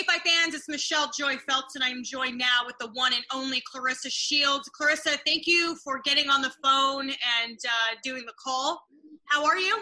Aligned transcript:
Hey, 0.00 0.06
Fight 0.06 0.22
fans, 0.24 0.54
it's 0.54 0.66
Michelle 0.66 1.10
Joy 1.18 1.36
Phelps, 1.46 1.74
and 1.74 1.84
I'm 1.84 2.02
joined 2.02 2.38
now 2.38 2.60
with 2.64 2.74
the 2.80 2.88
one 2.94 3.12
and 3.12 3.22
only 3.34 3.62
Claressa 3.70 4.08
Shields. 4.08 4.70
Claressa, 4.70 5.18
thank 5.26 5.46
you 5.46 5.76
for 5.84 6.00
getting 6.02 6.30
on 6.30 6.40
the 6.40 6.50
phone 6.64 7.10
and 7.10 7.58
uh, 7.66 7.96
doing 8.02 8.24
the 8.24 8.32
call. 8.42 8.80
How 9.26 9.44
are 9.44 9.58
you? 9.58 9.78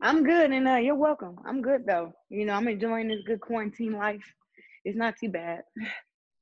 I'm 0.00 0.24
good, 0.24 0.50
and 0.50 0.66
uh, 0.66 0.76
you're 0.76 0.94
welcome. 0.94 1.36
I'm 1.44 1.60
good 1.60 1.84
though. 1.86 2.14
You 2.30 2.46
know, 2.46 2.54
I'm 2.54 2.68
enjoying 2.68 3.08
this 3.08 3.20
good 3.26 3.42
quarantine 3.42 3.92
life. 3.92 4.24
It's 4.86 4.96
not 4.96 5.14
too 5.20 5.28
bad. 5.28 5.60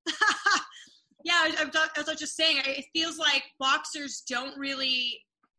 yeah, 1.24 1.32
I, 1.42 1.88
I 1.96 2.02
was 2.06 2.20
just 2.20 2.36
saying, 2.36 2.58
it 2.64 2.84
feels 2.94 3.18
like 3.18 3.42
boxers 3.58 4.22
don't 4.28 4.56
really 4.56 5.18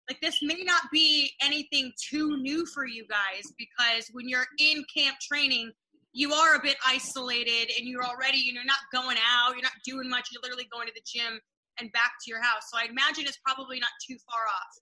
like 0.09 0.21
this. 0.21 0.39
May 0.41 0.63
not 0.63 0.83
be 0.93 1.31
anything 1.41 1.91
too 2.09 2.37
new 2.37 2.65
for 2.67 2.85
you 2.85 3.05
guys 3.09 3.51
because 3.57 4.07
when 4.13 4.29
you're 4.29 4.47
in 4.59 4.85
camp 4.95 5.17
training, 5.19 5.73
you 6.13 6.33
are 6.33 6.55
a 6.55 6.59
bit 6.61 6.77
isolated, 6.85 7.71
and 7.77 7.87
you're 7.87 8.03
already 8.05 8.37
you 8.37 8.53
know 8.53 8.63
not 8.65 8.79
going 8.93 9.17
out, 9.17 9.53
you're 9.53 9.61
not 9.61 9.71
doing 9.85 10.09
much. 10.09 10.29
You're 10.31 10.41
literally 10.41 10.67
going 10.71 10.87
to 10.87 10.93
the 10.93 11.01
gym 11.05 11.39
and 11.79 11.91
back 11.91 12.13
to 12.23 12.29
your 12.31 12.41
house. 12.41 12.63
So 12.71 12.79
I 12.79 12.85
imagine 12.89 13.25
it's 13.25 13.39
probably 13.45 13.79
not 13.79 13.89
too 14.07 14.17
far 14.29 14.45
off. 14.47 14.73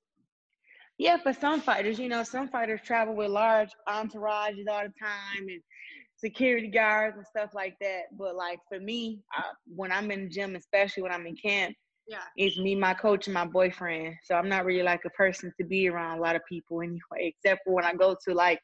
Yeah, 0.97 1.17
for 1.17 1.33
some 1.33 1.59
fighters, 1.59 1.99
you 1.99 2.07
know, 2.07 2.23
some 2.23 2.47
fighters 2.47 2.79
travel 2.85 3.15
with 3.15 3.29
large 3.29 3.69
entourages 3.87 4.67
all 4.69 4.83
the 4.83 4.93
time 5.01 5.47
and 5.49 5.61
security 6.15 6.67
guards 6.67 7.17
and 7.17 7.25
stuff 7.27 7.49
like 7.53 7.75
that. 7.81 8.03
But 8.17 8.35
like 8.35 8.59
for 8.69 8.79
me, 8.79 9.19
I, 9.33 9.43
when 9.67 9.91
I'm 9.91 10.09
in 10.11 10.23
the 10.23 10.29
gym, 10.29 10.55
especially 10.55 11.03
when 11.03 11.11
I'm 11.11 11.27
in 11.27 11.35
camp, 11.35 11.75
Yeah. 12.07 12.19
it's 12.37 12.57
me, 12.57 12.75
my 12.75 12.93
coach, 12.93 13.27
and 13.27 13.33
my 13.33 13.45
boyfriend. 13.45 14.15
So 14.23 14.35
I'm 14.35 14.47
not 14.47 14.63
really 14.63 14.83
like 14.83 15.01
a 15.05 15.09
person 15.09 15.53
to 15.59 15.65
be 15.65 15.89
around 15.89 16.17
a 16.17 16.21
lot 16.21 16.37
of 16.37 16.43
people 16.47 16.81
anyway, 16.81 16.99
except 17.43 17.61
for 17.65 17.73
when 17.73 17.83
I 17.83 17.93
go 17.93 18.15
to 18.25 18.33
like 18.33 18.61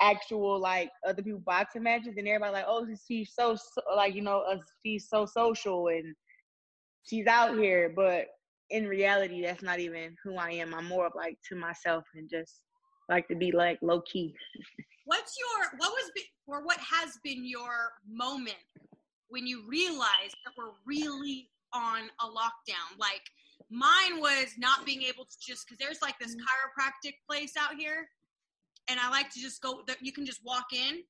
actual 0.00 0.58
like 0.58 0.90
other 1.06 1.22
people 1.22 1.42
boxing 1.44 1.82
matches 1.82 2.14
and 2.16 2.26
everybody 2.26 2.52
like, 2.52 2.64
oh, 2.66 2.86
she's 3.06 3.32
so, 3.34 3.54
so 3.54 3.82
like 3.96 4.14
you 4.14 4.22
know, 4.22 4.44
uh, 4.50 4.56
she's 4.84 5.08
so 5.08 5.26
social 5.26 5.88
and 5.88 6.14
she's 7.02 7.26
out 7.26 7.56
here, 7.58 7.92
but 7.94 8.26
in 8.70 8.86
reality, 8.86 9.42
that's 9.42 9.62
not 9.62 9.80
even 9.80 10.16
who 10.22 10.36
I 10.36 10.50
am. 10.52 10.74
I'm 10.74 10.86
more 10.86 11.06
of 11.06 11.12
like 11.14 11.36
to 11.48 11.56
myself 11.56 12.04
and 12.14 12.30
just 12.30 12.54
like 13.08 13.26
to 13.28 13.34
be 13.34 13.52
like 13.52 13.78
low 13.82 14.00
key. 14.02 14.34
What's 15.04 15.34
your 15.38 15.78
what 15.78 15.90
was 15.90 16.10
be, 16.14 16.22
or 16.46 16.64
what 16.64 16.78
has 16.78 17.18
been 17.24 17.44
your 17.44 17.90
moment 18.08 18.56
when 19.28 19.46
you 19.46 19.64
realized 19.68 20.36
that 20.44 20.52
we're 20.56 20.72
really 20.86 21.48
on 21.74 22.02
a 22.20 22.26
lockdown? 22.26 22.98
Like 22.98 23.22
mine 23.70 24.20
was 24.20 24.54
not 24.56 24.86
being 24.86 25.02
able 25.02 25.24
to 25.24 25.36
just 25.44 25.66
because 25.66 25.78
there's 25.78 26.00
like 26.00 26.18
this 26.20 26.36
chiropractic 26.36 27.14
place 27.28 27.54
out 27.58 27.74
here, 27.76 28.08
and 28.90 28.98
I 28.98 29.08
like 29.10 29.30
to 29.30 29.40
just 29.40 29.62
go. 29.62 29.82
You 30.00 30.12
can 30.12 30.26
just 30.26 30.44
walk 30.44 30.72
in, 30.72 31.02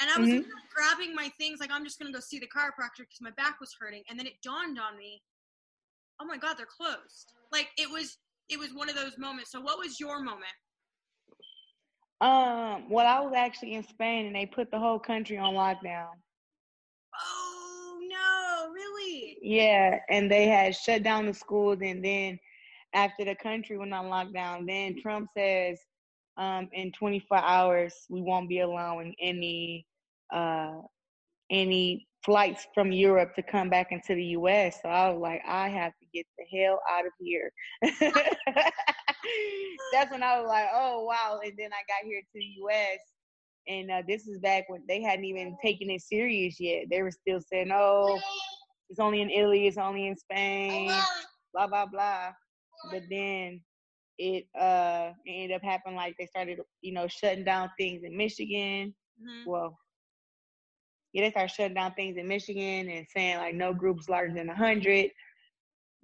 and 0.00 0.10
I 0.10 0.18
was 0.18 0.28
Mhm. 0.28 0.44
grabbing 0.74 1.14
my 1.14 1.30
things 1.38 1.58
like 1.60 1.70
I'm 1.70 1.84
just 1.84 1.98
gonna 1.98 2.12
go 2.12 2.20
see 2.20 2.38
the 2.38 2.46
chiropractor 2.46 2.98
because 2.98 3.20
my 3.20 3.30
back 3.32 3.60
was 3.60 3.74
hurting, 3.78 4.04
and 4.08 4.18
then 4.18 4.26
it 4.26 4.40
dawned 4.42 4.78
on 4.78 4.96
me, 4.96 5.22
oh 6.20 6.24
my 6.24 6.36
god, 6.36 6.56
they're 6.58 6.66
closed. 6.66 7.32
Like 7.50 7.70
it 7.78 7.90
was 7.90 8.18
it 8.48 8.58
was 8.58 8.74
one 8.74 8.90
of 8.90 8.94
those 8.94 9.16
moments. 9.16 9.50
So 9.50 9.60
what 9.60 9.78
was 9.78 9.98
your 9.98 10.20
moment? 10.20 10.52
Um, 12.20 12.88
well, 12.90 13.06
I 13.06 13.20
was 13.24 13.34
actually 13.34 13.74
in 13.74 13.82
Spain 13.82 14.26
and 14.26 14.36
they 14.36 14.46
put 14.46 14.70
the 14.70 14.78
whole 14.78 14.98
country 14.98 15.36
on 15.36 15.54
lockdown. 15.54 16.10
Oh 17.20 17.98
no, 18.02 18.72
really? 18.72 19.38
Yeah, 19.42 19.98
and 20.08 20.30
they 20.30 20.46
had 20.46 20.76
shut 20.76 21.02
down 21.02 21.26
the 21.26 21.34
schools, 21.34 21.78
and 21.82 22.04
then 22.04 22.38
after 22.92 23.24
the 23.24 23.34
country 23.34 23.76
went 23.76 23.92
on 23.92 24.06
lockdown, 24.06 24.66
then 24.66 25.00
Trump 25.00 25.28
says, 25.36 25.80
um, 26.36 26.68
in 26.72 26.92
24 26.92 27.38
hours 27.38 27.94
we 28.08 28.20
won't 28.20 28.48
be 28.48 28.60
allowing 28.60 29.14
any 29.20 29.86
uh 30.32 30.80
any 31.50 32.06
flights 32.24 32.66
from 32.74 32.90
Europe 32.90 33.34
to 33.36 33.42
come 33.42 33.68
back 33.68 33.92
into 33.92 34.14
the 34.14 34.24
U.S. 34.38 34.78
So 34.82 34.88
I 34.88 35.10
was 35.10 35.20
like, 35.20 35.42
I 35.46 35.68
have 35.68 35.92
to 36.00 36.06
get 36.14 36.26
the 36.38 36.44
hell 36.58 36.80
out 36.90 37.04
of 37.06 37.12
here. 37.20 37.52
That's 39.92 40.10
when 40.10 40.22
I 40.22 40.40
was 40.40 40.48
like, 40.48 40.68
oh 40.72 41.04
wow! 41.04 41.40
And 41.44 41.52
then 41.56 41.70
I 41.72 41.82
got 41.86 42.04
here 42.04 42.20
to 42.20 42.26
the 42.34 42.54
U.S. 42.58 42.98
And 43.68 43.90
uh, 43.90 44.02
this 44.06 44.26
is 44.26 44.38
back 44.38 44.68
when 44.68 44.82
they 44.88 45.02
hadn't 45.02 45.24
even 45.24 45.56
taken 45.62 45.90
it 45.90 46.02
serious 46.02 46.58
yet. 46.58 46.86
They 46.90 47.02
were 47.02 47.10
still 47.10 47.40
saying, 47.40 47.70
"Oh, 47.72 48.20
it's 48.90 49.00
only 49.00 49.20
in 49.20 49.30
Italy, 49.30 49.66
it's 49.66 49.78
only 49.78 50.06
in 50.08 50.16
Spain, 50.16 50.92
blah 51.52 51.66
blah 51.66 51.86
blah." 51.86 52.32
But 52.90 53.04
then 53.10 53.60
it 54.18 54.46
uh 54.58 55.12
it 55.24 55.30
ended 55.30 55.56
up 55.56 55.62
happening 55.62 55.96
like 55.96 56.14
they 56.18 56.26
started, 56.26 56.60
you 56.80 56.92
know, 56.92 57.06
shutting 57.08 57.44
down 57.44 57.70
things 57.78 58.02
in 58.04 58.16
Michigan. 58.16 58.94
Mhm. 59.20 59.46
Well, 59.46 59.78
yeah, 61.12 61.22
they 61.22 61.30
started 61.30 61.54
shutting 61.54 61.74
down 61.74 61.94
things 61.94 62.16
in 62.16 62.28
Michigan 62.28 62.88
and 62.88 63.06
saying 63.08 63.38
like 63.38 63.54
no 63.54 63.72
groups 63.72 64.08
larger 64.08 64.34
than 64.34 64.48
hundred, 64.48 65.10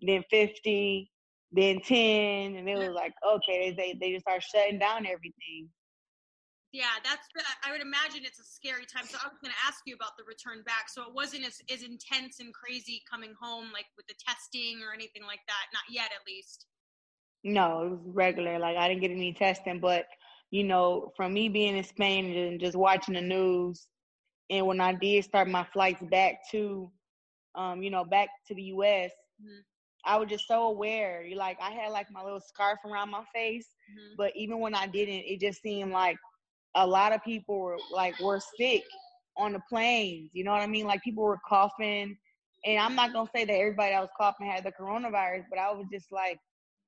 then 0.00 0.25
fifty, 0.31 1.10
then 1.53 1.81
ten, 1.81 2.56
and 2.56 2.69
it 2.69 2.76
was 2.76 2.94
like 2.94 3.12
okay, 3.37 3.72
they 3.76 3.97
they 4.00 4.12
just 4.12 4.25
start 4.25 4.43
shutting 4.43 4.78
down 4.78 5.06
everything. 5.06 5.69
Yeah, 6.72 7.03
that's. 7.03 7.26
I 7.66 7.72
would 7.72 7.82
imagine 7.82 8.22
it's 8.22 8.38
a 8.38 8.47
scary 8.47 8.87
time. 8.87 9.02
So 9.11 9.19
I 9.19 9.26
was 9.26 9.43
going 9.43 9.50
to 9.50 9.62
ask 9.67 9.82
you 9.90 9.99
about 9.99 10.14
the 10.14 10.23
return 10.23 10.62
back. 10.62 10.87
So 10.87 11.02
it 11.02 11.11
wasn't 11.11 11.43
as, 11.43 11.58
as 11.67 11.82
intense 11.82 12.38
and 12.38 12.55
crazy 12.55 13.02
coming 13.11 13.35
home, 13.35 13.75
like 13.75 13.90
with 13.99 14.06
the 14.06 14.14
testing 14.14 14.79
or 14.79 14.94
anything 14.94 15.26
like 15.26 15.43
that. 15.50 15.67
Not 15.75 15.82
yet, 15.90 16.14
at 16.14 16.23
least. 16.31 16.70
No, 17.44 17.82
it 17.84 17.90
was 17.90 18.00
regular. 18.06 18.58
Like 18.58 18.76
I 18.76 18.88
didn't 18.88 19.00
get 19.02 19.10
any 19.10 19.32
testing, 19.32 19.81
but 19.81 20.06
you 20.50 20.64
know, 20.64 21.12
from 21.16 21.32
me 21.32 21.48
being 21.48 21.76
in 21.76 21.84
Spain 21.84 22.37
and 22.37 22.60
just 22.60 22.76
watching 22.76 23.14
the 23.14 23.20
news, 23.20 23.88
and 24.50 24.66
when 24.66 24.81
I 24.81 24.92
did 24.94 25.25
start 25.25 25.48
my 25.48 25.64
flights 25.64 26.02
back 26.02 26.48
to, 26.50 26.90
um, 27.54 27.82
you 27.82 27.90
know, 27.90 28.04
back 28.04 28.28
to 28.48 28.54
the 28.54 28.62
U.S., 28.64 29.12
Mhm. 29.40 29.64
I 30.04 30.16
was 30.19 30.28
just 30.28 30.46
so 30.46 30.64
aware. 30.64 31.22
You 31.22 31.37
like, 31.37 31.58
I 31.60 31.70
had 31.70 31.90
like 31.90 32.10
my 32.10 32.22
little 32.22 32.40
scarf 32.40 32.78
around 32.84 33.10
my 33.10 33.25
face, 33.34 33.75
Mhm. 33.88 34.16
but 34.16 34.32
even 34.37 34.58
when 34.60 34.75
I 34.75 34.87
didn't, 34.87 35.25
it 35.26 35.40
just 35.40 35.62
seemed 35.62 35.92
like 35.92 36.16
a 36.75 36.87
lot 36.87 37.12
of 37.12 37.22
people 37.22 37.58
were 37.60 37.78
like 37.92 38.19
were 38.20 38.40
sick 38.58 38.82
on 39.37 39.52
the 39.52 39.60
planes. 39.69 40.31
You 40.34 40.44
know 40.44 40.52
what 40.52 40.62
I 40.62 40.66
mean? 40.66 40.87
Like 40.87 41.02
people 41.02 41.25
were 41.25 41.40
coughing, 41.48 42.16
and 42.64 42.78
I'm 42.81 42.94
not 42.94 43.12
gonna 43.12 43.31
say 43.34 43.44
that 43.44 43.52
everybody 43.52 43.92
that 43.92 44.00
was 44.00 44.10
coughing 44.16 44.46
had 44.48 44.64
the 44.64 44.72
coronavirus, 44.72 45.44
but 45.50 45.58
I 45.58 45.70
was 45.72 45.87
just 45.92 46.10
like, 46.12 46.38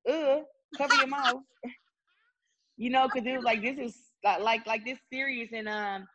ugh, 0.08 0.42
cover 0.76 0.94
your 0.96 1.06
mouth. 1.06 1.42
you 2.76 2.90
know, 2.90 3.08
because 3.12 3.26
it 3.26 3.36
was 3.36 3.44
like 3.44 3.62
this 3.62 3.78
is 3.78 3.96
like 4.22 4.66
like 4.66 4.84
this 4.84 4.98
serious, 5.12 5.50
and 5.52 5.68
um, 5.68 6.06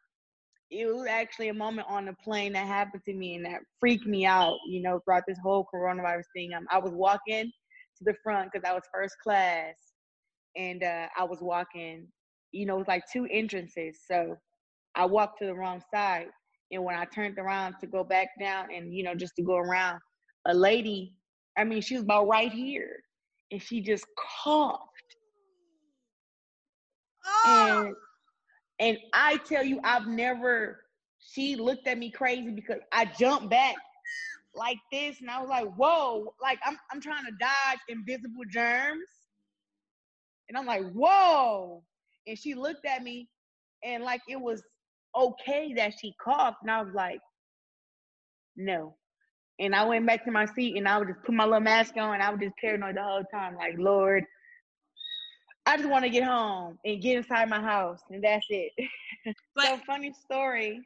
it 0.69 0.85
was 0.85 1.07
actually 1.07 1.49
a 1.49 1.53
moment 1.53 1.87
on 1.89 2.05
the 2.05 2.13
plane 2.23 2.53
that 2.53 2.67
happened 2.67 3.03
to 3.05 3.13
me 3.13 3.35
and 3.35 3.45
that 3.45 3.61
freaked 3.79 4.05
me 4.05 4.25
out. 4.25 4.57
You 4.67 4.81
know, 4.81 4.99
throughout 5.03 5.23
this 5.27 5.39
whole 5.41 5.67
coronavirus 5.73 6.23
thing, 6.35 6.53
um, 6.53 6.65
I 6.71 6.79
was 6.79 6.91
walking 6.93 7.45
to 7.45 8.03
the 8.03 8.15
front 8.23 8.49
because 8.51 8.67
I 8.69 8.73
was 8.73 8.83
first 8.93 9.15
class, 9.23 9.75
and 10.55 10.83
uh, 10.83 11.07
I 11.17 11.23
was 11.23 11.39
walking. 11.41 12.07
You 12.51 12.65
know, 12.65 12.75
it 12.75 12.79
was 12.79 12.87
like 12.87 13.03
two 13.11 13.27
entrances, 13.31 13.99
so 14.09 14.35
I 14.95 15.05
walked 15.05 15.39
to 15.39 15.45
the 15.45 15.55
wrong 15.55 15.81
side. 15.93 16.27
And 16.71 16.83
when 16.83 16.95
I 16.95 17.05
turned 17.05 17.37
around 17.37 17.75
to 17.79 17.87
go 17.87 18.03
back 18.03 18.27
down 18.41 18.67
and 18.75 18.93
you 18.93 19.03
know 19.03 19.15
just 19.15 19.35
to 19.37 19.41
go 19.43 19.55
around, 19.55 19.99
a 20.47 20.53
lady, 20.53 21.13
I 21.57 21.63
mean, 21.63 21.81
she 21.81 21.95
was 21.95 22.03
about 22.03 22.27
right 22.27 22.51
here, 22.51 22.97
and 23.51 23.61
she 23.61 23.81
just 23.81 24.05
coughed. 24.43 24.81
Oh, 27.25 27.43
And 27.47 27.95
and 28.79 28.97
I 29.13 29.37
tell 29.37 29.63
you, 29.63 29.79
I've 29.83 30.07
never. 30.07 30.81
She 31.19 31.55
looked 31.55 31.87
at 31.87 31.97
me 31.97 32.11
crazy 32.11 32.51
because 32.51 32.79
I 32.91 33.05
jumped 33.05 33.49
back 33.49 33.75
like 34.55 34.77
this, 34.91 35.21
and 35.21 35.29
I 35.29 35.39
was 35.41 35.49
like, 35.49 35.67
"Whoa!" 35.75 36.33
Like 36.41 36.59
I'm 36.65 36.77
I'm 36.91 37.01
trying 37.01 37.25
to 37.25 37.31
dodge 37.39 37.79
invisible 37.89 38.43
germs, 38.51 39.09
and 40.49 40.57
I'm 40.57 40.65
like, 40.65 40.83
"Whoa!" 40.91 41.83
And 42.27 42.37
she 42.37 42.55
looked 42.55 42.85
at 42.85 43.03
me, 43.03 43.29
and 43.83 44.03
like 44.03 44.21
it 44.29 44.39
was 44.39 44.63
okay 45.15 45.73
that 45.75 45.93
she 45.99 46.13
coughed, 46.23 46.59
and 46.61 46.71
I 46.71 46.81
was 46.81 46.93
like, 46.93 47.19
"No." 48.55 48.95
And 49.59 49.75
I 49.75 49.85
went 49.85 50.05
back 50.05 50.23
to 50.25 50.31
my 50.31 50.45
seat, 50.45 50.77
and 50.77 50.87
I 50.87 50.97
would 50.97 51.07
just 51.07 51.23
put 51.23 51.33
my 51.33 51.45
little 51.45 51.59
mask 51.59 51.95
on, 51.97 52.13
and 52.15 52.23
I 52.23 52.29
was 52.29 52.39
just 52.39 52.55
paranoid 52.57 52.95
the 52.95 53.03
whole 53.03 53.23
time, 53.31 53.55
like, 53.55 53.75
"Lord." 53.77 54.25
I 55.65 55.75
just 55.75 55.89
want 55.89 56.05
to 56.05 56.09
get 56.09 56.23
home 56.23 56.79
and 56.85 57.01
get 57.01 57.17
inside 57.17 57.49
my 57.49 57.59
house, 57.59 57.99
and 58.09 58.23
that's 58.23 58.45
it. 58.49 58.71
but 59.55 59.65
so 59.65 59.77
funny 59.85 60.13
story. 60.13 60.77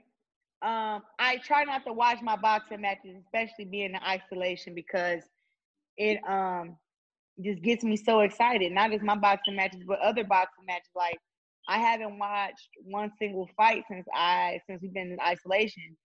Um, 0.64 1.04
I 1.20 1.38
try 1.46 1.64
not 1.64 1.86
to 1.86 1.94
watch 1.94 2.20
my 2.24 2.36
boxing 2.36 2.82
matches, 2.82 3.16
especially 3.26 3.66
being 3.66 3.92
in 3.92 4.00
isolation, 4.08 4.74
because 4.74 5.22
it 5.98 6.20
um 6.28 6.78
just 7.44 7.62
gets 7.62 7.84
me 7.84 7.96
so 7.98 8.22
excited. 8.22 8.72
Not 8.72 8.92
just 8.92 9.04
my 9.04 9.16
boxing 9.16 9.56
matches, 9.56 9.84
but 9.88 10.00
other 10.00 10.24
boxing 10.24 10.66
matches. 10.66 10.90
Like 10.96 11.18
I 11.68 11.78
haven't 11.80 12.18
watched 12.18 12.70
one 12.84 13.12
single 13.20 13.50
fight 13.56 13.84
since 13.90 14.06
I 14.14 14.60
since 14.68 14.82
we've 14.82 14.94
been 14.94 15.12
in 15.12 15.20
isolation. 15.20 15.98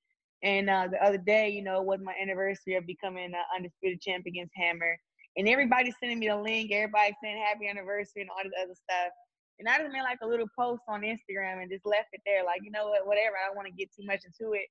And 0.42 0.68
uh, 0.68 0.88
the 0.90 1.02
other 1.02 1.18
day, 1.18 1.48
you 1.48 1.62
know, 1.62 1.82
was 1.82 2.00
my 2.02 2.14
anniversary 2.20 2.74
of 2.74 2.86
becoming 2.86 3.24
an 3.24 3.34
undisputed 3.54 4.00
champ 4.00 4.26
against 4.26 4.52
Hammer. 4.56 4.98
And 5.36 5.48
everybody's 5.48 5.94
sending 6.00 6.18
me 6.18 6.28
the 6.28 6.36
link. 6.36 6.72
Everybody's 6.72 7.14
saying 7.22 7.42
happy 7.44 7.68
anniversary 7.68 8.22
and 8.22 8.30
all 8.30 8.42
this 8.42 8.52
other 8.62 8.74
stuff. 8.74 9.12
And 9.58 9.68
I 9.68 9.78
just 9.78 9.92
made 9.92 10.02
like 10.02 10.18
a 10.22 10.26
little 10.26 10.48
post 10.58 10.82
on 10.88 11.00
Instagram 11.00 11.62
and 11.62 11.70
just 11.70 11.86
left 11.86 12.08
it 12.12 12.20
there. 12.26 12.44
Like, 12.44 12.60
you 12.62 12.70
know 12.70 12.88
what, 12.88 13.06
whatever. 13.06 13.36
I 13.36 13.48
don't 13.48 13.56
want 13.56 13.68
to 13.68 13.74
get 13.74 13.88
too 13.94 14.06
much 14.06 14.20
into 14.24 14.52
it. 14.52 14.66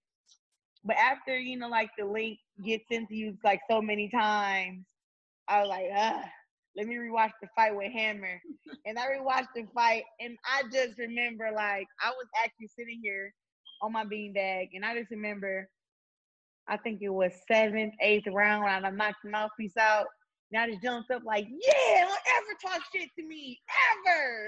But 0.83 0.97
after, 0.97 1.37
you 1.37 1.57
know, 1.57 1.67
like 1.67 1.89
the 1.97 2.05
link 2.05 2.37
gets 2.63 2.85
into 2.91 3.15
you 3.15 3.37
like 3.43 3.59
so 3.69 3.81
many 3.81 4.09
times, 4.09 4.85
I 5.47 5.61
was 5.61 5.69
like, 5.69 5.85
ah, 5.95 6.23
let 6.75 6.87
me 6.87 6.95
rewatch 6.95 7.31
the 7.41 7.47
fight 7.55 7.75
with 7.75 7.91
Hammer. 7.91 8.39
and 8.85 8.99
I 8.99 9.05
rewatched 9.07 9.53
the 9.55 9.65
fight 9.73 10.03
and 10.19 10.37
I 10.45 10.63
just 10.71 10.97
remember 10.99 11.49
like 11.55 11.87
I 12.03 12.09
was 12.09 12.27
actually 12.43 12.69
sitting 12.77 12.99
here 13.01 13.33
on 13.81 13.91
my 13.91 14.05
beanbag 14.05 14.69
and 14.73 14.85
I 14.85 14.97
just 14.97 15.11
remember 15.11 15.69
I 16.67 16.77
think 16.77 17.01
it 17.01 17.09
was 17.09 17.31
seventh, 17.47 17.93
eighth 18.01 18.27
round 18.31 18.63
when 18.63 18.85
I 18.85 18.89
knocked 18.89 19.23
the 19.23 19.29
mouthpiece 19.29 19.77
out. 19.77 20.07
And 20.51 20.61
I 20.61 20.69
just 20.69 20.81
jumped 20.81 21.11
up 21.11 21.23
like, 21.25 21.47
yeah, 21.49 22.01
don't 22.05 22.25
ever 22.37 22.53
talk 22.61 22.81
shit 22.93 23.09
to 23.17 23.25
me, 23.25 23.59
ever. 24.07 24.47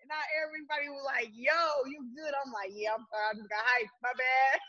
And 0.00 0.08
now 0.08 0.22
everybody 0.44 0.88
was 0.88 1.04
like, 1.06 1.30
yo, 1.34 1.52
you 1.88 2.06
good? 2.14 2.32
I'm 2.44 2.52
like, 2.52 2.70
yeah, 2.72 2.90
I'm 2.96 3.04
sorry, 3.12 3.26
I 3.30 3.34
just 3.36 3.48
got 3.48 3.64
hyped. 3.64 3.96
My 4.02 4.12
bad. 4.16 4.60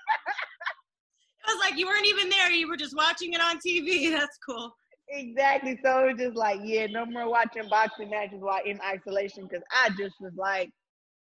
it 1.48 1.56
was 1.56 1.60
like 1.60 1.80
you 1.80 1.88
weren't 1.88 2.08
even 2.08 2.30
there. 2.30 2.52
You 2.52 2.70
were 2.70 2.78
just 2.78 2.96
watching 2.96 3.34
it 3.34 3.42
on 3.42 3.60
TV. 3.60 4.12
That's 4.18 4.38
cool. 4.46 4.74
exactly. 5.10 5.80
So 5.84 6.08
it 6.08 6.14
was 6.14 6.22
just 6.22 6.38
like, 6.38 6.60
yeah, 6.64 6.88
no 6.88 7.06
more 7.06 7.30
watching 7.30 7.68
boxing 7.70 8.10
matches 8.10 8.40
while 8.40 8.64
in 8.66 8.80
isolation 8.82 9.48
because 9.48 9.64
I 9.72 9.90
just 9.98 10.16
was 10.20 10.34
like, 10.38 10.70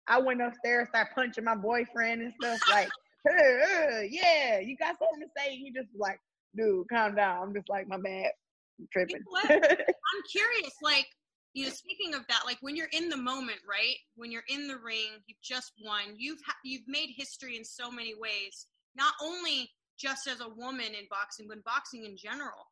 I 0.08 0.18
went 0.18 0.42
upstairs, 0.42 0.88
started 0.88 1.14
punching 1.14 1.44
my 1.44 1.54
boyfriend 1.54 2.22
and 2.22 2.32
stuff. 2.40 2.58
Like, 2.68 2.88
uh, 3.28 4.00
yeah, 4.08 4.58
you 4.58 4.76
got 4.76 4.96
something 4.98 5.20
to 5.20 5.28
say? 5.36 5.56
He 5.56 5.72
just 5.72 5.88
like, 5.96 6.18
dude, 6.56 6.88
calm 6.88 7.14
down. 7.14 7.42
I'm 7.42 7.54
just 7.54 7.68
like, 7.68 7.86
my 7.88 7.98
bad, 7.98 8.30
I'm 8.78 8.88
tripping. 8.92 9.16
You 9.16 9.20
know 9.20 9.30
what? 9.30 9.50
I'm 9.80 10.22
curious, 10.30 10.74
like, 10.82 11.06
you 11.52 11.66
know, 11.66 11.72
speaking 11.72 12.14
of 12.14 12.26
that, 12.28 12.42
like 12.46 12.58
when 12.60 12.76
you're 12.76 12.88
in 12.92 13.08
the 13.08 13.16
moment, 13.16 13.58
right? 13.68 13.96
When 14.14 14.30
you're 14.30 14.44
in 14.48 14.68
the 14.68 14.76
ring, 14.76 15.18
you've 15.26 15.42
just 15.42 15.72
won. 15.84 16.14
You've 16.16 16.38
ha- 16.46 16.54
you've 16.64 16.86
made 16.86 17.10
history 17.16 17.56
in 17.56 17.64
so 17.64 17.90
many 17.90 18.14
ways. 18.14 18.66
Not 18.94 19.14
only 19.20 19.68
just 19.98 20.28
as 20.28 20.40
a 20.40 20.48
woman 20.48 20.86
in 20.86 21.06
boxing, 21.10 21.46
but 21.48 21.58
in 21.58 21.62
boxing 21.64 22.04
in 22.04 22.16
general. 22.16 22.68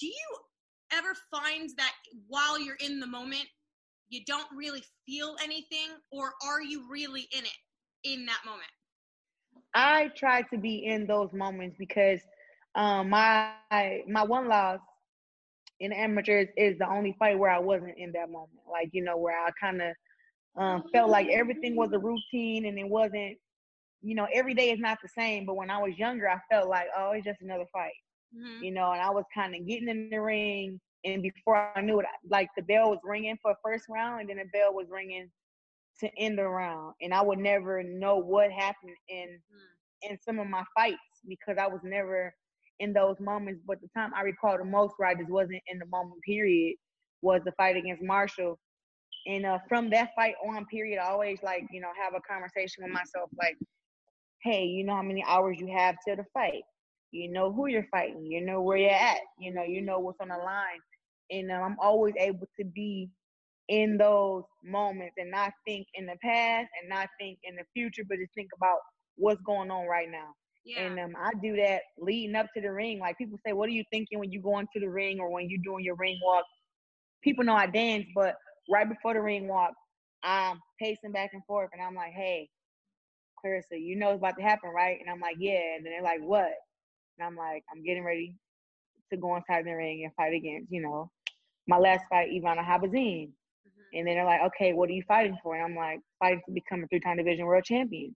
Do 0.00 0.06
you 0.06 0.38
ever 0.92 1.14
find 1.30 1.70
that 1.76 1.92
while 2.26 2.60
you're 2.60 2.76
in 2.76 3.00
the 3.00 3.06
moment, 3.06 3.46
you 4.08 4.22
don't 4.26 4.48
really 4.56 4.82
feel 5.06 5.36
anything, 5.42 5.88
or 6.10 6.32
are 6.44 6.62
you 6.62 6.88
really 6.90 7.28
in 7.32 7.44
it 7.44 7.58
in 8.04 8.26
that 8.26 8.40
moment? 8.44 8.70
I 9.74 10.10
try 10.16 10.42
to 10.42 10.58
be 10.58 10.84
in 10.86 11.06
those 11.06 11.32
moments 11.32 11.76
because 11.78 12.20
um, 12.74 13.10
my 13.10 13.58
my 13.76 13.92
one 13.92 14.14
loss 14.14 14.80
in 15.80 15.92
amateurs 15.92 16.48
is 16.56 16.78
the 16.78 16.88
only 16.88 17.14
fight 17.18 17.38
where 17.38 17.50
I 17.50 17.58
wasn't 17.58 17.96
in 17.98 18.12
that 18.12 18.30
moment. 18.30 18.60
Like 18.70 18.90
you 18.92 19.02
know, 19.02 19.16
where 19.16 19.36
I 19.38 19.50
kind 19.60 19.80
of 19.80 19.94
um, 20.56 20.84
felt 20.92 21.10
like 21.10 21.28
everything 21.28 21.74
was 21.76 21.90
a 21.92 21.98
routine 21.98 22.66
and 22.66 22.78
it 22.78 22.88
wasn't. 22.88 23.36
You 24.02 24.14
know, 24.14 24.26
every 24.32 24.54
day 24.54 24.70
is 24.70 24.78
not 24.80 24.98
the 25.02 25.08
same. 25.08 25.46
But 25.46 25.56
when 25.56 25.70
I 25.70 25.78
was 25.78 25.98
younger, 25.98 26.28
I 26.28 26.38
felt 26.50 26.68
like, 26.68 26.86
oh, 26.96 27.12
it's 27.12 27.24
just 27.26 27.40
another 27.42 27.66
fight. 27.72 27.94
Mhm. 28.32 28.68
You 28.72 28.72
know, 28.72 28.92
and 28.92 29.00
I 29.02 29.10
was 29.10 29.24
kind 29.34 29.54
of 29.54 29.66
getting 29.66 29.88
in 29.88 30.00
the 30.00 30.18
ring, 30.18 30.80
and 31.04 31.22
before 31.22 31.72
I 31.76 31.80
knew 31.80 32.00
it, 32.00 32.06
like 32.28 32.48
the 32.56 32.62
bell 32.62 32.90
was 32.90 33.00
ringing 33.04 33.38
for 33.42 33.54
first 33.64 33.84
round, 33.88 34.20
and 34.22 34.30
then 34.30 34.38
the 34.38 34.58
bell 34.58 34.74
was 34.74 34.86
ringing 34.90 35.30
to 36.00 36.10
end 36.18 36.38
the 36.38 36.46
round, 36.46 36.94
and 37.00 37.12
I 37.12 37.22
would 37.22 37.38
never 37.38 37.82
know 37.82 38.16
what 38.16 38.50
happened 38.50 38.96
in 39.08 39.38
in 40.02 40.18
some 40.24 40.38
of 40.38 40.46
my 40.46 40.62
fights 40.76 40.98
because 41.28 41.56
I 41.58 41.66
was 41.66 41.80
never 41.82 42.32
in 42.80 42.92
those 42.92 43.16
moments. 43.20 43.60
But 43.66 43.80
the 43.80 43.88
time 43.96 44.12
I 44.14 44.22
recall 44.22 44.58
the 44.58 44.64
most 44.64 44.94
where 44.96 45.08
I 45.08 45.14
just 45.14 45.30
wasn't 45.30 45.62
in 45.68 45.78
the 45.78 45.86
moment 45.86 46.22
period 46.22 46.76
was 47.22 47.42
the 47.44 47.52
fight 47.52 47.76
against 47.76 48.02
Marshall. 48.02 48.58
And 49.26 49.44
uh, 49.44 49.58
from 49.68 49.90
that 49.90 50.10
fight 50.14 50.34
on 50.46 50.64
period, 50.66 51.00
I 51.00 51.10
always 51.10 51.38
like, 51.42 51.64
you 51.70 51.80
know, 51.80 51.88
have 52.00 52.14
a 52.14 52.20
conversation 52.20 52.84
with 52.84 52.92
myself 52.92 53.30
like, 53.38 53.56
hey, 54.42 54.64
you 54.64 54.84
know 54.84 54.94
how 54.94 55.02
many 55.02 55.24
hours 55.26 55.58
you 55.58 55.68
have 55.76 55.96
till 56.06 56.16
the 56.16 56.24
fight. 56.32 56.62
You 57.10 57.30
know 57.30 57.52
who 57.52 57.66
you're 57.68 57.86
fighting. 57.90 58.26
You 58.26 58.44
know 58.44 58.62
where 58.62 58.76
you're 58.76 58.90
at. 58.90 59.18
You 59.38 59.52
know, 59.54 59.62
you 59.62 59.80
know 59.82 59.98
what's 59.98 60.20
on 60.20 60.28
the 60.28 60.36
line. 60.36 60.80
And 61.30 61.50
uh, 61.50 61.54
I'm 61.54 61.76
always 61.80 62.14
able 62.18 62.48
to 62.58 62.64
be 62.64 63.10
in 63.68 63.98
those 63.98 64.44
moments 64.64 65.14
and 65.18 65.30
not 65.30 65.52
think 65.66 65.86
in 65.94 66.06
the 66.06 66.16
past 66.22 66.68
and 66.80 66.88
not 66.88 67.08
think 67.20 67.38
in 67.44 67.56
the 67.56 67.64
future, 67.74 68.02
but 68.08 68.18
just 68.18 68.34
think 68.34 68.50
about 68.56 68.78
what's 69.16 69.40
going 69.42 69.70
on 69.70 69.86
right 69.86 70.10
now. 70.10 70.28
Yeah. 70.64 70.82
And 70.82 70.98
um, 71.00 71.12
I 71.18 71.32
do 71.42 71.56
that 71.56 71.82
leading 71.98 72.36
up 72.36 72.46
to 72.54 72.60
the 72.60 72.72
ring. 72.72 72.98
Like 72.98 73.18
people 73.18 73.38
say, 73.46 73.52
what 73.52 73.68
are 73.68 73.72
you 73.72 73.84
thinking 73.90 74.18
when 74.18 74.32
you 74.32 74.40
go 74.42 74.58
into 74.58 74.80
the 74.80 74.88
ring 74.88 75.18
or 75.20 75.30
when 75.30 75.48
you're 75.48 75.60
doing 75.64 75.84
your 75.84 75.96
ring 75.96 76.18
walk? 76.22 76.44
People 77.22 77.44
know 77.44 77.54
I 77.54 77.66
dance, 77.66 78.06
but 78.14 78.36
right 78.70 78.88
before 78.88 79.14
the 79.14 79.20
ring 79.20 79.48
walk, 79.48 79.72
I'm 80.22 80.58
pacing 80.80 81.12
back 81.12 81.30
and 81.32 81.44
forth, 81.46 81.70
and 81.72 81.82
I'm 81.82 81.94
like, 81.94 82.12
hey, 82.12 82.48
Claressa, 83.44 83.80
you 83.80 83.96
know 83.96 84.10
it's 84.10 84.18
about 84.18 84.36
to 84.36 84.42
happen, 84.42 84.70
right? 84.70 84.98
And 85.00 85.08
I'm 85.08 85.20
like, 85.20 85.36
yeah. 85.38 85.76
And 85.76 85.86
then 85.86 85.92
they're 85.92 86.02
like, 86.02 86.20
what? 86.20 86.52
And 87.18 87.26
I'm 87.26 87.36
like, 87.36 87.64
I'm 87.72 87.82
getting 87.84 88.04
ready 88.04 88.36
to 89.12 89.18
go 89.18 89.36
inside 89.36 89.66
the 89.66 89.72
ring 89.72 90.04
and 90.04 90.14
fight 90.14 90.34
against, 90.34 90.70
you 90.70 90.82
know, 90.82 91.10
my 91.66 91.78
last 91.78 92.04
fight, 92.10 92.30
Ivana 92.30 92.64
Habazin. 92.64 93.28
Mhm. 93.28 93.30
And 93.94 94.06
then 94.06 94.16
they're 94.16 94.24
like, 94.24 94.42
okay, 94.42 94.72
what 94.72 94.88
are 94.90 94.92
you 94.92 95.02
fighting 95.08 95.36
for? 95.42 95.54
And 95.56 95.64
I'm 95.64 95.76
like, 95.76 96.00
fighting 96.18 96.42
to 96.46 96.52
become 96.52 96.84
a 96.84 96.86
three-time 96.88 97.16
division 97.18 97.46
world 97.46 97.64
champion. 97.64 98.14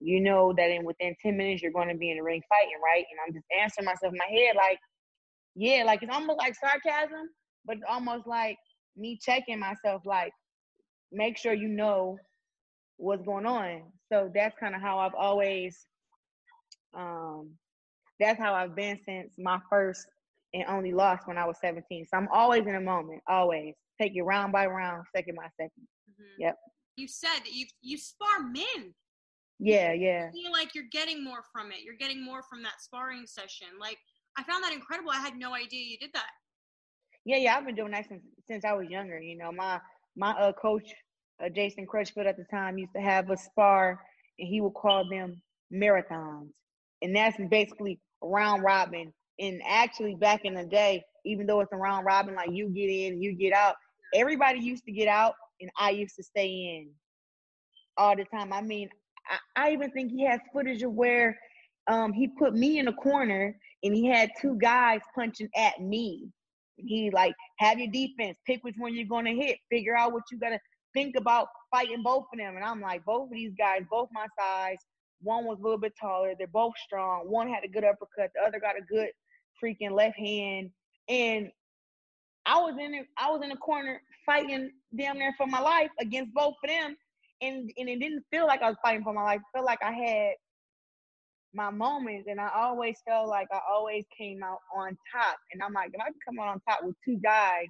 You 0.00 0.20
know 0.20 0.52
that 0.56 0.70
in 0.70 0.84
within 0.84 1.14
10 1.22 1.36
minutes 1.36 1.62
you're 1.62 1.72
going 1.72 1.88
to 1.88 1.94
be 1.96 2.10
in 2.10 2.16
the 2.18 2.22
ring 2.24 2.42
fighting, 2.48 2.80
right? 2.84 3.04
And 3.10 3.20
I'm 3.26 3.32
just 3.34 3.46
answering 3.60 3.86
myself 3.86 4.12
in 4.12 4.18
my 4.18 4.26
head 4.40 4.56
like, 4.56 4.78
yeah, 5.54 5.84
like 5.84 6.02
it's 6.02 6.14
almost 6.14 6.38
like 6.38 6.54
sarcasm, 6.56 7.28
but 7.64 7.76
it's 7.76 7.86
almost 7.88 8.26
like 8.26 8.56
me 8.96 9.18
checking 9.22 9.58
myself, 9.60 10.02
like, 10.04 10.32
make 11.12 11.38
sure 11.38 11.52
you 11.54 11.68
know 11.68 12.18
what's 12.96 13.22
going 13.24 13.46
on. 13.46 13.82
So 14.12 14.30
that's 14.34 14.56
kind 14.58 14.74
of 14.74 14.80
how 14.80 14.98
I've 14.98 15.14
always, 15.14 15.86
um, 16.94 17.50
that's 18.22 18.38
how 18.38 18.54
I've 18.54 18.74
been 18.74 18.98
since 19.04 19.34
my 19.38 19.58
first 19.68 20.06
and 20.54 20.64
only 20.68 20.92
loss 20.92 21.20
when 21.24 21.38
I 21.38 21.46
was 21.46 21.56
17. 21.60 22.06
So 22.06 22.16
I'm 22.16 22.28
always 22.28 22.66
in 22.66 22.74
a 22.74 22.80
moment, 22.80 23.22
always 23.28 23.74
take 24.00 24.14
it 24.14 24.22
round 24.22 24.52
by 24.52 24.66
round, 24.66 25.04
second 25.14 25.36
by 25.36 25.48
second. 25.56 25.88
Mhm. 26.10 26.34
Yep. 26.38 26.58
You 26.96 27.08
said 27.08 27.38
that 27.44 27.52
you 27.52 27.66
you 27.80 27.96
spar 27.96 28.40
men. 28.40 28.94
Yeah, 29.58 29.92
yeah. 29.92 30.28
I 30.28 30.32
feel 30.32 30.52
like 30.52 30.74
you're 30.74 30.90
getting 30.90 31.22
more 31.22 31.42
from 31.52 31.72
it. 31.72 31.82
You're 31.82 31.96
getting 31.96 32.24
more 32.24 32.42
from 32.42 32.62
that 32.62 32.80
sparring 32.80 33.26
session. 33.26 33.68
Like 33.80 33.98
I 34.36 34.42
found 34.44 34.64
that 34.64 34.72
incredible. 34.72 35.10
I 35.10 35.20
had 35.20 35.36
no 35.36 35.54
idea 35.54 35.84
you 35.84 35.98
did 35.98 36.10
that. 36.14 36.30
Yeah, 37.24 37.36
yeah, 37.36 37.56
I've 37.56 37.64
been 37.64 37.74
doing 37.74 37.92
that 37.92 38.08
since 38.08 38.22
since 38.48 38.64
I 38.64 38.72
was 38.72 38.88
younger. 38.88 39.20
You 39.20 39.36
know, 39.38 39.52
my 39.52 39.80
my 40.16 40.32
uh 40.32 40.52
coach, 40.52 40.92
uh, 41.42 41.48
Jason 41.48 41.86
Crutchfield 41.86 42.26
at 42.26 42.36
the 42.36 42.44
time, 42.44 42.78
used 42.78 42.94
to 42.94 43.00
have 43.00 43.30
a 43.30 43.36
spar, 43.36 44.04
and 44.38 44.48
he 44.48 44.60
would 44.60 44.74
call 44.74 45.08
them 45.08 45.40
marathons, 45.72 46.50
and 47.02 47.14
that's 47.14 47.36
basically 47.50 48.00
round 48.22 48.62
robin. 48.62 49.12
And 49.38 49.60
actually, 49.66 50.14
back 50.14 50.44
in 50.44 50.54
the 50.54 50.64
day, 50.64 51.02
even 51.24 51.46
though 51.46 51.60
it's 51.60 51.72
a 51.72 51.76
round 51.76 52.06
robin, 52.06 52.34
like 52.34 52.50
you 52.52 52.68
get 52.68 52.88
in, 52.90 53.20
you 53.20 53.34
get 53.34 53.52
out. 53.52 53.74
Everybody 54.14 54.60
used 54.60 54.84
to 54.84 54.92
get 54.92 55.08
out, 55.08 55.34
and 55.60 55.70
I 55.78 55.90
used 55.90 56.16
to 56.16 56.22
stay 56.22 56.46
in 56.46 56.90
all 57.96 58.16
the 58.16 58.24
time. 58.24 58.52
I 58.52 58.60
mean, 58.62 58.88
I, 59.56 59.68
I 59.68 59.72
even 59.72 59.90
think 59.90 60.12
he 60.12 60.24
has 60.26 60.40
footage 60.52 60.82
of 60.82 60.92
where 60.92 61.38
um, 61.88 62.12
he 62.12 62.28
put 62.28 62.54
me 62.54 62.78
in 62.78 62.88
a 62.88 62.92
corner 62.92 63.56
and 63.82 63.94
he 63.94 64.06
had 64.06 64.30
two 64.40 64.56
guys 64.60 65.00
punching 65.14 65.48
at 65.56 65.80
me. 65.80 66.28
He 66.76 67.10
like 67.10 67.34
have 67.58 67.78
your 67.78 67.90
defense, 67.90 68.38
pick 68.46 68.62
which 68.62 68.76
one 68.78 68.94
you're 68.94 69.06
gonna 69.06 69.34
hit, 69.34 69.58
figure 69.70 69.96
out 69.96 70.12
what 70.12 70.22
you 70.30 70.38
gotta 70.38 70.58
think 70.94 71.16
about 71.16 71.48
fighting 71.70 72.02
both 72.02 72.26
of 72.32 72.38
them. 72.38 72.56
And 72.56 72.64
I'm 72.64 72.80
like, 72.80 73.04
both 73.04 73.24
of 73.24 73.32
these 73.32 73.52
guys, 73.58 73.82
both 73.90 74.08
my 74.12 74.26
size. 74.38 74.78
One 75.22 75.44
was 75.44 75.58
a 75.58 75.62
little 75.62 75.78
bit 75.78 75.94
taller. 76.00 76.34
They're 76.36 76.46
both 76.46 76.74
strong. 76.84 77.28
One 77.28 77.48
had 77.48 77.64
a 77.64 77.68
good 77.68 77.84
uppercut. 77.84 78.30
The 78.34 78.42
other 78.46 78.60
got 78.60 78.76
a 78.76 78.82
good 78.82 79.10
freaking 79.62 79.92
left 79.92 80.18
hand. 80.18 80.70
And 81.08 81.50
I 82.46 82.60
was 82.60 82.74
in 82.80 82.94
it. 82.94 83.06
I 83.16 83.30
was 83.30 83.40
in 83.42 83.50
the 83.50 83.56
corner 83.56 84.00
fighting 84.26 84.70
damn 84.96 85.18
near 85.18 85.34
for 85.36 85.46
my 85.46 85.60
life 85.60 85.90
against 86.00 86.34
both 86.34 86.54
of 86.62 86.70
them. 86.70 86.96
And 87.40 87.70
and 87.76 87.88
it 87.88 87.98
didn't 87.98 88.24
feel 88.30 88.46
like 88.46 88.62
I 88.62 88.68
was 88.68 88.78
fighting 88.82 89.04
for 89.04 89.12
my 89.12 89.22
life. 89.22 89.40
It 89.40 89.56
felt 89.58 89.66
like 89.66 89.82
I 89.82 89.92
had 89.92 90.32
my 91.54 91.70
moments 91.70 92.28
and 92.30 92.40
I 92.40 92.50
always 92.54 92.96
felt 93.06 93.28
like 93.28 93.48
I 93.52 93.60
always 93.70 94.04
came 94.16 94.42
out 94.42 94.58
on 94.74 94.96
top. 95.12 95.36
And 95.52 95.62
I'm 95.62 95.72
like, 95.72 95.90
if 95.92 96.00
I 96.00 96.06
can 96.06 96.14
come 96.26 96.38
out 96.40 96.48
on 96.48 96.60
top 96.68 96.80
with 96.82 96.96
two 97.04 97.18
guys 97.22 97.68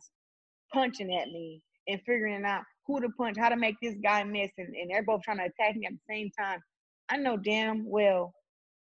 punching 0.72 1.12
at 1.12 1.28
me 1.28 1.62
and 1.88 2.00
figuring 2.06 2.44
out 2.44 2.62
who 2.86 3.00
to 3.00 3.08
punch, 3.10 3.36
how 3.38 3.48
to 3.48 3.56
make 3.56 3.76
this 3.82 3.96
guy 4.02 4.22
miss, 4.24 4.50
and, 4.58 4.74
and 4.74 4.90
they're 4.90 5.02
both 5.02 5.22
trying 5.22 5.38
to 5.38 5.44
attack 5.44 5.76
me 5.76 5.86
at 5.86 5.92
the 5.92 6.14
same 6.14 6.30
time, 6.38 6.60
I 7.12 7.16
know 7.16 7.36
damn 7.36 7.84
well, 7.88 8.32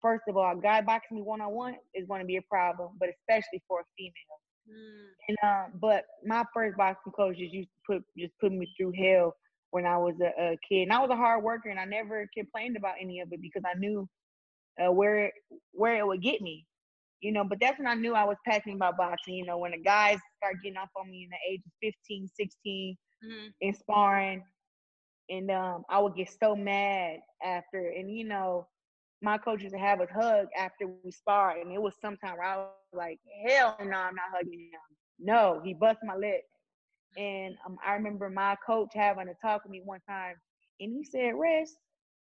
first 0.02 0.24
of 0.30 0.38
all, 0.38 0.58
a 0.58 0.62
guy 0.62 0.82
boxing 0.82 1.18
me 1.18 1.24
one 1.24 1.42
on 1.42 1.54
one 1.54 1.76
is 1.94 2.08
going 2.08 2.22
to 2.22 2.26
be 2.26 2.38
a 2.38 2.42
problem, 2.44 2.92
but 3.00 3.10
especially 3.10 3.62
for 3.68 3.82
a 3.82 3.84
female. 3.98 4.40
Mm. 4.70 5.08
And 5.28 5.38
um, 5.44 5.80
but 5.82 6.06
my 6.26 6.46
first 6.54 6.78
boxing 6.78 7.12
coach 7.12 7.38
just 7.38 7.54
used 7.54 7.68
to 7.70 7.96
put 7.96 8.04
just 8.18 8.34
put 8.40 8.54
me 8.54 8.72
through 8.78 8.94
hell 8.98 9.36
when 9.72 9.86
I 9.86 9.98
was 9.98 10.16
a, 10.22 10.42
a 10.42 10.58
kid, 10.70 10.84
and 10.84 10.94
I 10.94 11.00
was 11.00 11.10
a 11.10 11.18
hard 11.18 11.44
worker, 11.44 11.68
and 11.68 11.80
I 11.80 11.86
never 11.86 12.26
complained 12.34 12.78
about 12.78 12.96
any 13.02 13.20
of 13.20 13.28
it 13.34 13.42
because 13.42 13.64
I 13.66 13.78
knew 13.78 14.08
uh, 14.82 14.92
where 14.92 15.32
where 15.74 15.98
it 15.98 16.08
would 16.08 16.22
get 16.22 16.42
me, 16.42 16.66
you 17.20 17.34
know. 17.34 17.44
But 17.44 17.60
that's 17.60 17.78
when 17.78 17.88
I 17.88 17.96
knew 17.96 18.14
I 18.14 18.24
was 18.24 18.38
passionate 18.48 18.76
about 18.76 18.96
boxing. 18.96 19.36
You 19.36 19.46
know, 19.46 19.58
when 19.58 19.72
the 19.72 19.80
guys 19.80 20.20
start 20.38 20.56
getting 20.64 20.78
off 20.78 20.90
on 20.96 21.12
me 21.12 21.24
in 21.24 21.30
the 21.30 21.54
age 21.54 21.62
of 21.66 21.94
15, 22.08 22.30
16, 22.40 22.96
mm-hmm. 23.26 23.48
in 23.60 23.74
sparring, 23.74 24.44
and 25.30 25.50
um, 25.52 25.84
I 25.90 26.00
would 26.00 26.16
get 26.16 26.30
so 26.40 26.56
mad 26.56 27.20
after. 27.44 27.90
And 27.90 28.16
you 28.16 28.26
know, 28.26 28.68
my 29.22 29.38
coach 29.38 29.62
used 29.62 29.74
to 29.74 29.80
have 29.80 30.02
us 30.02 30.10
hug 30.14 30.48
after 30.58 30.88
we 31.04 31.12
spar, 31.12 31.58
and 31.60 31.72
it 31.72 31.82
was 31.82 31.94
sometime 32.02 32.38
where 32.38 32.48
I 32.48 32.58
was 32.58 32.70
like, 32.94 33.20
"Hell 33.48 33.78
no, 33.80 33.98
I'm 33.98 34.16
not 34.16 34.32
hugging 34.34 34.60
him." 34.60 34.80
No, 35.20 35.62
he 35.64 35.74
bust 35.74 36.00
my 36.04 36.16
lip. 36.16 36.42
And 37.18 37.56
um, 37.66 37.78
I 37.86 37.94
remember 37.94 38.30
my 38.30 38.56
coach 38.66 38.90
having 38.94 39.30
a 39.30 39.34
talk 39.46 39.64
with 39.64 39.72
me 39.72 39.82
one 39.86 40.02
time, 40.08 40.36
and 40.80 40.92
he 40.92 41.04
said, 41.04 41.36
"Rest, 41.36 41.78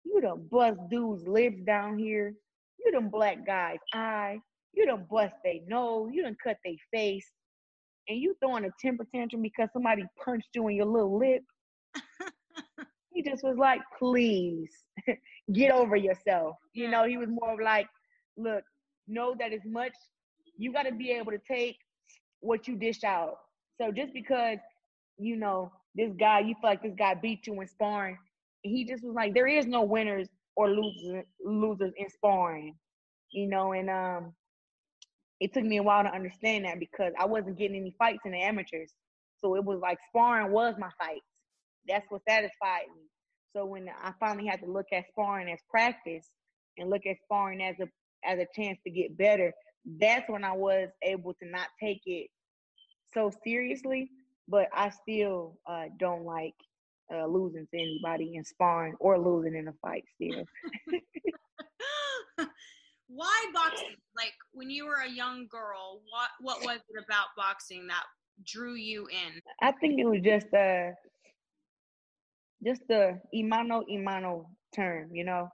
you 0.05 0.21
done 0.21 0.47
bust 0.51 0.79
dudes' 0.91 1.27
lips 1.27 1.61
down 1.67 1.99
here. 1.99 2.35
You 2.79 2.93
done 2.93 3.09
black 3.09 3.45
guys' 3.47 3.79
eye. 3.93 4.39
You 4.73 4.87
done 4.87 5.07
bust 5.11 5.35
they 5.43 5.63
nose. 5.67 6.11
You 6.13 6.23
done 6.23 6.37
cut 6.43 6.59
they 6.65 6.79
face. 6.93 7.27
And 8.09 8.19
you 8.19 8.37
throwing 8.41 8.65
a 8.65 8.71
temper 8.81 9.05
tantrum 9.13 9.43
because 9.43 9.69
somebody 9.73 10.05
punched 10.25 10.51
you 10.55 10.69
in 10.69 10.77
your 10.77 10.87
little 10.87 11.19
lip. 11.19 11.43
He 13.17 13.23
just 13.23 13.43
was 13.43 13.57
like, 13.57 13.81
please 13.99 14.71
get 15.53 15.73
over 15.73 15.97
yourself. 15.97 16.57
You 16.75 16.91
know, 16.91 17.07
he 17.07 17.17
was 17.17 17.29
more 17.31 17.55
of 17.55 17.61
like, 17.61 17.87
look, 18.37 18.63
know 19.09 19.35
that 19.39 19.55
as 19.55 19.63
much 19.65 19.93
you 20.59 20.71
got 20.71 20.83
to 20.83 20.93
be 20.93 21.13
able 21.13 21.33
to 21.33 21.41
take 21.51 21.77
what 22.41 22.69
you 22.69 22.77
dish 22.77 23.05
out. 23.05 23.39
So 23.81 23.91
just 23.91 24.13
because 24.13 24.59
you 25.19 25.37
know 25.37 25.73
this 25.95 26.13
guy, 26.19 26.41
you 26.41 26.55
feel 26.61 26.71
like 26.71 26.83
this 26.83 26.95
guy 26.99 27.15
beat 27.15 27.47
you 27.47 27.59
in 27.59 27.67
sparring, 27.67 28.19
he 28.63 28.85
just 28.85 29.03
was 29.03 29.15
like, 29.15 29.33
there 29.33 29.47
is 29.47 29.67
no 29.67 29.83
winners 29.83 30.29
or 30.55 30.69
losers 30.69 31.25
losers 31.43 31.93
in 31.97 32.11
sparring, 32.11 32.75
you 33.31 33.49
know. 33.49 33.73
And 33.73 33.89
um, 33.89 34.35
it 35.41 35.55
took 35.55 35.65
me 35.65 35.79
a 35.79 35.83
while 35.83 36.03
to 36.03 36.11
understand 36.11 36.67
that 36.67 36.79
because 36.79 37.15
I 37.19 37.25
wasn't 37.25 37.59
getting 37.59 37.79
any 37.79 37.95
fights 37.99 38.21
in 38.27 38.33
the 38.33 38.43
amateurs, 38.43 38.93
so 39.39 39.57
it 39.57 39.65
was 39.65 39.79
like 39.81 39.99
sparring 40.11 40.53
was 40.53 40.75
my 40.79 40.91
fights. 40.99 41.25
That's 41.89 42.07
what 42.09 42.23
satisfied 42.29 42.87
me. 42.95 43.03
So 43.55 43.65
when 43.65 43.89
I 43.89 44.13
finally 44.21 44.47
had 44.47 44.61
to 44.61 44.71
look 44.71 44.87
at 44.93 45.07
sparring 45.09 45.51
as 45.51 45.61
practice 45.71 46.31
and 46.79 46.91
look 46.91 47.03
at 47.07 47.17
sparring 47.25 47.63
as 47.63 47.77
a 47.81 47.89
as 48.25 48.39
a 48.39 48.47
chance 48.55 48.79
to 48.85 48.91
get 48.91 49.17
better, 49.17 49.53
that's 50.01 50.29
when 50.29 50.45
I 50.45 50.53
was 50.53 50.89
able 51.03 51.33
to 51.35 51.49
not 51.49 51.69
take 51.83 52.01
it 52.07 52.29
so 53.13 53.31
seriously. 53.45 54.11
But 54.49 54.69
I 54.73 54.91
still 54.91 55.59
uh, 55.69 55.87
don't 55.99 56.25
like 56.25 56.55
uh, 57.13 57.27
losing 57.27 57.67
to 57.73 57.79
anybody 57.79 58.35
in 58.35 58.45
sparring 58.45 58.95
or 59.01 59.19
losing 59.19 59.57
in 59.57 59.69
a 59.69 59.73
fight 59.83 60.05
still. 60.15 60.45
Why 63.09 63.45
boxing? 63.55 63.97
Like 64.17 64.35
when 64.53 64.71
you 64.71 64.87
were 64.87 65.03
a 65.07 65.11
young 65.11 65.47
girl, 65.51 66.03
what 66.11 66.31
what 66.41 66.63
was 66.63 66.81
it 66.89 67.05
about 67.05 67.27
boxing 67.37 67.87
that 67.89 68.03
drew 68.45 68.75
you 68.75 69.07
in? 69.07 69.41
I 69.63 69.73
think 69.73 69.99
it 69.99 70.05
was 70.05 70.21
just 70.23 70.47
a 70.53 70.93
just 72.67 72.83
the 72.89 73.21
imano 73.35 73.83
imano 73.89 74.47
term, 74.75 75.15
you 75.15 75.25
know. 75.25 75.49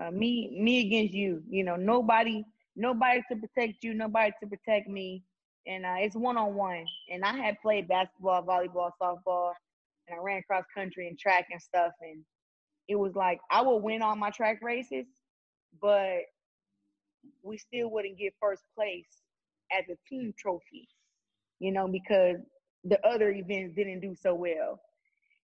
Mm-hmm. 0.00 0.08
Uh, 0.08 0.10
me 0.10 0.58
me 0.60 0.86
against 0.86 1.14
you, 1.14 1.42
you 1.48 1.64
know, 1.64 1.76
nobody 1.76 2.44
nobody 2.76 3.22
to 3.30 3.36
protect 3.36 3.82
you, 3.84 3.94
nobody 3.94 4.32
to 4.42 4.48
protect 4.48 4.88
me. 4.88 5.22
And 5.66 5.84
uh, 5.84 5.96
it's 5.98 6.16
one 6.16 6.36
on 6.36 6.54
one. 6.54 6.84
And 7.10 7.24
I 7.24 7.36
had 7.36 7.60
played 7.60 7.88
basketball, 7.88 8.42
volleyball, 8.42 8.90
softball, 9.00 9.52
and 10.06 10.18
I 10.18 10.22
ran 10.22 10.42
cross 10.42 10.64
country 10.74 11.08
and 11.08 11.18
track 11.18 11.46
and 11.50 11.60
stuff. 11.60 11.92
And 12.00 12.24
it 12.88 12.96
was 12.96 13.14
like 13.14 13.40
I 13.50 13.62
would 13.62 13.78
win 13.78 14.02
all 14.02 14.16
my 14.16 14.30
track 14.30 14.60
races, 14.62 15.06
but 15.80 16.20
we 17.42 17.58
still 17.58 17.90
wouldn't 17.90 18.18
get 18.18 18.32
first 18.40 18.62
place 18.74 19.22
as 19.70 19.84
a 19.88 19.96
team 20.08 20.32
trophy, 20.38 20.88
you 21.60 21.72
know, 21.72 21.86
because 21.86 22.38
the 22.84 23.04
other 23.06 23.30
events 23.30 23.74
didn't 23.74 24.00
do 24.00 24.14
so 24.14 24.34
well. 24.34 24.80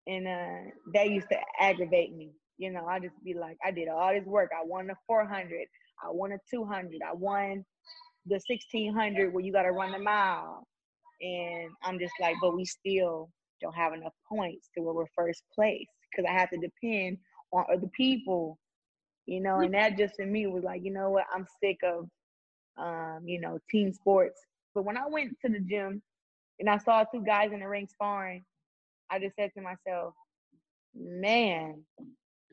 And 0.06 0.26
uh, 0.26 0.70
that 0.94 1.10
used 1.10 1.28
to 1.30 1.38
aggravate 1.60 2.14
me. 2.14 2.30
You 2.58 2.70
know, 2.70 2.86
I 2.86 2.98
just 2.98 3.14
be 3.24 3.34
like, 3.34 3.56
I 3.64 3.70
did 3.70 3.88
all 3.88 4.12
this 4.12 4.24
work. 4.26 4.50
I 4.52 4.64
won 4.64 4.86
the 4.86 4.94
400. 5.06 5.66
I 6.02 6.10
won 6.10 6.32
a 6.32 6.38
200. 6.50 7.00
I 7.06 7.14
won 7.14 7.64
the 8.26 8.40
1600 8.46 9.32
where 9.32 9.44
you 9.44 9.52
got 9.52 9.62
to 9.62 9.72
run 9.72 9.92
the 9.92 9.98
mile. 9.98 10.66
And 11.20 11.70
I'm 11.82 11.98
just 11.98 12.14
like, 12.20 12.36
but 12.40 12.56
we 12.56 12.64
still 12.64 13.30
don't 13.60 13.74
have 13.74 13.92
enough 13.92 14.14
points 14.28 14.70
to 14.74 14.82
where 14.82 14.94
we're 14.94 15.06
first 15.14 15.42
place 15.54 15.86
because 16.10 16.28
I 16.28 16.32
have 16.32 16.50
to 16.50 16.58
depend 16.58 17.18
on 17.52 17.64
other 17.72 17.88
people, 17.94 18.58
you 19.26 19.40
know, 19.40 19.60
and 19.60 19.74
that 19.74 19.98
just 19.98 20.16
for 20.16 20.26
me 20.26 20.46
was 20.46 20.64
like, 20.64 20.82
you 20.82 20.92
know 20.92 21.10
what, 21.10 21.24
I'm 21.34 21.46
sick 21.62 21.78
of, 21.84 22.08
um, 22.78 23.20
you 23.26 23.40
know, 23.40 23.58
team 23.70 23.92
sports. 23.92 24.40
But 24.74 24.84
when 24.84 24.96
I 24.96 25.06
went 25.08 25.36
to 25.44 25.52
the 25.52 25.60
gym 25.60 26.02
and 26.58 26.70
I 26.70 26.78
saw 26.78 27.04
two 27.04 27.22
guys 27.22 27.50
in 27.52 27.60
the 27.60 27.68
ring 27.68 27.88
sparring, 27.90 28.44
I 29.10 29.18
just 29.18 29.36
said 29.36 29.50
to 29.56 29.62
myself, 29.62 30.14
man, 30.94 31.82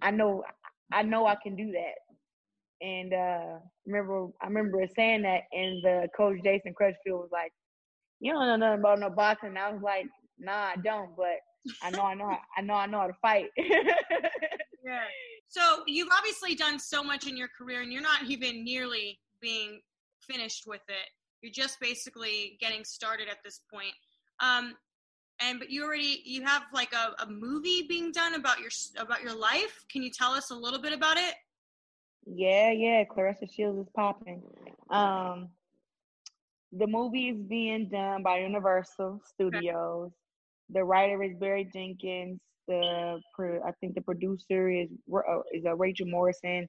I 0.02 0.12
know, 0.12 0.44
I 0.92 1.04
know 1.04 1.26
I 1.26 1.36
can 1.42 1.56
do 1.56 1.72
that. 1.72 2.86
And 2.86 3.14
uh, 3.14 3.60
remember, 3.86 4.28
I 4.42 4.48
remember 4.48 4.86
saying 4.96 5.24
that, 5.24 5.44
and 5.52 5.84
the 5.84 6.08
coach 6.16 6.38
Jason 6.44 6.74
Crutchfield 6.76 7.22
was 7.22 7.30
like, 7.32 7.52
"You 8.20 8.34
don't 8.34 8.46
know 8.46 8.56
nothing 8.56 8.80
about 8.82 9.00
no 9.00 9.10
boxing." 9.10 9.50
And 9.50 9.58
I 9.58 9.72
was 9.72 9.82
like, 9.82 10.06
nah, 10.40 10.52
I 10.52 10.76
don't, 10.84 11.16
but 11.16 11.38
I 11.82 11.90
know 11.90 12.04
I 12.04 12.14
know 12.14 12.38
I 12.58 12.62
know 12.62 12.74
I 12.74 12.86
know 12.86 13.00
how 13.00 13.08
to 13.08 13.14
fight. 13.22 13.48
yeah. 13.58 15.04
So 15.48 15.84
you've 15.88 16.10
obviously 16.16 16.56
done 16.56 16.78
so 16.80 17.04
much 17.04 17.28
in 17.28 17.38
your 17.38 17.50
career 17.58 17.82
and 17.82 17.92
you're 17.92 18.02
not 18.02 18.24
even 18.28 18.64
nearly 18.64 19.20
being 19.42 19.80
finished 20.22 20.66
with 20.68 20.82
it. 20.90 21.10
You're 21.42 21.54
just 21.54 21.80
basically 21.80 22.58
getting 22.60 22.84
started 22.84 23.30
at 23.30 23.38
this 23.46 23.62
point. 23.74 23.94
Um, 24.42 24.76
and 25.40 25.60
but 25.60 25.70
you 25.70 25.84
already 25.84 26.22
you 26.26 26.44
have 26.44 26.64
like 26.74 26.94
a, 26.94 27.24
a 27.24 27.28
movie 27.30 27.86
being 27.88 28.12
done 28.12 28.36
about 28.36 28.60
your 28.60 28.72
about 28.98 29.22
your 29.22 29.36
life. 29.36 29.86
Can 29.92 30.04
you 30.04 30.10
tell 30.10 30.32
us 30.32 30.52
a 30.52 30.56
little 30.56 30.82
bit 30.82 30.94
about 30.94 31.18
it? 31.18 31.36
Yeah, 32.26 32.72
yeah. 32.72 33.04
Claressa 33.06 33.52
Shields 33.52 33.80
is 33.80 33.88
popping. 33.96 34.42
Um, 34.90 35.50
the 36.72 36.88
movie 36.88 37.30
is 37.30 37.42
being 37.42 37.90
done 37.90 38.24
by 38.24 38.40
Universal 38.40 39.22
Studios. 39.26 40.12
The 40.70 40.84
writer 40.84 41.24
is 41.24 41.38
Barry 41.38 41.70
Jenkins. 41.74 42.40
The 42.68 43.22
I 43.66 43.72
think 43.80 43.96
the 43.96 44.02
producer 44.02 44.70
is 44.70 44.90
uh, 45.14 45.40
is 45.54 45.66
uh, 45.66 45.76
Rachel 45.76 46.08
Morrison. 46.08 46.68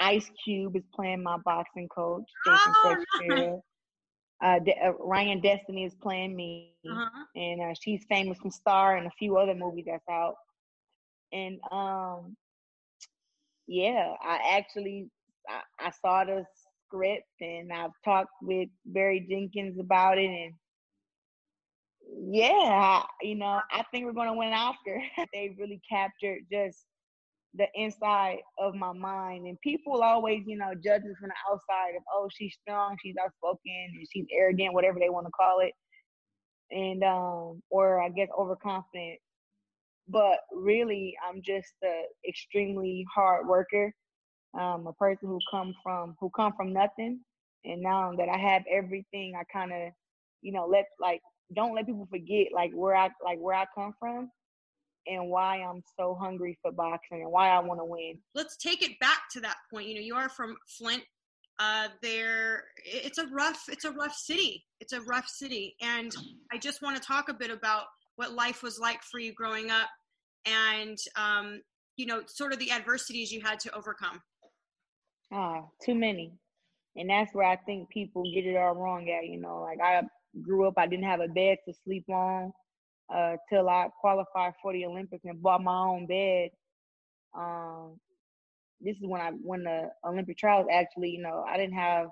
Ice 0.00 0.30
Cube 0.44 0.76
is 0.76 0.84
playing 0.94 1.22
my 1.22 1.38
boxing 1.44 1.88
coach, 1.88 2.24
Jason 2.46 2.72
oh. 3.32 3.62
Uh, 4.42 4.58
De- 4.60 4.78
uh, 4.84 4.92
Ryan 5.00 5.40
Destiny 5.40 5.84
is 5.84 5.94
playing 5.94 6.36
me, 6.36 6.74
uh-huh. 6.88 7.24
and 7.34 7.60
uh, 7.60 7.74
she's 7.80 8.04
famous 8.08 8.38
from 8.38 8.50
Star 8.50 8.96
and 8.96 9.06
a 9.06 9.12
few 9.18 9.36
other 9.36 9.54
movies 9.54 9.86
that's 9.88 10.08
out. 10.08 10.36
And 11.32 11.58
um, 11.72 12.36
yeah, 13.66 14.14
I 14.22 14.56
actually 14.58 15.10
I, 15.48 15.86
I 15.86 15.90
saw 15.90 16.24
the 16.24 16.44
script 16.86 17.26
and 17.40 17.72
I've 17.72 17.90
talked 18.04 18.30
with 18.42 18.68
Barry 18.86 19.26
Jenkins 19.28 19.78
about 19.78 20.18
it 20.18 20.30
and 20.30 20.54
yeah, 22.30 23.02
you 23.20 23.34
know, 23.34 23.60
I 23.70 23.84
think 23.90 24.06
we're 24.06 24.12
going 24.12 24.28
to 24.28 24.34
win 24.34 24.48
an 24.48 24.54
Oscar. 24.54 25.02
they 25.32 25.54
really 25.58 25.80
captured 25.88 26.40
just 26.50 26.86
the 27.58 27.66
inside 27.74 28.38
of 28.58 28.74
my 28.74 28.92
mind. 28.92 29.46
And 29.46 29.60
people 29.60 30.02
always, 30.02 30.42
you 30.46 30.56
know, 30.56 30.72
judge 30.74 31.02
us 31.02 31.18
from 31.20 31.28
the 31.28 31.50
outside 31.50 31.96
of, 31.96 32.02
oh, 32.14 32.28
she's 32.32 32.56
strong, 32.62 32.96
she's 33.02 33.16
outspoken, 33.22 33.60
and 33.94 34.06
she's 34.12 34.26
arrogant, 34.32 34.74
whatever 34.74 34.98
they 34.98 35.10
want 35.10 35.26
to 35.26 35.32
call 35.32 35.60
it. 35.60 35.72
And, 36.70 37.02
um, 37.02 37.62
or 37.70 38.00
I 38.00 38.08
guess 38.10 38.28
overconfident. 38.38 39.18
But 40.08 40.38
really, 40.52 41.14
I'm 41.28 41.42
just 41.42 41.72
a 41.84 42.04
extremely 42.26 43.04
hard 43.14 43.46
worker. 43.46 43.92
Um, 44.58 44.86
a 44.86 44.92
person 44.94 45.28
who 45.28 45.38
come 45.50 45.74
from 45.82 46.16
who 46.20 46.30
come 46.30 46.54
from 46.56 46.72
nothing, 46.72 47.20
and 47.64 47.82
now 47.82 48.12
that 48.16 48.30
I 48.30 48.38
have 48.38 48.62
everything, 48.70 49.34
I 49.38 49.44
kind 49.52 49.72
of, 49.72 49.92
you 50.40 50.52
know, 50.52 50.66
let 50.66 50.86
like 50.98 51.20
don't 51.54 51.74
let 51.74 51.84
people 51.84 52.08
forget 52.10 52.46
like 52.54 52.72
where 52.72 52.96
I 52.96 53.10
like 53.22 53.38
where 53.38 53.54
I 53.54 53.66
come 53.74 53.92
from 54.00 54.30
and 55.08 55.28
why 55.28 55.62
I'm 55.62 55.82
so 55.98 56.16
hungry 56.20 56.58
for 56.62 56.72
boxing 56.72 57.22
and 57.22 57.30
why 57.30 57.48
I 57.48 57.60
want 57.60 57.80
to 57.80 57.84
win. 57.84 58.18
Let's 58.34 58.56
take 58.56 58.82
it 58.82 58.98
back 59.00 59.22
to 59.32 59.40
that 59.40 59.56
point. 59.72 59.88
You 59.88 59.94
know, 59.94 60.00
you 60.00 60.14
are 60.14 60.28
from 60.28 60.56
Flint. 60.78 61.02
Uh, 61.58 61.88
there, 62.02 62.64
it's 62.84 63.18
a 63.18 63.26
rough, 63.26 63.64
it's 63.68 63.84
a 63.84 63.90
rough 63.90 64.14
city. 64.14 64.64
It's 64.80 64.92
a 64.92 65.00
rough 65.00 65.26
city, 65.26 65.74
and 65.82 66.14
I 66.52 66.58
just 66.58 66.82
want 66.82 66.96
to 66.96 67.02
talk 67.02 67.28
a 67.28 67.34
bit 67.34 67.50
about 67.50 67.86
what 68.14 68.32
life 68.32 68.62
was 68.62 68.78
like 68.78 69.02
for 69.02 69.18
you 69.18 69.32
growing 69.32 69.70
up, 69.70 69.88
and 70.46 70.96
um, 71.16 71.60
you 71.96 72.06
know, 72.06 72.22
sort 72.28 72.52
of 72.52 72.60
the 72.60 72.70
adversities 72.70 73.32
you 73.32 73.40
had 73.40 73.58
to 73.60 73.74
overcome. 73.74 74.20
Ah, 75.32 75.62
too 75.84 75.96
many, 75.96 76.32
and 76.94 77.10
that's 77.10 77.34
where 77.34 77.48
I 77.48 77.56
think 77.56 77.88
people 77.88 78.22
get 78.32 78.46
it 78.46 78.56
all 78.56 78.76
wrong 78.76 79.08
at. 79.08 79.26
You 79.26 79.40
know, 79.40 79.60
like 79.60 79.80
I 79.82 80.02
grew 80.40 80.68
up, 80.68 80.74
I 80.76 80.86
didn't 80.86 81.06
have 81.06 81.20
a 81.20 81.26
bed 81.26 81.58
to 81.66 81.74
sleep 81.84 82.08
on 82.08 82.52
uh, 83.14 83.36
till 83.50 83.68
I 83.68 83.88
qualified 84.00 84.54
for 84.62 84.72
the 84.72 84.86
Olympics 84.86 85.24
and 85.24 85.42
bought 85.42 85.62
my 85.62 85.78
own 85.78 86.06
bed. 86.06 86.50
Um, 87.36 87.98
this 88.80 88.96
is 88.96 89.02
when 89.06 89.20
I 89.20 89.30
when 89.42 89.64
the 89.64 89.90
Olympic 90.04 90.38
trials 90.38 90.66
actually, 90.72 91.10
you 91.10 91.22
know, 91.22 91.44
I 91.48 91.56
didn't 91.56 91.74
have 91.76 92.08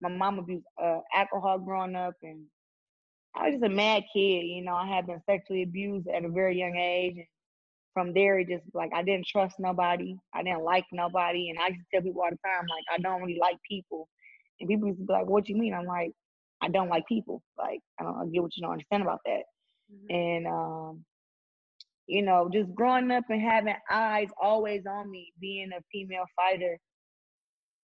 my 0.00 0.08
mom 0.08 0.38
abused 0.38 0.64
uh, 0.82 1.00
alcohol 1.14 1.58
growing 1.58 1.96
up, 1.96 2.14
and 2.22 2.44
I 3.34 3.46
was 3.46 3.54
just 3.54 3.64
a 3.64 3.74
mad 3.74 4.04
kid. 4.12 4.44
You 4.46 4.62
know, 4.64 4.74
I 4.74 4.86
had 4.86 5.06
been 5.06 5.22
sexually 5.28 5.62
abused 5.62 6.08
at 6.08 6.24
a 6.24 6.28
very 6.28 6.58
young 6.58 6.76
age. 6.76 7.16
And 7.16 7.26
from 7.94 8.14
there, 8.14 8.38
it 8.38 8.48
just 8.48 8.64
like 8.74 8.90
I 8.94 9.02
didn't 9.02 9.26
trust 9.26 9.56
nobody. 9.58 10.16
I 10.34 10.42
didn't 10.42 10.64
like 10.64 10.86
nobody, 10.92 11.50
and 11.50 11.58
I 11.58 11.68
used 11.68 11.80
to 11.80 11.86
tell 11.92 12.02
people 12.02 12.22
all 12.22 12.30
the 12.30 12.38
time, 12.48 12.66
like 12.68 12.84
I 12.92 12.98
don't 12.98 13.22
really 13.22 13.38
like 13.40 13.56
people. 13.68 14.08
And 14.60 14.68
people 14.68 14.88
used 14.88 15.00
to 15.00 15.06
be 15.06 15.12
like, 15.12 15.26
"What 15.26 15.48
you 15.48 15.56
mean?" 15.56 15.74
I'm 15.74 15.86
like, 15.86 16.12
I 16.62 16.68
don't 16.68 16.88
like 16.88 17.06
people. 17.06 17.42
Like 17.58 17.80
I 18.00 18.04
don't 18.04 18.32
get 18.32 18.42
what 18.42 18.56
you 18.56 18.62
don't 18.62 18.72
understand 18.72 19.02
about 19.02 19.20
that. 19.26 19.42
Mm-hmm. 19.92 20.14
And 20.14 20.46
um, 20.46 21.04
you 22.06 22.22
know, 22.22 22.48
just 22.52 22.74
growing 22.74 23.10
up 23.10 23.24
and 23.28 23.40
having 23.40 23.74
eyes 23.90 24.28
always 24.40 24.84
on 24.86 25.10
me, 25.10 25.32
being 25.40 25.70
a 25.72 25.80
female 25.92 26.26
fighter, 26.36 26.78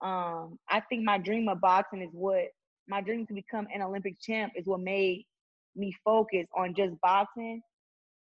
Um, 0.00 0.58
I 0.68 0.80
think 0.88 1.04
my 1.04 1.18
dream 1.18 1.48
of 1.48 1.60
boxing 1.60 2.02
is 2.02 2.10
what 2.12 2.44
my 2.88 3.00
dream 3.00 3.26
to 3.26 3.34
become 3.34 3.66
an 3.74 3.82
Olympic 3.82 4.16
champ 4.20 4.52
is 4.56 4.66
what 4.66 4.80
made 4.80 5.24
me 5.76 5.92
focus 6.04 6.46
on 6.56 6.74
just 6.74 6.94
boxing. 7.02 7.60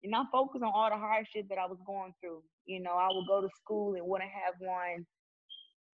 And 0.03 0.11
not 0.11 0.27
focus 0.31 0.61
on 0.63 0.71
all 0.75 0.91
the 0.91 0.97
hardship 0.97 1.47
that 1.49 1.59
I 1.59 1.67
was 1.67 1.79
going 1.87 2.13
through. 2.21 2.43
You 2.67 2.83
know, 2.83 2.93
I 2.93 3.09
would 3.11 3.27
go 3.27 3.41
to 3.41 3.49
school 3.63 3.95
and 3.95 4.07
wouldn't 4.07 4.31
have 4.31 4.55
one 4.59 5.07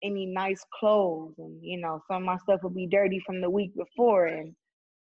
any 0.01 0.25
nice 0.25 0.63
clothes 0.79 1.33
and 1.39 1.59
you 1.61 1.77
know 1.77 2.01
some 2.07 2.23
of 2.23 2.23
my 2.23 2.37
stuff 2.37 2.61
would 2.63 2.73
be 2.73 2.87
dirty 2.87 3.21
from 3.25 3.41
the 3.41 3.49
week 3.49 3.71
before 3.75 4.27
and 4.27 4.55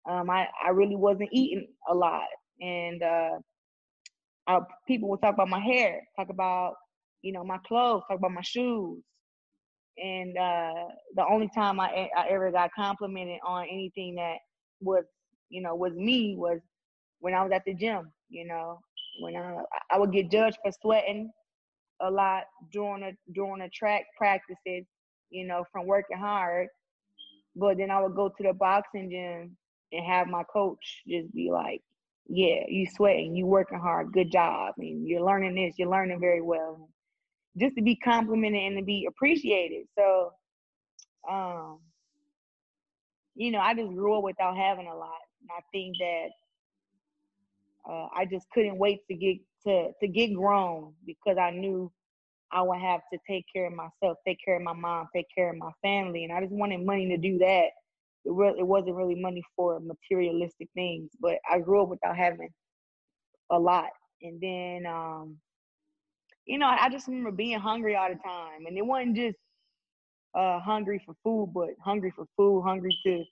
um, 0.10 0.30
I, 0.30 0.48
I 0.64 0.70
really 0.70 0.96
wasn't 0.96 1.30
eating 1.32 1.68
a 1.90 1.96
lot. 1.96 2.28
And 2.62 3.02
uh, 3.02 3.32
I, 4.48 4.60
people 4.88 5.10
would 5.10 5.22
talk 5.22 5.34
about 5.34 5.50
my 5.50 5.60
hair 5.60 6.02
talk 6.16 6.30
about 6.30 6.76
you 7.22 7.34
know 7.34 7.44
my 7.44 7.58
clothes 7.68 8.04
talk 8.08 8.20
about 8.20 8.32
my 8.32 8.44
shoes 8.44 9.02
and 9.98 10.38
uh, 10.38 10.74
the 11.16 11.26
only 11.30 11.50
time 11.56 11.80
I, 11.80 12.10
I 12.18 12.28
ever 12.30 12.52
got 12.52 12.72
complimented 12.74 13.40
on 13.46 13.66
anything 13.66 14.16
that 14.16 14.38
was 14.82 15.06
you 15.50 15.62
know 15.62 15.76
was 15.76 15.94
me 15.94 16.36
was 16.38 16.60
when 17.20 17.34
I 17.34 17.44
was 17.44 17.52
at 17.54 17.64
the 17.66 17.74
gym. 17.74 18.12
You 18.30 18.48
know, 18.48 18.80
when 19.22 19.36
I 19.36 19.58
I 19.92 20.00
would 20.00 20.12
get 20.12 20.32
judged 20.32 20.58
for 20.64 20.72
sweating 20.82 21.32
a 22.02 22.10
lot 22.12 22.44
during 22.72 23.04
a 23.04 23.12
during 23.34 23.62
the 23.62 23.70
track 23.70 24.06
practices. 24.18 24.86
You 25.30 25.48
know, 25.48 25.66
from 25.72 25.88
working 25.88 26.18
hard. 26.18 26.70
But 27.56 27.78
then 27.78 27.92
I 27.92 28.02
would 28.02 28.16
go 28.16 28.30
to 28.30 28.44
the 28.44 28.54
boxing 28.54 29.10
gym 29.10 29.58
and 29.92 30.06
have 30.06 30.28
my 30.28 30.44
coach 30.44 31.04
just 31.08 31.34
be 31.34 31.50
like, 31.52 31.82
"Yeah, 32.28 32.66
you 32.68 32.86
sweating, 32.88 33.36
you 33.36 33.46
working 33.48 33.80
hard, 33.80 34.12
good 34.14 34.32
job, 34.32 34.76
mean, 34.78 35.06
you're 35.08 35.22
learning 35.24 35.56
this, 35.56 35.78
you're 35.80 35.90
learning 35.90 36.20
very 36.20 36.42
well." 36.42 36.90
Just 37.58 37.76
to 37.76 37.82
be 37.82 37.96
complimented 37.96 38.62
and 38.62 38.78
to 38.78 38.84
be 38.84 39.06
appreciated. 39.08 39.88
So, 39.98 40.32
um, 41.30 41.80
you 43.36 43.52
know, 43.52 43.60
I 43.60 43.74
just 43.74 43.94
grew 43.94 44.18
up 44.18 44.24
without 44.24 44.58
having 44.58 44.88
a 44.88 44.96
lot, 44.96 45.20
and 45.42 45.50
I 45.52 45.62
think 45.72 45.96
that 46.00 46.28
uh, 47.90 48.08
I 48.16 48.26
just 48.26 48.50
couldn't 48.52 48.78
wait 48.78 49.02
to 49.08 49.16
get 49.16 49.38
to 49.66 49.92
to 50.02 50.08
get 50.08 50.34
grown 50.34 50.94
because 51.06 51.38
I 51.38 51.52
knew 51.52 51.92
I 52.52 52.62
would 52.62 52.80
have 52.80 53.02
to 53.12 53.20
take 53.28 53.46
care 53.54 53.68
of 53.68 53.74
myself, 53.74 54.18
take 54.26 54.38
care 54.44 54.56
of 54.56 54.62
my 54.62 54.74
mom, 54.74 55.08
take 55.14 55.28
care 55.36 55.50
of 55.50 55.58
my 55.58 55.72
family, 55.82 56.24
and 56.24 56.34
I 56.34 56.42
just 56.42 56.54
wanted 56.54 56.86
money 56.86 57.08
to 57.10 57.18
do 57.18 57.38
that. 57.40 57.68
It, 58.24 58.32
it 58.60 58.68
wasn't 58.68 58.96
really 58.96 59.16
money 59.16 59.44
for 59.56 59.80
materialistic 59.80 60.70
things, 60.74 61.12
but 61.20 61.38
I 61.50 61.60
grew 61.60 61.84
up 61.84 61.90
without 61.90 62.18
having 62.18 62.50
a 63.50 63.60
lot, 63.60 63.90
and 64.22 64.40
then 64.42 64.86
um, 64.92 65.38
you 66.46 66.58
know, 66.58 66.68
I 66.68 66.90
just 66.90 67.08
remember 67.08 67.32
being 67.32 67.60
hungry 67.60 67.96
all 67.96 68.10
the 68.10 68.16
time, 68.16 68.66
and 68.68 68.78
it 68.78 68.86
wasn't 68.86 69.16
just 69.16 69.38
uh, 70.36 70.60
hungry 70.60 71.02
for 71.06 71.16
food, 71.24 71.52
but 71.54 71.70
hungry 71.84 72.12
for 72.16 72.26
food, 72.38 72.64
hungry 72.64 72.98
to 73.06 73.24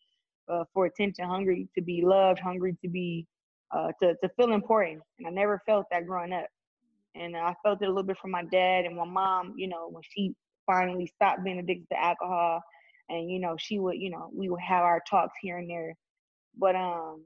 uh, 0.52 0.63
for 0.73 0.86
attention, 0.86 1.26
hungry 1.26 1.67
to 1.76 1.82
be 1.82 2.02
loved, 2.04 2.39
hungry 2.39 2.76
to 2.82 2.89
be 2.89 3.26
uh, 3.71 3.91
to 4.02 4.15
to 4.23 4.30
feel 4.38 4.54
important. 4.54 5.02
And 5.19 5.28
I 5.28 5.32
never 5.32 5.62
felt 5.65 5.86
that 5.91 6.06
growing 6.08 6.34
up, 6.34 6.47
and 7.15 7.36
I 7.36 7.54
felt 7.63 7.82
it 7.82 7.86
a 7.86 7.89
little 7.89 8.04
bit 8.04 8.17
from 8.17 8.32
my 8.32 8.43
dad 8.45 8.86
and 8.86 8.95
my 8.95 9.06
mom. 9.06 9.54
You 9.58 9.67
know, 9.67 9.89
when 9.89 10.04
she 10.10 10.34
finally 10.65 11.08
stopped 11.08 11.43
being 11.43 11.60
addicted 11.60 11.88
to 11.91 12.04
alcohol, 12.04 12.62
and 13.10 13.30
you 13.30 13.39
know, 13.39 13.56
she 13.60 13.80
would, 13.80 13.97
you 13.97 14.10
know, 14.10 14.30
we 14.34 14.49
would 14.49 14.62
have 14.62 14.84
our 14.84 15.02
talks 15.10 15.34
here 15.41 15.58
and 15.58 15.69
there. 15.69 15.95
But 16.58 16.76
um, 16.76 17.23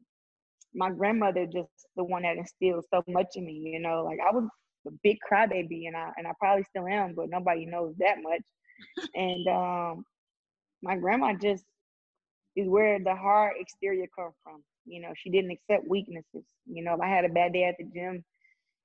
my 0.74 0.90
grandmother 0.92 1.46
just 1.46 1.70
the 1.96 2.04
one 2.04 2.24
that 2.24 2.38
instilled 2.38 2.86
so 2.94 3.04
much 3.08 3.28
in 3.36 3.46
me. 3.46 3.72
You 3.74 3.80
know, 3.80 4.04
like 4.04 4.20
I 4.20 4.32
was 4.32 4.48
a 4.88 4.92
big 5.04 5.18
crybaby, 5.30 5.88
and 5.88 5.96
I 5.96 6.12
and 6.18 6.28
I 6.28 6.32
probably 6.40 6.64
still 6.70 6.88
am, 6.88 7.14
but 7.16 7.30
nobody 7.30 7.66
knows 7.66 7.94
that 8.00 8.18
much. 8.22 8.42
and 9.16 9.48
um, 9.48 10.06
my 10.82 10.96
grandma 10.96 11.34
just 11.34 11.64
is 12.56 12.68
where 12.68 13.00
the 13.00 13.16
hard 13.16 13.54
exterior 13.60 14.08
come 14.16 14.32
from. 14.44 14.64
You 14.86 15.02
know, 15.02 15.14
she 15.16 15.30
didn't 15.30 15.52
accept 15.52 15.88
weaknesses. 15.88 16.46
You 16.66 16.84
know, 16.84 16.94
if 16.96 17.02
I 17.02 17.08
had 17.08 17.26
a 17.26 17.30
bad 17.30 17.54
day 17.54 17.66
at 17.66 17.76
the 17.78 17.86
gym, 17.86 18.24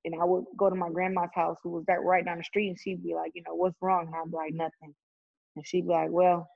and 0.05 0.15
I 0.19 0.25
would 0.25 0.45
go 0.57 0.69
to 0.69 0.75
my 0.75 0.89
grandma's 0.89 1.29
house, 1.33 1.57
who 1.63 1.71
was 1.71 1.85
right 1.87 2.03
right 2.03 2.25
down 2.25 2.37
the 2.37 2.43
street, 2.43 2.69
and 2.69 2.79
she'd 2.79 3.03
be 3.03 3.13
like, 3.13 3.31
you 3.35 3.43
know, 3.47 3.55
what's 3.55 3.81
wrong? 3.81 4.07
And 4.07 4.15
I'd 4.15 4.31
be 4.31 4.37
like, 4.37 4.53
nothing. 4.53 4.93
And 5.55 5.65
she'd 5.65 5.87
be 5.87 5.93
like, 5.93 6.09
well, 6.09 6.49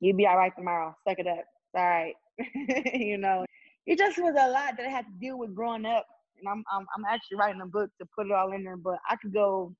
you'll 0.00 0.16
be 0.16 0.26
all 0.26 0.36
right 0.36 0.52
tomorrow. 0.56 0.94
Suck 1.06 1.18
it 1.18 1.26
up. 1.26 1.38
It's 1.38 1.74
all 1.74 1.82
right. 1.82 2.14
you 2.94 3.18
know, 3.18 3.44
it 3.86 3.98
just 3.98 4.18
was 4.18 4.34
a 4.38 4.50
lot 4.50 4.76
that 4.76 4.86
I 4.86 4.90
had 4.90 5.06
to 5.06 5.12
deal 5.20 5.38
with 5.38 5.54
growing 5.54 5.86
up 5.86 6.06
and 6.38 6.48
I'm, 6.48 6.64
I'm 6.72 6.86
I'm 6.96 7.04
actually 7.04 7.38
writing 7.38 7.60
a 7.60 7.66
book 7.66 7.90
to 8.00 8.06
put 8.14 8.26
it 8.26 8.32
all 8.32 8.52
in 8.52 8.64
there. 8.64 8.76
But 8.76 8.98
I 9.08 9.16
could 9.16 9.32
go 9.32 9.74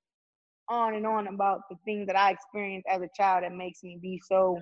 on 0.69 0.95
and 0.95 1.07
on 1.07 1.27
about 1.27 1.63
the 1.71 1.77
things 1.85 2.07
that 2.07 2.17
I 2.17 2.31
experienced 2.31 2.89
as 2.89 3.03
a 3.03 3.09
child 3.17 3.45
that 3.45 3.53
makes 3.53 3.83
me 3.83 3.99
be 4.01 4.21
so 4.27 4.61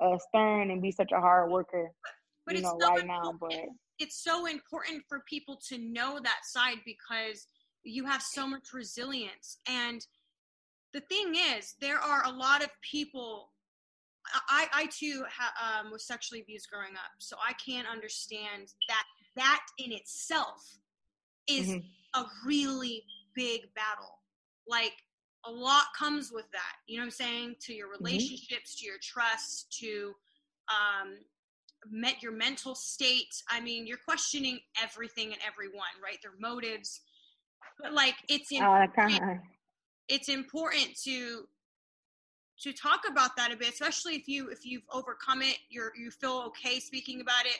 uh, 0.00 0.18
stern 0.28 0.70
and 0.70 0.82
be 0.82 0.90
such 0.90 1.12
a 1.12 1.20
hard 1.20 1.50
worker. 1.50 1.90
But 2.46 2.56
you 2.56 2.62
know, 2.62 2.76
so 2.80 2.88
right 2.88 3.06
now, 3.06 3.34
but 3.40 3.54
it's 3.98 4.22
so 4.22 4.46
important 4.46 5.02
for 5.08 5.22
people 5.28 5.58
to 5.68 5.78
know 5.78 6.18
that 6.22 6.40
side 6.44 6.78
because 6.84 7.46
you 7.82 8.04
have 8.04 8.22
so 8.22 8.46
much 8.46 8.72
resilience 8.72 9.58
and 9.68 10.04
the 10.96 11.00
thing 11.00 11.34
is, 11.56 11.74
there 11.80 11.98
are 11.98 12.24
a 12.24 12.30
lot 12.30 12.62
of 12.62 12.70
people. 12.80 13.52
I, 14.48 14.66
I 14.72 14.86
too 14.86 15.24
ha, 15.30 15.80
um, 15.84 15.92
was 15.92 16.06
sexually 16.06 16.40
abused 16.40 16.68
growing 16.72 16.94
up, 16.94 17.12
so 17.18 17.36
I 17.46 17.52
can't 17.54 17.86
understand 17.86 18.68
that. 18.88 19.04
That 19.36 19.60
in 19.78 19.92
itself 19.92 20.78
is 21.48 21.68
Mhm. 21.68 21.84
a 22.14 22.24
really 22.44 23.04
big 23.34 23.72
battle. 23.74 24.22
Like 24.66 24.94
a 25.44 25.50
lot 25.50 25.84
comes 25.96 26.32
with 26.32 26.50
that. 26.52 26.76
You 26.86 26.96
know 26.96 27.02
what 27.02 27.06
I'm 27.06 27.10
saying? 27.12 27.56
To 27.62 27.72
your 27.72 27.88
relationships, 27.88 28.76
to 28.80 28.86
your 28.86 28.98
trust, 29.00 29.72
to 29.80 30.14
um, 30.68 31.24
met 31.88 32.22
your 32.22 32.32
mental 32.32 32.74
state. 32.74 33.42
I 33.48 33.60
mean, 33.60 33.86
you're 33.86 33.98
questioning 33.98 34.60
everything 34.82 35.32
and 35.32 35.42
everyone, 35.46 35.86
right? 36.02 36.18
Their 36.22 36.32
motives. 36.38 37.00
But 37.80 37.92
like, 37.92 38.16
it's 38.28 38.50
in, 38.50 38.62
All 38.62 38.86
it's 40.08 40.28
important 40.28 40.96
to 41.04 41.48
to 42.62 42.72
talk 42.72 43.02
about 43.08 43.36
that 43.36 43.52
a 43.52 43.56
bit, 43.56 43.68
especially 43.68 44.16
if 44.16 44.26
you 44.26 44.48
if 44.48 44.64
you've 44.64 44.82
overcome 44.90 45.42
it, 45.42 45.58
you're 45.68 45.92
you 45.96 46.10
feel 46.10 46.44
okay 46.46 46.80
speaking 46.80 47.20
about 47.20 47.44
it, 47.44 47.58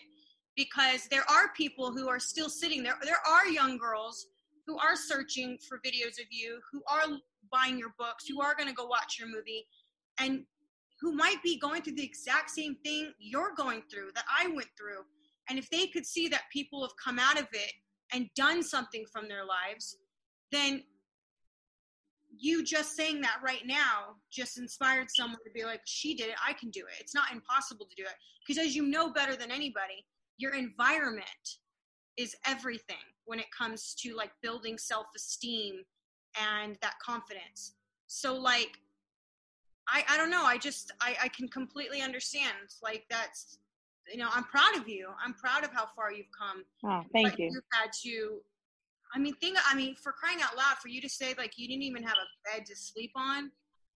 because 0.56 1.06
there 1.10 1.24
are 1.30 1.52
people 1.54 1.92
who 1.92 2.08
are 2.08 2.18
still 2.18 2.48
sitting 2.48 2.82
there. 2.82 2.96
There 3.02 3.20
are 3.28 3.46
young 3.46 3.76
girls 3.78 4.26
who 4.66 4.78
are 4.78 4.96
searching 4.96 5.58
for 5.68 5.78
videos 5.78 6.18
of 6.18 6.26
you, 6.30 6.58
who 6.72 6.82
are 6.90 7.18
buying 7.52 7.78
your 7.78 7.94
books, 7.98 8.26
who 8.26 8.40
are 8.40 8.54
going 8.54 8.68
to 8.68 8.74
go 8.74 8.86
watch 8.86 9.16
your 9.18 9.28
movie, 9.28 9.66
and 10.18 10.44
who 11.00 11.12
might 11.12 11.42
be 11.42 11.58
going 11.58 11.82
through 11.82 11.94
the 11.94 12.04
exact 12.04 12.50
same 12.50 12.74
thing 12.84 13.12
you're 13.18 13.54
going 13.56 13.82
through 13.90 14.10
that 14.14 14.24
I 14.28 14.46
went 14.48 14.68
through. 14.76 15.02
And 15.48 15.58
if 15.58 15.68
they 15.70 15.86
could 15.86 16.06
see 16.06 16.26
that 16.28 16.42
people 16.52 16.82
have 16.82 16.96
come 17.02 17.18
out 17.18 17.38
of 17.38 17.46
it 17.52 17.72
and 18.12 18.28
done 18.34 18.62
something 18.62 19.04
from 19.12 19.28
their 19.28 19.44
lives, 19.44 19.96
then 20.50 20.82
you 22.38 22.64
just 22.64 22.96
saying 22.96 23.20
that 23.20 23.38
right 23.44 23.66
now 23.66 24.16
just 24.32 24.58
inspired 24.58 25.08
someone 25.10 25.38
to 25.44 25.50
be 25.52 25.64
like, 25.64 25.80
she 25.84 26.14
did 26.14 26.28
it, 26.28 26.36
I 26.44 26.54
can 26.54 26.70
do 26.70 26.80
it. 26.80 27.00
It's 27.00 27.14
not 27.14 27.32
impossible 27.32 27.86
to 27.86 27.96
do 27.96 28.02
it. 28.02 28.14
Because 28.46 28.64
as 28.64 28.74
you 28.74 28.84
know 28.84 29.12
better 29.12 29.36
than 29.36 29.50
anybody, 29.50 30.04
your 30.38 30.54
environment 30.54 31.58
is 32.16 32.34
everything 32.46 32.96
when 33.24 33.38
it 33.38 33.46
comes 33.56 33.94
to 33.94 34.14
like 34.14 34.30
building 34.42 34.78
self 34.78 35.06
esteem 35.14 35.82
and 36.40 36.76
that 36.82 36.94
confidence. 37.04 37.74
So, 38.06 38.34
like, 38.34 38.78
I, 39.88 40.04
I 40.08 40.16
don't 40.16 40.30
know. 40.30 40.44
I 40.44 40.58
just, 40.58 40.92
I, 41.00 41.16
I 41.24 41.28
can 41.28 41.48
completely 41.48 42.02
understand. 42.02 42.52
Like, 42.82 43.04
that's, 43.10 43.58
you 44.10 44.18
know, 44.18 44.28
I'm 44.32 44.44
proud 44.44 44.76
of 44.76 44.88
you. 44.88 45.08
I'm 45.24 45.34
proud 45.34 45.64
of 45.64 45.70
how 45.72 45.86
far 45.94 46.12
you've 46.12 46.30
come 46.36 46.64
Oh, 46.84 47.02
thank 47.12 47.30
but 47.30 47.38
you. 47.38 47.46
You've 47.46 47.64
had 47.72 47.90
to. 48.04 48.38
I 49.14 49.18
mean, 49.18 49.34
think. 49.36 49.56
I 49.68 49.74
mean, 49.74 49.94
for 49.94 50.12
crying 50.12 50.38
out 50.42 50.56
loud, 50.56 50.76
for 50.80 50.88
you 50.88 51.00
to 51.00 51.08
say 51.08 51.34
like 51.38 51.52
you 51.56 51.68
didn't 51.68 51.82
even 51.82 52.02
have 52.02 52.16
a 52.16 52.56
bed 52.56 52.66
to 52.66 52.76
sleep 52.76 53.12
on 53.16 53.50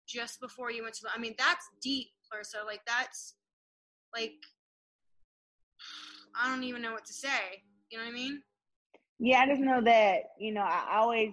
just 0.08 0.40
before 0.40 0.72
you 0.72 0.84
went 0.84 0.96
to. 0.96 1.08
I 1.14 1.18
mean, 1.18 1.34
that's 1.38 1.66
deep, 1.82 2.10
Claressa. 2.24 2.66
Like 2.66 2.82
that's 2.86 3.36
like 4.14 4.36
I 6.40 6.50
don't 6.50 6.64
even 6.64 6.82
know 6.82 6.92
what 6.92 7.06
to 7.06 7.14
say. 7.14 7.64
You 7.90 7.98
know 7.98 8.06
what 8.06 8.12
I 8.12 8.14
mean? 8.14 8.42
Yeah, 9.20 9.40
I 9.40 9.48
just 9.48 9.62
know 9.62 9.82
that, 9.82 10.18
you 10.40 10.54
know, 10.54 10.62
I 10.62 11.00
always 11.00 11.32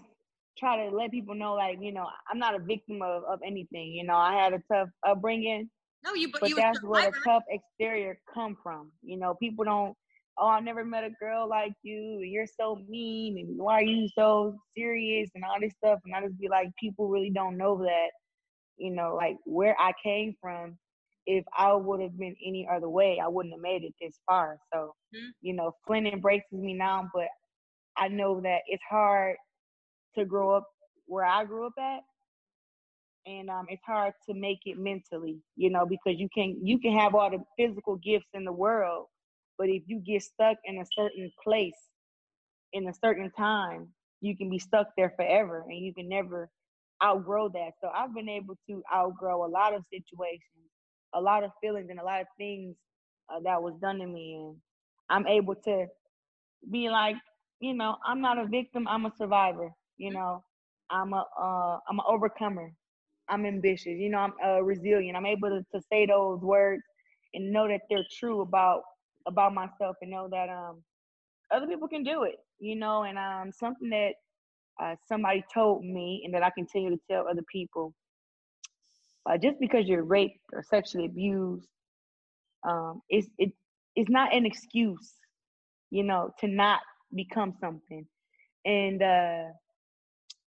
try 0.59 0.89
to 0.89 0.97
let 0.97 1.11
people 1.11 1.35
know, 1.35 1.55
like, 1.55 1.79
you 1.81 1.93
know, 1.93 2.07
I'm 2.31 2.39
not 2.39 2.55
a 2.55 2.59
victim 2.59 3.03
of, 3.03 3.25
of 3.25 3.41
anything. 3.45 3.93
You 3.93 4.05
know, 4.07 4.17
I 4.17 4.35
had 4.35 4.55
a 4.55 4.63
tough 4.73 4.89
upbringing, 5.07 5.69
No, 6.05 6.15
you. 6.15 6.31
But, 6.33 6.43
but 6.43 6.51
you. 6.51 6.57
that's 6.57 6.83
a 6.83 6.87
where 6.87 7.11
the 7.11 7.19
tough 7.25 7.43
exterior 7.49 8.19
come 8.33 8.57
from. 8.63 8.91
You 9.03 9.19
know, 9.19 9.35
people 9.35 9.65
don't, 9.65 9.95
oh, 10.39 10.47
I've 10.47 10.65
never 10.65 10.85
met 10.85 11.05
a 11.05 11.11
girl 11.21 11.49
like 11.49 11.75
you, 11.83 12.21
and 12.23 12.31
you're 12.31 12.47
so 12.47 12.79
mean, 12.89 13.39
and 13.39 13.59
why 13.59 13.81
are 13.81 13.83
you 13.83 14.09
so 14.17 14.57
serious, 14.77 15.29
and 15.35 15.45
all 15.45 15.61
this 15.61 15.73
stuff. 15.85 15.99
And 16.07 16.15
I 16.15 16.23
just 16.27 16.39
be 16.39 16.49
like, 16.49 16.69
people 16.81 17.09
really 17.09 17.31
don't 17.31 17.59
know 17.59 17.79
that, 17.79 18.09
you 18.79 18.93
know, 18.93 19.15
like 19.17 19.37
where 19.45 19.77
I 19.79 19.93
came 20.03 20.35
from. 20.41 20.79
If 21.27 21.45
I 21.57 21.73
would 21.75 22.01
have 22.01 22.19
been 22.19 22.37
any 22.45 22.69
other 22.71 22.89
way, 22.89 23.21
I 23.23 23.29
wouldn't 23.29 23.55
have 23.55 23.63
made 23.63 23.85
it 23.85 23.95
this 24.01 24.19
far. 24.27 24.59
So, 24.73 24.95
Mhm. 25.15 25.35
you 25.41 25.55
know, 25.55 25.73
Flint 25.87 26.07
embraces 26.09 26.53
me 26.53 26.75
now, 26.75 27.11
but 27.15 27.29
I 27.97 28.09
know 28.09 28.41
that 28.43 28.63
it's 28.67 28.83
hard 28.85 29.37
to 30.17 30.25
grow 30.25 30.51
up 30.57 30.69
where 31.07 31.25
I 31.25 31.45
grew 31.45 31.67
up 31.67 31.79
at, 31.79 32.03
and 33.27 33.51
um, 33.51 33.67
it's 33.69 33.85
hard 33.85 34.15
to 34.27 34.35
make 34.35 34.61
it 34.67 34.79
mentally, 34.79 35.43
you 35.57 35.71
know, 35.71 35.87
because 35.87 36.19
you 36.19 36.29
can 36.35 36.59
you 36.67 36.79
can 36.81 36.93
have 36.99 37.15
all 37.15 37.31
the 37.31 37.45
physical 37.59 37.97
gifts 37.97 38.29
in 38.35 38.45
the 38.45 38.53
world, 38.53 39.09
but 39.59 39.69
if 39.69 39.85
you 39.87 40.01
get 40.01 40.23
stuck 40.23 40.59
in 40.65 40.79
a 40.81 40.87
certain 40.97 41.33
place 41.45 41.79
in 42.73 42.89
a 42.89 42.95
certain 42.95 43.31
time, 43.33 43.89
you 44.21 44.37
can 44.37 44.51
be 44.51 44.59
stuck 44.59 44.89
there 44.97 45.13
forever, 45.17 45.65
and 45.69 45.79
you 45.79 45.95
can 45.95 46.09
never 46.09 46.51
outgrow 47.05 47.49
that. 47.51 47.73
So 47.83 47.89
I've 47.95 48.15
been 48.15 48.29
able 48.31 48.57
to 48.69 48.83
outgrow 48.95 49.45
a 49.47 49.49
lot 49.51 49.75
of 49.75 49.85
situations, 49.93 50.64
a 51.15 51.21
lot 51.21 51.45
of 51.45 51.53
feelings, 51.61 51.89
and 51.91 52.01
a 52.01 52.05
lot 52.05 52.21
of 52.23 52.27
things 52.39 52.77
uh, 53.35 53.41
that 53.45 53.63
was 53.63 53.75
done 53.81 53.99
to 53.99 54.07
me, 54.07 54.37
and 54.39 54.57
I'm 55.11 55.27
able 55.27 55.55
to 55.57 55.87
be 56.71 56.91
like, 56.91 57.17
you 57.61 57.75
know, 57.75 57.97
I'm 58.07 58.21
not 58.21 58.39
a 58.39 58.47
victim. 58.47 58.87
I'm 58.89 59.07
a 59.07 59.13
survivor. 59.19 59.71
You 59.99 60.13
know, 60.13 60.45
I'm 60.91 61.13
a 61.13 61.25
uh, 61.41 61.79
I'm 61.89 61.99
an 61.99 62.05
overcomer. 62.09 62.73
I'm 63.29 63.47
ambitious. 63.47 63.99
You 63.99 64.11
know, 64.11 64.19
I'm 64.19 64.35
uh, 64.45 64.63
resilient. 64.63 65.17
I'm 65.17 65.27
able 65.27 65.49
to, 65.51 65.65
to 65.75 65.85
say 65.91 66.07
those 66.07 66.41
words 66.43 66.83
and 67.35 67.53
know 67.53 67.69
that 67.69 67.83
they're 67.91 68.07
true 68.19 68.43
about 68.43 68.83
about 69.27 69.55
myself, 69.55 69.97
and 70.03 70.11
know 70.11 70.29
that 70.31 70.49
um 70.51 70.83
other 71.53 71.67
people 71.67 71.89
can 71.89 72.05
do 72.05 72.25
it. 72.25 72.37
You 72.61 72.77
know, 72.77 73.05
and 73.05 73.19
um 73.19 73.53
something 73.53 73.91
that 73.91 74.13
uh, 74.83 74.97
somebody 75.09 75.45
told 75.53 75.85
me, 75.85 76.23
and 76.25 76.35
that 76.35 76.45
I 76.45 76.51
continue 76.51 76.91
to 76.91 77.01
tell 77.11 77.29
other 77.29 77.45
people. 77.53 77.95
Uh, 79.29 79.39
just 79.39 79.59
because 79.61 79.87
you're 79.87 80.05
raped 80.05 80.39
or 80.53 80.63
sexually 80.63 81.07
abused, 81.07 81.69
um, 82.69 83.03
it's 83.09 83.29
it 83.39 83.53
it's 83.97 84.11
not 84.11 84.35
an 84.35 84.47
excuse, 84.47 85.15
you 85.91 86.05
know, 86.05 86.33
to 86.41 86.49
not 86.49 86.81
become 87.15 87.55
something. 87.61 88.07
And 88.65 89.03
uh, 89.03 89.45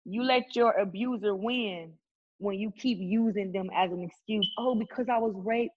you 0.05 0.23
let 0.25 0.57
your 0.57 0.73
abuser 0.73 1.35
win 1.35 1.95
when 2.39 2.59
you 2.59 2.73
keep 2.77 2.99
using 3.01 3.53
them 3.53 3.71
as 3.77 3.93
an 3.93 4.03
excuse. 4.03 4.49
Oh, 4.59 4.75
because 4.75 5.07
I 5.11 5.19
was 5.19 5.35
raped, 5.37 5.75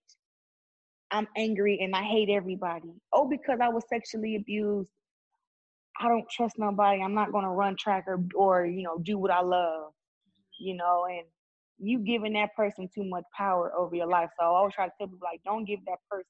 I'm 1.11 1.27
angry 1.37 1.79
and 1.81 1.95
I 1.95 2.03
hate 2.03 2.29
everybody. 2.29 2.93
Oh, 3.13 3.27
because 3.29 3.59
I 3.61 3.69
was 3.69 3.83
sexually 3.89 4.35
abused, 4.35 4.89
I 5.99 6.07
don't 6.09 6.29
trust 6.29 6.55
nobody. 6.57 7.01
I'm 7.01 7.13
not 7.15 7.31
gonna 7.31 7.51
run 7.51 7.75
track 7.77 8.05
or 8.07 8.23
or 8.35 8.65
you 8.65 8.83
know 8.83 8.97
do 8.99 9.17
what 9.17 9.31
I 9.31 9.41
love. 9.41 9.93
You 10.59 10.75
know, 10.75 11.05
and 11.09 11.25
you 11.79 11.99
giving 11.99 12.33
that 12.33 12.55
person 12.55 12.89
too 12.93 13.03
much 13.03 13.23
power 13.35 13.73
over 13.77 13.95
your 13.95 14.07
life. 14.07 14.29
So 14.39 14.45
I 14.45 14.49
always 14.49 14.73
try 14.73 14.85
to 14.87 14.93
tell 14.97 15.07
people 15.07 15.19
like, 15.23 15.41
don't 15.45 15.65
give 15.65 15.79
that 15.85 15.99
person 16.09 16.25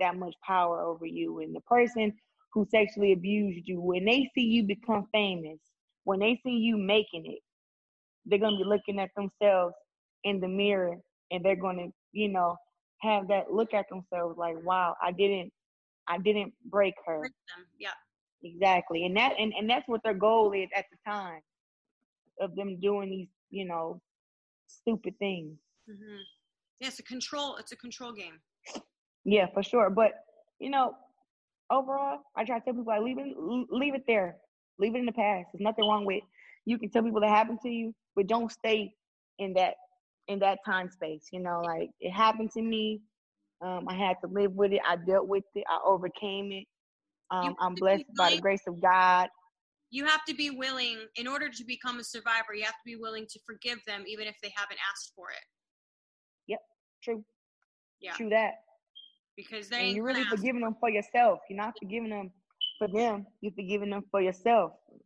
that 0.00 0.16
much 0.16 0.34
power 0.46 0.80
over 0.80 1.06
you. 1.06 1.40
And 1.40 1.54
the 1.54 1.60
person 1.62 2.12
who 2.52 2.66
sexually 2.70 3.12
abused 3.12 3.66
you, 3.66 3.80
when 3.80 4.04
they 4.04 4.30
see 4.34 4.42
you 4.42 4.64
become 4.64 5.06
famous, 5.12 5.58
when 6.04 6.20
they 6.20 6.40
see 6.44 6.52
you 6.52 6.76
making 6.76 7.24
it, 7.26 7.40
they're 8.26 8.38
gonna 8.38 8.56
be 8.56 8.64
looking 8.64 9.00
at 9.00 9.10
themselves 9.16 9.74
in 10.24 10.40
the 10.40 10.48
mirror 10.48 10.96
and 11.30 11.44
they're 11.44 11.56
gonna, 11.56 11.88
you 12.12 12.28
know, 12.28 12.56
have 13.00 13.26
that 13.28 13.52
look 13.52 13.74
at 13.74 13.86
themselves 13.88 14.38
like, 14.38 14.56
wow, 14.64 14.94
I 15.02 15.12
didn't 15.12 15.52
I 16.08 16.18
didn't 16.18 16.52
break 16.66 16.94
her. 17.06 17.22
Yeah. 17.78 17.90
Exactly. 18.44 19.04
And 19.06 19.16
that 19.16 19.32
and, 19.38 19.52
and 19.58 19.68
that's 19.68 19.88
what 19.88 20.02
their 20.04 20.14
goal 20.14 20.52
is 20.52 20.68
at 20.76 20.86
the 20.90 21.10
time 21.10 21.40
of 22.40 22.54
them 22.56 22.78
doing 22.80 23.10
these, 23.10 23.28
you 23.50 23.64
know, 23.64 24.00
stupid 24.80 25.14
things. 25.18 25.58
hmm 25.86 26.18
Yeah, 26.80 26.88
it's 26.88 26.98
a 26.98 27.02
control. 27.02 27.56
It's 27.56 27.72
a 27.72 27.76
control 27.76 28.12
game. 28.12 28.40
Yeah, 29.24 29.46
for 29.52 29.62
sure. 29.62 29.90
But 29.90 30.12
you 30.58 30.70
know, 30.70 30.94
overall, 31.70 32.20
I 32.36 32.44
try 32.44 32.58
to 32.58 32.64
tell 32.64 32.74
people 32.74 32.86
like 32.86 33.02
leave 33.02 33.18
it, 33.18 33.34
leave 33.70 33.94
it 33.94 34.04
there, 34.06 34.36
leave 34.78 34.94
it 34.94 34.98
in 34.98 35.06
the 35.06 35.12
past. 35.12 35.48
There's 35.52 35.62
nothing 35.62 35.86
wrong 35.88 36.04
with. 36.04 36.22
You 36.64 36.78
can 36.78 36.90
tell 36.90 37.02
people 37.02 37.20
that 37.20 37.30
happened 37.30 37.58
to 37.62 37.68
you, 37.68 37.94
but 38.14 38.26
don't 38.26 38.50
stay 38.50 38.94
in 39.38 39.54
that 39.54 39.74
in 40.28 40.38
that 40.40 40.58
time 40.64 40.90
space. 40.90 41.28
You 41.32 41.40
know, 41.40 41.60
like 41.64 41.90
it 42.00 42.12
happened 42.12 42.50
to 42.52 42.62
me. 42.62 43.00
Um, 43.64 43.86
I 43.88 43.94
had 43.94 44.16
to 44.24 44.28
live 44.28 44.52
with 44.52 44.72
it. 44.72 44.80
I 44.86 44.96
dealt 44.96 45.28
with 45.28 45.44
it. 45.54 45.64
I 45.68 45.78
overcame 45.86 46.50
it. 46.52 46.64
Um, 47.30 47.54
I'm 47.60 47.74
blessed 47.74 48.04
by 48.16 48.30
the 48.30 48.36
grace 48.40 48.62
of 48.66 48.80
God. 48.80 49.28
You 49.92 50.06
have 50.06 50.24
to 50.24 50.34
be 50.34 50.48
willing, 50.48 51.00
in 51.16 51.28
order 51.28 51.50
to 51.50 51.64
become 51.64 52.00
a 52.00 52.04
survivor, 52.04 52.54
you 52.54 52.64
have 52.64 52.72
to 52.72 52.86
be 52.86 52.96
willing 52.96 53.26
to 53.30 53.38
forgive 53.46 53.78
them, 53.86 54.04
even 54.08 54.26
if 54.26 54.36
they 54.42 54.50
haven't 54.56 54.78
asked 54.90 55.12
for 55.14 55.28
it. 55.28 55.44
Yep. 56.48 56.60
True. 57.04 57.24
Yeah. 58.00 58.14
True 58.14 58.30
that. 58.30 58.54
Because 59.36 59.68
they 59.68 59.88
And 59.88 59.96
you're 59.96 60.04
really 60.04 60.24
forgiving 60.24 60.62
them 60.62 60.76
for 60.80 60.88
yourself. 60.88 61.40
You're 61.48 61.58
not 61.58 61.74
forgiving 61.78 62.08
them 62.08 62.30
for 62.78 62.88
them. 62.88 63.26
You're 63.42 63.52
forgiving 63.52 63.90
them 63.90 64.04
for 64.10 64.22
yourself. 64.22 64.72
Mm-hmm. 64.90 64.96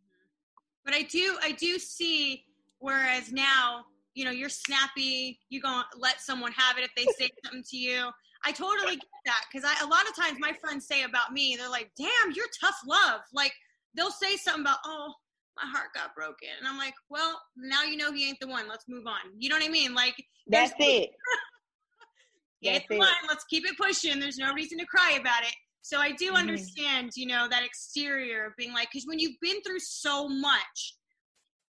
But 0.84 0.94
I 0.94 1.02
do, 1.02 1.36
I 1.42 1.50
do 1.50 1.80
see. 1.80 2.44
Whereas 2.78 3.32
now, 3.32 3.86
you 4.14 4.24
know, 4.24 4.30
you're 4.30 4.48
snappy. 4.48 5.40
You 5.48 5.60
gonna 5.60 5.84
let 5.98 6.20
someone 6.20 6.52
have 6.52 6.78
it 6.78 6.84
if 6.84 6.94
they 6.96 7.06
say 7.18 7.30
something 7.44 7.64
to 7.70 7.76
you. 7.76 8.08
I 8.44 8.52
totally 8.52 8.94
get 8.94 9.08
that 9.24 9.42
because 9.50 9.68
I 9.68 9.84
a 9.84 9.88
lot 9.88 10.08
of 10.08 10.14
times 10.14 10.38
my 10.38 10.52
friends 10.52 10.86
say 10.86 11.02
about 11.02 11.32
me, 11.32 11.56
they're 11.58 11.68
like, 11.68 11.90
"Damn, 11.98 12.32
you're 12.32 12.46
tough 12.60 12.78
love." 12.86 13.22
Like 13.32 13.52
they'll 13.96 14.10
say 14.10 14.36
something 14.36 14.62
about, 14.62 14.78
"Oh, 14.84 15.12
my 15.56 15.68
heart 15.68 15.88
got 15.94 16.14
broken. 16.14 16.48
And 16.58 16.68
I'm 16.68 16.76
like, 16.76 16.94
well, 17.08 17.40
now 17.56 17.82
you 17.82 17.96
know 17.96 18.12
he 18.12 18.28
ain't 18.28 18.38
the 18.40 18.46
one. 18.46 18.68
Let's 18.68 18.84
move 18.88 19.06
on. 19.06 19.20
You 19.38 19.48
know 19.48 19.56
what 19.56 19.64
I 19.64 19.68
mean? 19.70 19.94
Like, 19.94 20.14
That's 20.46 20.72
it. 20.78 21.10
he 22.60 22.68
ain't 22.68 22.78
That's 22.80 22.88
the 22.88 22.94
it. 22.96 22.98
one. 22.98 23.08
Let's 23.28 23.44
keep 23.44 23.64
it 23.66 23.76
pushing. 23.78 24.20
There's 24.20 24.38
no 24.38 24.52
reason 24.52 24.78
to 24.78 24.86
cry 24.86 25.12
about 25.20 25.42
it. 25.44 25.54
So 25.82 25.98
I 25.98 26.12
do 26.12 26.32
Mhm. 26.32 26.36
understand, 26.36 27.12
you 27.16 27.26
know, 27.26 27.48
that 27.48 27.64
exterior 27.64 28.44
of 28.46 28.56
being 28.56 28.72
like, 28.72 28.88
because 28.92 29.06
when 29.06 29.18
you've 29.18 29.38
been 29.40 29.62
through 29.62 29.78
so 29.80 30.28
much 30.28 30.96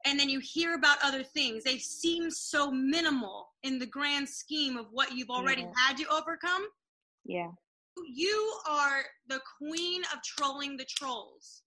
and 0.05 0.19
then 0.19 0.29
you 0.29 0.41
hear 0.41 0.75
about 0.75 0.99
other 1.03 1.23
things, 1.23 1.62
they 1.65 1.79
seem 1.79 2.31
so 2.31 2.71
minimal 2.71 3.53
in 3.62 3.79
the 3.79 3.87
grand 3.87 4.29
scheme 4.29 4.77
of 4.77 4.91
what 4.91 5.12
you've 5.12 5.31
already 5.31 5.62
Yeah. 5.62 5.73
had 5.77 5.97
to 5.99 6.07
overcome. 6.07 6.67
Yeah. 7.25 7.53
You 8.09 8.61
are 8.69 9.05
the 9.27 9.41
queen 9.59 10.03
of 10.12 10.23
trolling 10.23 10.77
the 10.77 10.87
trolls. 10.87 11.62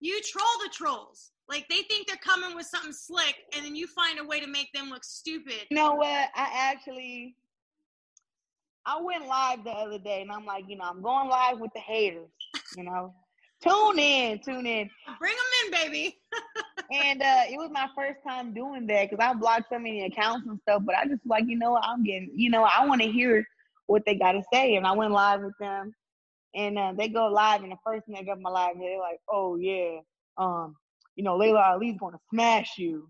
You 0.00 0.20
troll 0.22 0.44
the 0.62 0.70
trolls. 0.72 1.30
Like 1.48 1.68
they 1.68 1.82
think 1.82 2.06
they're 2.06 2.16
coming 2.16 2.54
with 2.54 2.66
something 2.66 2.92
slick, 2.92 3.34
and 3.56 3.64
then 3.64 3.74
you 3.74 3.86
find 3.88 4.18
a 4.18 4.24
way 4.24 4.40
to 4.40 4.46
make 4.46 4.72
them 4.72 4.88
look 4.88 5.04
stupid. 5.04 5.66
You 5.70 5.76
know 5.76 5.94
what? 5.94 6.28
I 6.34 6.48
actually 6.54 7.34
I 8.86 9.00
went 9.00 9.26
live 9.26 9.64
the 9.64 9.70
other 9.70 9.98
day 9.98 10.22
and 10.22 10.32
I'm 10.32 10.46
like, 10.46 10.64
you 10.68 10.76
know, 10.76 10.84
I'm 10.84 11.02
going 11.02 11.28
live 11.28 11.60
with 11.60 11.72
the 11.74 11.80
haters, 11.80 12.30
you 12.76 12.84
know. 12.84 13.14
tune 13.62 13.98
in, 13.98 14.38
tune 14.38 14.66
in. 14.66 14.88
Bring 15.18 15.34
them 15.34 15.66
in, 15.66 15.90
baby. 15.90 16.18
And 16.92 17.22
uh 17.22 17.42
it 17.48 17.56
was 17.56 17.70
my 17.70 17.86
first 17.94 18.18
time 18.26 18.52
doing 18.52 18.84
that 18.88 19.08
because 19.08 19.24
I 19.24 19.32
blocked 19.32 19.66
so 19.70 19.78
many 19.78 20.06
accounts 20.06 20.48
and 20.48 20.58
stuff, 20.62 20.82
but 20.84 20.96
I 20.96 21.06
just 21.06 21.24
like, 21.24 21.44
you 21.46 21.56
know, 21.56 21.72
what, 21.72 21.84
I'm 21.84 22.02
getting, 22.02 22.32
you 22.34 22.50
know, 22.50 22.64
I 22.64 22.84
want 22.84 23.00
to 23.02 23.08
hear 23.08 23.46
what 23.86 24.02
they 24.04 24.16
got 24.16 24.32
to 24.32 24.42
say. 24.52 24.74
And 24.74 24.84
I 24.84 24.90
went 24.90 25.12
live 25.12 25.42
with 25.42 25.56
them 25.60 25.94
and 26.54 26.78
uh, 26.78 26.92
they 26.96 27.08
go 27.08 27.26
live 27.26 27.62
and 27.62 27.72
the 27.72 27.76
first 27.84 28.06
thing 28.06 28.14
they 28.14 28.24
got 28.24 28.40
my 28.40 28.50
live, 28.50 28.74
they're 28.78 28.98
like, 28.98 29.20
oh 29.28 29.56
yeah, 29.56 29.98
um, 30.38 30.76
you 31.16 31.24
know, 31.24 31.36
Laila 31.36 31.60
Ali's 31.60 31.98
going 31.98 32.14
to 32.14 32.20
smash 32.32 32.78
you. 32.78 33.08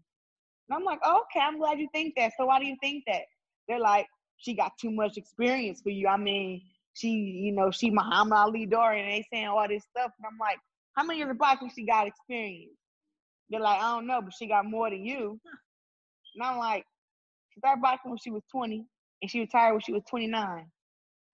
And 0.68 0.76
I'm 0.76 0.84
like, 0.84 1.00
oh, 1.04 1.22
okay, 1.22 1.44
I'm 1.44 1.58
glad 1.58 1.78
you 1.78 1.88
think 1.92 2.14
that. 2.16 2.32
So 2.36 2.46
why 2.46 2.60
do 2.60 2.66
you 2.66 2.76
think 2.80 3.04
that? 3.06 3.22
They're 3.68 3.80
like, 3.80 4.06
she 4.36 4.54
got 4.54 4.72
too 4.80 4.90
much 4.90 5.16
experience 5.16 5.80
for 5.80 5.90
you. 5.90 6.08
I 6.08 6.16
mean, 6.16 6.62
she, 6.94 7.08
you 7.08 7.52
know, 7.52 7.70
she 7.70 7.90
Muhammad 7.90 8.32
Ali 8.32 8.66
daughter, 8.66 8.94
and 8.94 9.08
they 9.10 9.26
saying 9.32 9.46
all 9.46 9.66
this 9.68 9.84
stuff. 9.90 10.10
And 10.18 10.26
I'm 10.30 10.38
like, 10.38 10.58
how 10.96 11.04
many 11.04 11.18
years 11.18 11.30
of 11.30 11.38
boxing 11.38 11.70
she 11.74 11.84
got 11.86 12.06
experience? 12.06 12.72
They're 13.48 13.60
like, 13.60 13.80
I 13.80 13.92
don't 13.94 14.06
know, 14.06 14.20
but 14.22 14.34
she 14.34 14.46
got 14.46 14.64
more 14.64 14.90
than 14.90 15.04
you. 15.04 15.40
And 16.34 16.44
I'm 16.44 16.58
like, 16.58 16.84
she 17.52 17.60
started 17.60 17.82
boxing 17.82 18.10
when 18.10 18.18
she 18.18 18.30
was 18.30 18.42
20, 18.52 18.84
and 19.22 19.30
she 19.30 19.40
retired 19.40 19.72
when 19.72 19.80
she 19.80 19.92
was 19.92 20.02
29. 20.08 20.66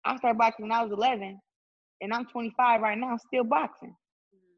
I 0.05 0.17
started 0.17 0.37
boxing 0.37 0.63
when 0.63 0.71
I 0.71 0.83
was 0.83 0.91
11, 0.91 1.39
and 2.03 2.13
I'm 2.13 2.25
25 2.27 2.81
right 2.81 2.97
now, 2.97 3.17
still 3.17 3.45
boxing. 3.45 3.95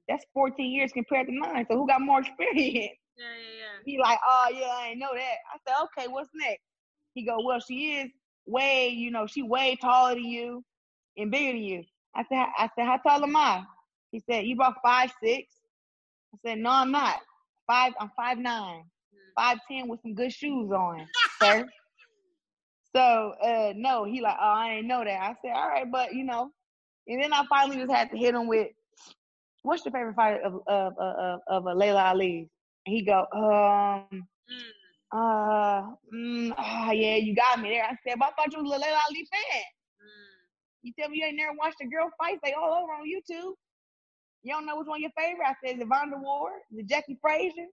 That's 0.10 0.26
14 0.34 0.72
years 0.72 0.92
compared 0.92 1.28
to 1.28 1.34
nine. 1.34 1.66
So 1.70 1.78
who 1.78 1.88
got 1.88 2.02
more 2.02 2.20
experience? 2.22 2.98
Yeah, 3.18 3.26
yeah, 3.26 3.60
yeah. 3.60 3.84
He 3.86 3.98
like, 4.00 4.20
oh 4.28 4.48
yeah, 4.54 4.68
I 4.68 4.88
didn't 4.90 5.00
know 5.00 5.14
that. 5.14 5.36
I 5.54 5.58
said, 5.68 5.76
okay, 5.86 6.12
what's 6.12 6.30
next? 6.36 6.64
He 7.14 7.26
go, 7.26 7.38
well, 7.44 7.60
she 7.60 7.94
is 7.98 8.12
way, 8.46 8.90
you 8.90 9.12
know, 9.12 9.28
she 9.28 9.42
way 9.44 9.78
taller 9.82 10.16
than 10.16 10.26
you 10.26 10.64
and 11.18 11.32
bigger 11.32 11.54
than 11.54 11.64
you. 11.64 11.84
I 12.16 12.24
said, 12.30 12.46
I 12.58 12.70
said, 12.76 12.86
how 12.86 12.98
tall 12.98 13.24
am 13.24 13.36
I? 13.36 13.64
He 14.12 14.22
said, 14.30 14.46
you 14.46 14.56
about 14.56 14.76
five 14.84 15.12
six. 15.24 15.54
I 16.34 16.38
said, 16.46 16.60
no, 16.60 16.70
I'm 16.72 16.92
not. 16.92 17.20
Five, 17.68 17.94
I'm 18.00 18.12
five 18.16 18.38
nine, 18.38 18.84
five 19.38 19.60
ten 19.70 19.88
with 19.88 20.02
some 20.02 20.14
good 20.14 20.34
shoes 20.34 20.72
on, 20.72 21.08
sir. 21.42 21.66
So 22.96 23.34
uh 23.44 23.74
no, 23.76 24.06
he 24.06 24.22
like, 24.22 24.38
oh, 24.40 24.46
I 24.46 24.76
didn't 24.76 24.88
know 24.88 25.04
that. 25.04 25.22
I 25.22 25.36
said, 25.42 25.52
all 25.54 25.68
right, 25.68 25.90
but 25.92 26.14
you 26.14 26.24
know, 26.24 26.52
and 27.08 27.24
then 27.24 27.34
I 27.34 27.46
finally 27.48 27.78
just 27.78 27.92
had 27.92 28.10
to 28.12 28.18
hit 28.18 28.34
him 28.36 28.48
with, 28.48 28.68
what's 29.64 29.86
your 29.86 29.92
favorite 29.92 30.16
fighter 30.16 30.42
of 30.42 30.62
of 30.68 30.94
of 30.98 31.40
of, 31.50 31.68
of 31.68 31.78
Laila 31.78 32.04
Ali? 32.06 32.50
And 32.86 32.96
he 32.96 33.02
go, 33.04 33.26
um, 33.34 34.28
Mm. 34.46 34.72
uh, 35.12 35.82
mm, 36.14 36.54
ah, 36.58 36.92
yeah, 36.92 37.16
you 37.16 37.34
got 37.36 37.60
me 37.60 37.70
there. 37.70 37.84
I 37.84 37.98
said, 38.06 38.20
but 38.20 38.30
I 38.30 38.32
thought 38.38 38.54
you 38.54 38.62
was 38.62 38.70
a 38.72 38.78
Laila 38.78 39.02
Ali 39.10 39.26
fan. 39.26 39.64
Mm. 39.98 40.38
You 40.84 40.94
tell 40.98 41.10
me 41.10 41.18
you 41.18 41.26
ain't 41.26 41.38
never 41.38 41.58
watched 41.58 41.82
a 41.82 41.88
girl 41.88 42.12
fight? 42.18 42.38
They 42.44 42.54
all 42.54 42.84
over 42.84 42.94
on 42.94 43.10
YouTube. 43.10 43.54
You 44.44 44.54
don't 44.54 44.68
know 44.68 44.78
which 44.78 44.88
one 44.88 45.02
your 45.02 45.10
favorite? 45.18 45.48
I 45.48 45.56
said, 45.66 45.78
is 45.78 45.82
it 45.82 45.90
Vonda 45.90 46.22
Ward? 46.22 46.62
Is 46.72 46.78
it 46.78 46.88
Jackie 46.88 47.18
Frazier? 47.20 47.66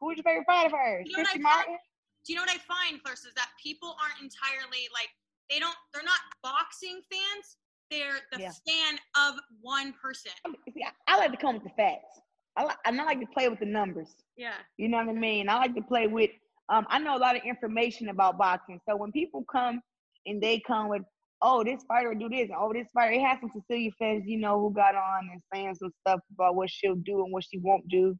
Who's 0.00 0.16
your 0.16 0.24
favorite 0.24 0.46
fighter 0.46 0.72
of 0.72 0.80
hers? 0.80 1.04
You 1.04 1.18
know 1.18 1.24
Christy 1.24 1.40
Martin? 1.40 1.76
Do 2.24 2.32
you 2.32 2.36
know 2.40 2.48
what 2.48 2.56
I 2.56 2.60
find, 2.64 2.96
Claressa, 3.04 3.28
is 3.28 3.36
that 3.36 3.52
people 3.60 3.94
aren't 4.00 4.24
entirely 4.24 4.88
like 4.96 5.12
they 5.52 5.60
don't. 5.60 5.76
They're 5.92 6.02
not 6.02 6.24
boxing 6.42 7.04
fans. 7.12 7.60
They're 7.90 8.20
the 8.32 8.40
Yeah. 8.40 8.52
fan 8.66 8.98
of 9.16 9.34
one 9.60 9.92
person. 10.00 10.32
See, 10.72 10.82
I, 10.84 11.14
I 11.14 11.18
like 11.18 11.30
to 11.32 11.36
come 11.36 11.54
with 11.54 11.64
the 11.64 11.70
facts. 11.70 12.20
I 12.56 12.64
like, 12.64 12.76
and 12.84 13.00
I 13.00 13.04
like 13.04 13.20
to 13.20 13.26
play 13.26 13.48
with 13.48 13.58
the 13.60 13.66
numbers. 13.66 14.14
Yeah. 14.36 14.54
You 14.76 14.88
know 14.88 14.98
what 14.98 15.08
I 15.08 15.12
mean? 15.12 15.48
I 15.48 15.56
like 15.56 15.74
to 15.74 15.82
play 15.82 16.06
with. 16.06 16.30
Um, 16.68 16.86
I 16.88 16.98
know 16.98 17.16
a 17.16 17.18
lot 17.18 17.36
of 17.36 17.42
information 17.44 18.08
about 18.08 18.38
boxing. 18.38 18.80
So 18.88 18.96
when 18.96 19.12
people 19.12 19.44
come 19.50 19.80
and 20.26 20.42
they 20.42 20.60
come 20.66 20.88
with, 20.88 21.02
oh, 21.42 21.62
this 21.62 21.82
fighter 21.86 22.14
do 22.14 22.28
this, 22.28 22.48
oh, 22.56 22.72
this 22.72 22.86
fighter, 22.94 23.12
it 23.12 23.20
has 23.20 23.38
some 23.40 23.50
Cecilia 23.52 23.90
fans, 23.98 24.24
you 24.26 24.38
know, 24.38 24.58
who 24.58 24.72
got 24.72 24.94
on 24.94 25.28
and 25.30 25.42
saying 25.52 25.74
some 25.74 25.90
stuff 26.00 26.20
about 26.32 26.54
what 26.54 26.70
she'll 26.70 26.94
do 26.94 27.22
and 27.22 27.32
what 27.32 27.44
she 27.44 27.58
won't 27.58 27.86
do, 27.88 28.16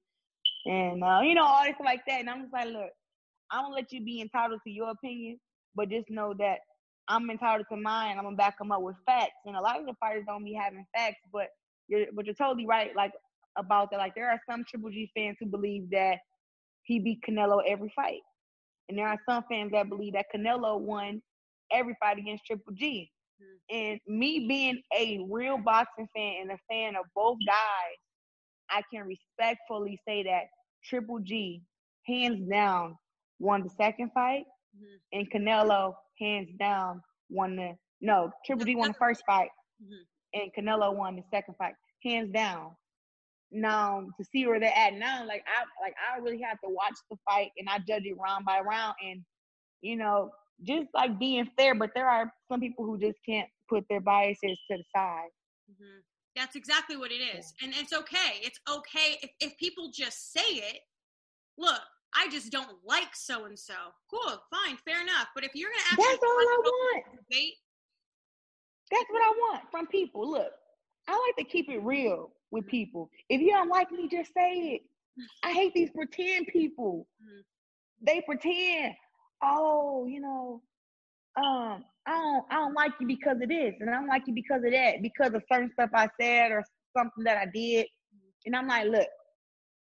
and 0.66 1.02
uh, 1.02 1.20
you 1.22 1.34
know, 1.34 1.44
all 1.44 1.64
this 1.64 1.74
like 1.82 2.02
that. 2.06 2.20
And 2.20 2.28
I'm 2.28 2.42
just 2.42 2.52
like, 2.52 2.66
look, 2.68 2.90
I'm 3.50 3.64
gonna 3.64 3.74
let 3.74 3.92
you 3.92 4.04
be 4.04 4.20
entitled 4.20 4.60
to 4.64 4.70
your 4.70 4.90
opinion, 4.90 5.38
but 5.74 5.88
just 5.88 6.10
know 6.10 6.34
that 6.38 6.58
I'm 7.08 7.30
entitled 7.30 7.66
to 7.70 7.76
mine. 7.76 8.18
I'm 8.18 8.24
gonna 8.24 8.36
back 8.36 8.58
them 8.58 8.72
up 8.72 8.82
with 8.82 8.96
facts. 9.06 9.40
And 9.46 9.56
a 9.56 9.60
lot 9.60 9.78
of 9.80 9.86
the 9.86 9.94
fighters 10.00 10.24
don't 10.26 10.44
be 10.44 10.54
having 10.54 10.86
facts, 10.94 11.20
but 11.32 11.48
you're, 11.88 12.06
but 12.12 12.24
you're 12.26 12.34
totally 12.34 12.66
right. 12.66 12.94
Like 12.96 13.12
about 13.56 13.90
that. 13.90 13.98
Like 13.98 14.14
there 14.14 14.30
are 14.30 14.40
some 14.48 14.64
Triple 14.68 14.90
G 14.90 15.10
fans 15.14 15.36
who 15.40 15.46
believe 15.46 15.90
that 15.90 16.18
he 16.82 16.98
beat 16.98 17.20
Canelo 17.28 17.62
every 17.66 17.92
fight. 17.94 18.20
And 18.88 18.98
there 18.98 19.08
are 19.08 19.18
some 19.28 19.44
fans 19.50 19.72
that 19.72 19.88
believe 19.88 20.14
that 20.14 20.26
Canelo 20.34 20.80
won 20.80 21.22
every 21.72 21.96
fight 22.00 22.18
against 22.18 22.44
Triple 22.46 22.72
G. 22.74 23.10
And 23.70 24.00
me 24.06 24.46
being 24.46 24.82
a 24.96 25.20
real 25.30 25.58
boxing 25.58 26.08
fan 26.14 26.42
and 26.42 26.50
a 26.52 26.58
fan 26.70 26.96
of 26.96 27.06
both 27.14 27.38
guys, 27.46 27.96
I 28.70 28.82
can 28.92 29.06
respectfully 29.06 29.98
say 30.06 30.22
that 30.24 30.44
Triple 30.84 31.18
G, 31.20 31.62
hands 32.06 32.48
down, 32.48 32.96
won 33.38 33.62
the 33.62 33.70
second 33.70 34.10
fight, 34.12 34.44
Mhm. 34.76 35.00
and 35.12 35.30
Canelo, 35.30 35.94
hands 36.18 36.50
down, 36.58 37.02
won 37.30 37.56
the 37.56 37.76
no, 38.00 38.30
Triple 38.44 38.64
G 38.66 38.74
won 38.76 38.88
the 38.88 38.94
first 38.94 39.22
fight, 39.26 39.50
Mhm. 39.82 40.06
and 40.34 40.52
Canelo 40.54 40.94
won 40.94 41.16
the 41.16 41.22
second 41.30 41.54
fight, 41.56 41.74
hands 42.02 42.30
down. 42.32 42.76
Now 43.50 44.08
to 44.18 44.24
see 44.24 44.46
where 44.46 44.58
they're 44.58 44.76
at 44.76 44.94
now, 44.94 45.24
like 45.24 45.44
I 45.46 45.64
like 45.82 45.94
I 46.12 46.18
really 46.18 46.40
have 46.42 46.60
to 46.62 46.68
watch 46.70 46.94
the 47.10 47.16
fight 47.28 47.50
and 47.56 47.68
I 47.68 47.78
judge 47.78 48.04
it 48.04 48.16
round 48.18 48.44
by 48.44 48.60
round, 48.60 48.96
and 49.02 49.24
you 49.80 49.96
know, 49.96 50.32
just 50.62 50.88
like 50.94 51.18
being 51.18 51.48
fair. 51.56 51.74
But 51.74 51.90
there 51.94 52.08
are 52.08 52.32
some 52.50 52.60
people 52.60 52.84
who 52.84 52.98
just 52.98 53.18
can't 53.24 53.48
put 53.68 53.84
their 53.88 54.00
biases 54.00 54.58
to 54.70 54.76
the 54.78 54.84
side. 54.94 55.28
Mhm. 55.70 56.02
That's 56.34 56.56
exactly 56.56 56.96
what 56.96 57.12
it 57.12 57.20
is. 57.20 57.54
And 57.62 57.72
it's 57.74 57.92
okay. 57.92 58.40
It's 58.42 58.58
okay 58.68 59.18
if, 59.22 59.30
if 59.40 59.56
people 59.56 59.90
just 59.92 60.32
say 60.32 60.56
it. 60.56 60.80
Look, 61.56 61.80
I 62.16 62.28
just 62.30 62.50
don't 62.52 62.76
like 62.84 63.14
so 63.14 63.44
and 63.46 63.58
so. 63.58 63.74
Cool, 64.10 64.40
fine, 64.50 64.76
fair 64.86 65.00
enough. 65.02 65.28
But 65.34 65.44
if 65.44 65.52
you're 65.54 65.70
gonna 65.70 65.82
actually 65.90 66.04
That's 66.12 66.22
all 66.22 66.30
I 66.30 66.34
want 66.34 66.64
to 66.64 66.70
go 66.70 66.76
want. 66.76 67.04
through 67.04 67.18
the 67.18 67.34
debate, 67.34 67.54
That's 68.90 69.10
what 69.10 69.22
I 69.22 69.30
want 69.30 69.62
from 69.70 69.86
people. 69.88 70.30
Look, 70.30 70.52
I 71.08 71.12
like 71.12 71.36
to 71.38 71.50
keep 71.50 71.68
it 71.68 71.78
real 71.82 72.30
with 72.50 72.66
people. 72.66 73.10
If 73.28 73.40
you 73.40 73.50
don't 73.52 73.68
like 73.68 73.90
me, 73.90 74.08
just 74.08 74.32
say 74.32 74.52
it. 74.74 74.82
I 75.42 75.52
hate 75.52 75.74
these 75.74 75.90
pretend 75.90 76.46
people. 76.48 77.06
Mhm. 77.22 77.44
They 78.02 78.20
pretend, 78.22 78.94
oh, 79.42 80.06
you 80.06 80.20
know, 80.20 80.62
um, 81.36 81.84
I 82.06 82.10
don't, 82.12 82.44
I 82.50 82.54
don't 82.56 82.74
like 82.74 82.92
you 83.00 83.06
because 83.06 83.40
of 83.40 83.48
this, 83.48 83.74
and 83.80 83.88
I 83.90 83.94
don't 83.94 84.06
like 84.08 84.26
you 84.26 84.34
because 84.34 84.62
of 84.64 84.70
that, 84.72 85.02
because 85.02 85.32
of 85.34 85.42
certain 85.50 85.70
stuff 85.72 85.90
I 85.94 86.08
said 86.20 86.52
or 86.52 86.64
something 86.96 87.24
that 87.24 87.38
I 87.38 87.46
did. 87.52 87.86
And 88.46 88.54
I'm 88.54 88.68
like, 88.68 88.86
look, 88.86 89.08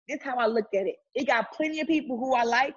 this 0.08 0.18
is 0.18 0.22
how 0.24 0.36
I 0.36 0.46
look 0.46 0.66
at 0.74 0.86
it. 0.86 0.96
It 1.14 1.26
got 1.26 1.52
plenty 1.52 1.80
of 1.80 1.86
people 1.86 2.18
who 2.18 2.34
I 2.34 2.44
like 2.44 2.74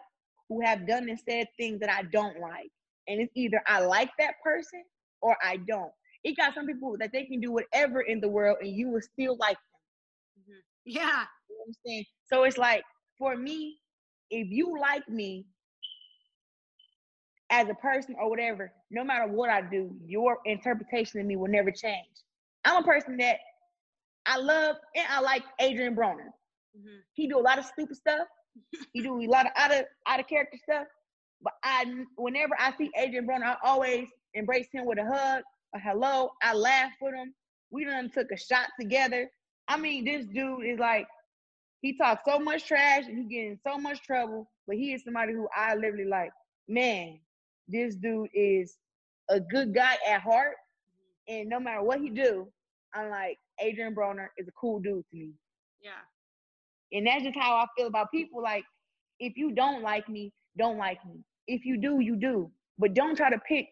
who 0.50 0.62
have 0.62 0.88
done 0.88 1.10
and 1.10 1.20
said 1.20 1.48
things 1.58 1.80
that 1.82 1.90
I 1.90 2.04
don't 2.04 2.40
like. 2.40 2.70
And 3.08 3.22
it's 3.22 3.32
either 3.36 3.62
I 3.68 3.80
like 3.82 4.10
that 4.20 4.36
person 4.44 4.84
or 5.22 5.38
I 5.44 5.58
don't. 5.58 5.92
It 6.24 6.38
got 6.38 6.54
some 6.56 6.66
people 6.68 6.96
that 7.00 7.12
they 7.12 7.26
can 7.26 7.40
do 7.40 7.52
whatever 7.52 8.02
in 8.02 8.20
the 8.20 8.28
world 8.28 8.58
and 8.62 8.70
you 8.70 8.90
will 8.90 9.02
still 9.02 9.38
like 9.38 9.58
them. 9.58 10.42
Mm-hmm. 10.44 10.60
yeah, 10.86 11.02
You 11.02 11.56
know 11.56 11.66
what 11.66 11.68
I'm 11.70 11.74
saying? 11.86 12.06
So 12.32 12.44
it's 12.44 12.58
like 12.58 12.84
for 13.18 13.36
me, 13.36 13.78
if 14.30 14.48
you 14.50 14.80
like 14.80 15.08
me 15.08 15.46
as 17.50 17.70
a 17.70 17.76
person 17.76 18.16
or 18.20 18.30
whatever, 18.30 18.72
no 18.92 19.04
matter 19.04 19.28
what 19.28 19.50
I 19.50 19.62
do, 19.62 19.92
your 20.06 20.40
interpretation 20.46 21.20
of 21.22 21.26
me 21.26 21.36
will 21.38 21.48
never 21.50 21.72
change. 21.72 22.08
I'm 22.66 22.84
a 22.84 22.86
person 22.86 23.18
that 23.18 23.38
I 24.26 24.38
love 24.38 24.76
and 24.96 25.06
I 25.10 25.22
like 25.22 25.44
Adrian 25.60 25.96
Broner. 25.96 26.32
Mhm. 26.78 27.02
He 27.14 27.28
do 27.28 27.40
a 27.40 27.42
lot 27.42 27.60
of 27.60 27.66
stupid 27.66 27.98
stuff. 27.98 28.28
he 28.94 29.02
do 29.02 29.22
a 29.22 29.28
lot 29.28 29.46
of 29.46 29.52
out 29.56 29.72
of 29.74 29.86
out 30.08 30.20
of 30.20 30.28
character 30.28 30.58
stuff. 30.64 30.88
But 31.42 31.54
I, 31.64 31.86
whenever 32.16 32.56
I 32.60 32.76
see 32.78 32.90
Adrian 32.98 33.28
Broner, 33.28 33.44
I 33.44 33.58
always 33.64 34.08
embrace 34.34 34.68
him 34.72 34.86
with 34.86 34.98
a 34.98 35.06
hug, 35.06 35.44
a 35.76 35.80
hello. 35.80 36.32
I 36.42 36.54
laugh 36.54 36.92
with 37.00 37.14
him. 37.14 37.34
We 37.70 37.86
done 37.86 38.10
took 38.10 38.32
a 38.32 38.38
shot 38.38 38.70
together. 38.80 39.30
I 39.68 39.78
mean, 39.78 40.06
this 40.06 40.26
dude 40.26 40.66
is 40.66 40.80
like 40.80 41.08
he 41.82 41.96
talks 41.98 42.24
so 42.26 42.40
much 42.40 42.66
trash 42.66 43.06
and 43.06 43.18
he 43.18 43.24
get 43.26 43.46
in 43.52 43.60
so 43.66 43.78
much 43.78 44.02
trouble, 44.02 44.50
but 44.66 44.78
he 44.78 44.94
is 44.94 45.04
somebody 45.04 45.34
who 45.34 45.48
I 45.56 45.76
literally 45.76 46.06
like, 46.06 46.32
man, 46.68 47.20
this 47.68 47.96
dude 47.96 48.30
is 48.34 48.78
a 49.30 49.40
good 49.40 49.74
guy 49.76 49.96
at 50.08 50.22
heart. 50.22 50.56
And 51.28 51.50
no 51.50 51.60
matter 51.60 51.84
what 51.84 52.00
he 52.00 52.10
do, 52.10 52.52
I'm 52.94 53.10
like, 53.10 53.38
Adrian 53.60 53.94
Broner 53.94 54.28
is 54.38 54.48
a 54.48 54.52
cool 54.60 54.80
dude 54.80 55.06
to 55.12 55.16
me. 55.18 55.34
Yeah. 55.82 55.92
And 56.92 57.08
that's 57.08 57.24
just 57.24 57.38
how 57.38 57.56
I 57.56 57.66
feel 57.78 57.88
about 57.88 58.12
people. 58.12 58.42
Like, 58.42 58.64
if 59.20 59.38
you 59.38 59.52
don't 59.52 59.82
like 59.82 60.08
me, 60.08 60.32
don't 60.58 60.78
like 60.78 61.04
me. 61.06 61.24
If 61.48 61.66
you 61.66 61.78
do, 61.78 62.00
you 62.00 62.16
do. 62.16 62.52
But 62.78 62.94
don't 62.94 63.16
try 63.16 63.30
to 63.30 63.40
pick, 63.48 63.68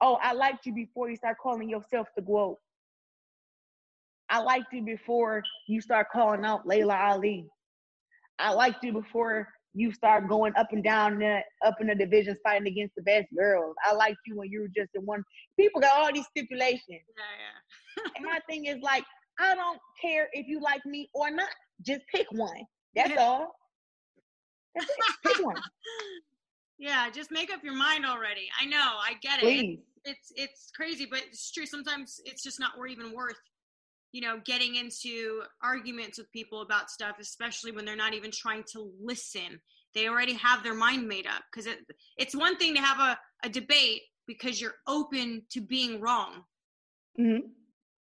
oh, 0.00 0.18
I 0.22 0.32
liked 0.32 0.66
you 0.66 0.74
before 0.74 1.10
you 1.10 1.16
start 1.16 1.36
calling 1.42 1.68
yourself 1.68 2.08
the 2.16 2.22
GOAT. 2.22 2.58
I 4.28 4.40
liked 4.40 4.72
you 4.72 4.82
before 4.82 5.42
you 5.68 5.80
start 5.80 6.08
calling 6.12 6.44
out 6.44 6.66
Laila 6.66 6.96
Ali. 6.96 7.46
I 8.38 8.52
liked 8.52 8.82
you 8.84 8.92
before 8.92 9.48
you 9.76 9.92
start 9.92 10.26
going 10.28 10.52
up 10.56 10.72
and 10.72 10.82
down 10.82 11.18
the 11.18 11.40
up 11.64 11.74
in 11.80 11.86
the 11.86 11.94
divisions 11.94 12.38
fighting 12.42 12.66
against 12.66 12.94
the 12.96 13.02
best 13.02 13.26
girls. 13.36 13.74
I 13.84 13.92
liked 13.94 14.18
you 14.26 14.36
when 14.36 14.50
you 14.50 14.62
were 14.62 14.70
just 14.74 14.90
in 14.94 15.04
one. 15.04 15.22
People 15.58 15.80
got 15.80 15.96
all 15.96 16.12
these 16.12 16.26
stipulations. 16.36 16.82
Yeah, 16.88 18.02
yeah. 18.04 18.10
and 18.16 18.24
my 18.24 18.40
thing 18.48 18.66
is 18.66 18.78
like, 18.82 19.04
I 19.38 19.54
don't 19.54 19.78
care 20.00 20.28
if 20.32 20.46
you 20.48 20.60
like 20.60 20.84
me 20.86 21.10
or 21.14 21.30
not. 21.30 21.48
Just 21.82 22.02
pick 22.12 22.26
one. 22.32 22.62
That's 22.94 23.16
all. 23.18 23.54
That's. 24.74 24.86
Pick 25.26 25.44
one. 25.44 25.56
yeah, 26.78 27.08
just 27.10 27.30
make 27.30 27.52
up 27.52 27.62
your 27.64 27.74
mind 27.74 28.04
already. 28.04 28.48
I 28.60 28.66
know, 28.66 28.78
I 28.78 29.14
get 29.22 29.42
it. 29.42 29.46
It's, 29.46 29.82
it's 30.04 30.32
it's 30.36 30.70
crazy, 30.74 31.06
but 31.10 31.22
it's 31.26 31.50
true. 31.50 31.66
Sometimes 31.66 32.20
it's 32.24 32.42
just 32.42 32.60
not 32.60 32.72
or 32.78 32.86
even 32.86 33.12
worth, 33.14 33.40
you 34.12 34.20
know, 34.20 34.40
getting 34.44 34.76
into 34.76 35.42
arguments 35.62 36.18
with 36.18 36.30
people 36.32 36.62
about 36.62 36.90
stuff, 36.90 37.16
especially 37.20 37.72
when 37.72 37.84
they're 37.84 37.96
not 37.96 38.14
even 38.14 38.30
trying 38.30 38.64
to 38.72 38.90
listen. 39.02 39.60
They 39.94 40.08
already 40.08 40.34
have 40.34 40.62
their 40.62 40.74
mind 40.74 41.08
made 41.08 41.26
up. 41.26 41.42
Because 41.50 41.66
it, 41.66 41.78
it's 42.18 42.36
one 42.36 42.56
thing 42.56 42.74
to 42.74 42.80
have 42.82 42.98
a, 43.00 43.18
a 43.46 43.48
debate 43.48 44.02
because 44.26 44.60
you're 44.60 44.74
open 44.86 45.42
to 45.50 45.60
being 45.60 46.00
wrong. 46.00 46.42
Mhm. 47.18 47.40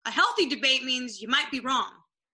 A 0.06 0.10
healthy 0.10 0.48
debate 0.48 0.84
means 0.84 1.20
you 1.20 1.28
might 1.28 1.50
be 1.50 1.60
wrong. 1.60 1.92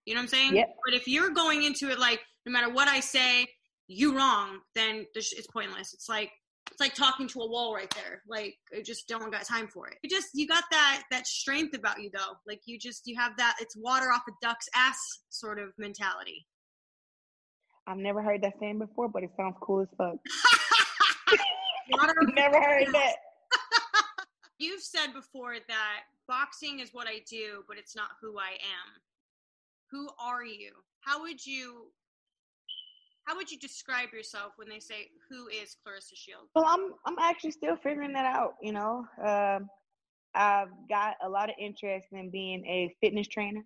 You 0.09 0.15
know 0.15 0.21
what 0.21 0.23
I'm 0.23 0.29
saying? 0.29 0.55
Yep. 0.55 0.75
But 0.83 0.95
if 0.95 1.07
you're 1.07 1.29
going 1.29 1.61
into 1.61 1.91
it 1.91 1.99
like, 1.99 2.19
no 2.47 2.51
matter 2.51 2.73
what 2.73 2.87
I 2.87 2.99
say, 2.99 3.45
you 3.87 4.17
wrong, 4.17 4.57
then 4.73 5.05
it's 5.13 5.45
pointless. 5.53 5.93
It's 5.93 6.09
like 6.09 6.31
it's 6.71 6.79
like 6.79 6.95
talking 6.95 7.27
to 7.27 7.41
a 7.41 7.47
wall 7.47 7.75
right 7.75 7.91
there. 7.91 8.23
Like 8.27 8.55
I 8.75 8.81
just 8.81 9.07
don't 9.07 9.31
got 9.31 9.45
time 9.45 9.67
for 9.67 9.87
it. 9.87 9.97
It 10.01 10.09
just 10.09 10.29
you 10.33 10.47
got 10.47 10.63
that 10.71 11.03
that 11.11 11.27
strength 11.27 11.75
about 11.77 12.01
you 12.01 12.09
though. 12.11 12.33
Like 12.47 12.61
you 12.65 12.79
just 12.79 13.03
you 13.05 13.15
have 13.19 13.33
that 13.37 13.57
it's 13.61 13.77
water 13.77 14.07
off 14.11 14.23
a 14.27 14.31
duck's 14.41 14.67
ass 14.73 14.97
sort 15.29 15.59
of 15.59 15.73
mentality. 15.77 16.47
I've 17.85 17.97
never 17.97 18.23
heard 18.23 18.41
that 18.41 18.53
saying 18.59 18.79
before, 18.79 19.09
but 19.09 19.21
it 19.21 19.29
sounds 19.37 19.57
cool 19.61 19.81
as 19.81 19.89
fuck. 19.95 20.15
Water 21.91 22.15
never 22.33 22.59
heard 22.59 22.87
ass. 22.87 22.93
that. 22.93 23.15
You've 24.57 24.81
said 24.81 25.13
before 25.13 25.57
that 25.67 25.99
boxing 26.27 26.79
is 26.79 26.89
what 26.93 27.07
I 27.07 27.21
do, 27.29 27.63
but 27.67 27.77
it's 27.77 27.95
not 27.95 28.09
who 28.19 28.39
I 28.39 28.53
am. 28.53 29.01
Who 29.91 30.09
are 30.19 30.43
you? 30.43 30.71
How 31.01 31.21
would 31.21 31.45
you 31.45 31.91
how 33.25 33.35
would 33.35 33.51
you 33.51 33.59
describe 33.59 34.11
yourself 34.11 34.53
when 34.55 34.67
they 34.67 34.79
say 34.79 35.09
who 35.29 35.47
is 35.49 35.77
Claressa 35.85 36.15
Shields? 36.15 36.49
Well, 36.55 36.65
I'm 36.67 36.93
I'm 37.05 37.19
actually 37.19 37.51
still 37.51 37.75
figuring 37.77 38.13
that 38.13 38.25
out. 38.25 38.53
You 38.61 38.73
know, 38.73 39.05
um, 39.23 39.69
I've 40.33 40.69
got 40.89 41.15
a 41.23 41.29
lot 41.29 41.49
of 41.49 41.55
interest 41.59 42.07
in 42.11 42.31
being 42.31 42.65
a 42.65 42.93
fitness 43.01 43.27
trainer. 43.27 43.63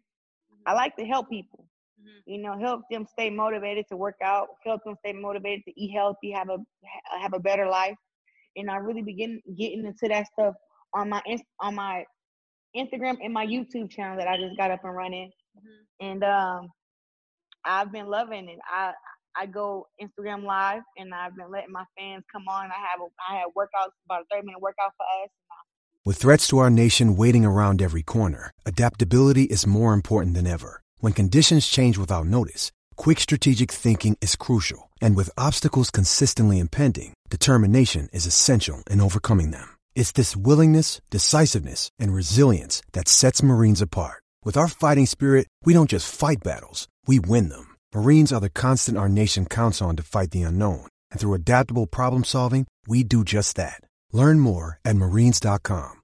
I 0.66 0.74
like 0.74 0.96
to 0.98 1.06
help 1.06 1.30
people. 1.30 1.66
Mhm. 2.02 2.22
You 2.26 2.42
know, 2.42 2.58
help 2.58 2.82
them 2.90 3.06
stay 3.06 3.30
motivated 3.30 3.86
to 3.90 3.98
work 3.98 4.16
out, 4.24 4.48
help 4.66 4.84
them 4.84 4.96
stay 5.00 5.14
motivated 5.14 5.64
to 5.66 5.82
eat 5.82 5.92
healthy, 5.94 6.32
have 6.32 6.50
a 6.50 6.58
have 7.22 7.34
a 7.34 7.40
better 7.40 7.68
life. 7.68 7.96
And 8.56 8.70
I 8.70 8.78
really 8.78 9.02
begin 9.02 9.42
getting 9.58 9.86
into 9.86 10.08
that 10.10 10.28
stuff 10.28 10.56
on 10.94 11.10
my 11.10 11.22
on 11.60 11.76
my 11.76 12.06
Instagram 12.76 13.18
and 13.24 13.34
my 13.34 13.46
YouTube 13.46 13.90
channel 13.90 14.18
that 14.18 14.28
I 14.28 14.38
just 14.38 14.58
got 14.58 14.72
up 14.72 14.84
and 14.84 14.96
running. 14.96 15.32
Mhm. 15.58 16.12
And 16.12 16.24
um, 16.24 16.70
I've 17.66 17.92
been 17.92 18.08
loving 18.08 18.50
it. 18.50 18.60
I 18.68 18.94
I 19.36 19.46
go 19.48 19.88
Instagram 20.02 20.44
live 20.44 20.84
and 20.98 21.14
I've 21.14 21.36
been 21.36 21.52
letting 21.52 21.72
my 21.72 21.86
fans 21.98 22.24
come 22.32 22.48
on. 22.48 22.66
I 22.66 22.80
have 22.92 23.02
a, 23.02 23.08
I 23.30 23.40
have 23.40 23.50
workouts 23.58 23.94
about 24.06 24.22
a 24.22 24.26
thirty 24.32 24.46
minute 24.46 24.62
workout 24.62 24.94
for 24.98 25.06
us. 25.24 25.30
With 26.06 26.18
threats 26.18 26.48
to 26.50 26.58
our 26.58 26.70
nation 26.70 27.16
waiting 27.16 27.46
around 27.46 27.82
every 27.82 28.04
corner, 28.04 28.52
adaptability 28.66 29.44
is 29.44 29.66
more 29.66 29.94
important 29.94 30.36
than 30.36 30.46
ever. 30.46 30.82
When 31.00 31.14
conditions 31.14 31.66
change 31.66 31.98
without 31.98 32.26
notice, 32.26 32.74
quick 32.98 33.22
strategic 33.22 33.72
thinking 33.72 34.18
is 34.20 34.36
crucial. 34.36 34.90
And 35.02 35.16
with 35.16 35.30
obstacles 35.38 35.92
consistently 35.92 36.60
impending, 36.60 37.14
determination 37.30 38.10
is 38.12 38.26
essential 38.26 38.84
in 38.90 39.00
overcoming 39.00 39.52
them. 39.52 39.78
It's 39.96 40.12
this 40.12 40.36
willingness, 40.36 41.00
decisiveness, 41.10 41.90
and 41.98 42.14
resilience 42.14 42.82
that 42.92 43.08
sets 43.08 43.42
Marines 43.42 43.82
apart. 43.82 44.23
With 44.46 44.58
our 44.58 44.68
fighting 44.68 45.06
spirit, 45.06 45.48
we 45.64 45.72
don't 45.74 45.90
just 45.90 46.14
fight 46.14 46.44
battles, 46.44 46.90
we 47.08 47.18
win 47.20 47.48
them. 47.48 47.78
Marines 47.96 48.34
are 48.34 48.42
the 48.42 48.50
constant 48.50 48.98
our 48.98 49.08
nation 49.08 49.46
counts 49.46 49.82
on 49.82 49.96
to 49.96 50.04
fight 50.04 50.32
the 50.32 50.42
unknown. 50.42 50.88
And 51.12 51.20
through 51.20 51.36
adaptable 51.36 51.88
problem 51.88 52.26
solving, 52.26 52.68
we 52.86 53.06
do 53.06 53.24
just 53.24 53.56
that. 53.56 53.80
Learn 54.12 54.40
more 54.40 54.80
at 54.84 54.98
marines.com. 54.98 56.02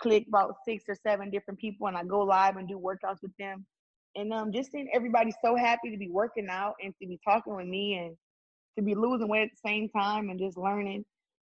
click 0.00 0.24
about 0.26 0.56
six 0.64 0.82
or 0.88 0.96
seven 1.06 1.30
different 1.30 1.60
people 1.60 1.86
and 1.86 1.96
I 1.96 2.02
go 2.02 2.20
live 2.22 2.56
and 2.56 2.66
do 2.66 2.76
workouts 2.80 3.22
with 3.22 3.36
them. 3.38 3.64
And 4.16 4.32
um 4.32 4.52
just 4.52 4.72
seeing 4.72 4.88
everybody 4.92 5.32
so 5.44 5.54
happy 5.54 5.92
to 5.92 5.96
be 5.96 6.08
working 6.10 6.48
out 6.50 6.74
and 6.82 6.92
to 7.00 7.06
be 7.06 7.20
talking 7.24 7.54
with 7.54 7.68
me 7.68 7.94
and 7.94 8.16
to 8.76 8.82
be 8.82 8.96
losing 8.96 9.28
weight 9.28 9.44
at 9.44 9.50
the 9.50 9.68
same 9.68 9.88
time 9.90 10.28
and 10.30 10.40
just 10.40 10.56
learning. 10.58 11.04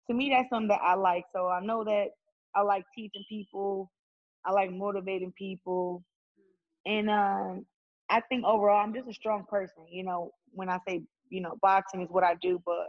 To 0.09 0.14
me 0.14 0.29
that's 0.29 0.51
something 0.51 0.69
that 0.69 0.83
I 0.83 0.95
like. 0.97 1.25
So 1.35 1.49
I 1.49 1.61
know 1.64 1.83
that 1.85 2.09
I 2.55 2.61
like 2.61 2.85
teaching 2.95 3.25
people. 3.31 3.90
I 4.46 4.52
like 4.52 4.70
motivating 4.72 5.33
people. 5.37 6.04
And 6.87 7.11
um 7.11 7.66
I 8.11 8.20
think 8.22 8.44
overall 8.44 8.83
I'm 8.85 8.94
just 8.94 9.09
a 9.09 9.14
strong 9.14 9.44
person. 9.48 9.85
You 9.90 10.04
know, 10.04 10.33
when 10.52 10.68
I 10.68 10.78
say, 10.88 11.02
you 11.30 11.40
know, 11.42 11.57
boxing 11.62 12.02
is 12.02 12.11
what 12.11 12.24
I 12.24 12.35
do, 12.42 12.61
but 12.66 12.88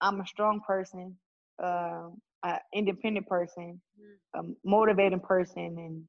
I'm 0.00 0.20
a 0.20 0.26
strong 0.26 0.60
person, 0.66 1.16
um, 1.62 2.20
an 2.44 2.58
independent 2.74 3.26
person 3.28 3.80
a 4.34 4.42
motivating 4.64 5.20
person 5.20 5.76
and 5.78 6.04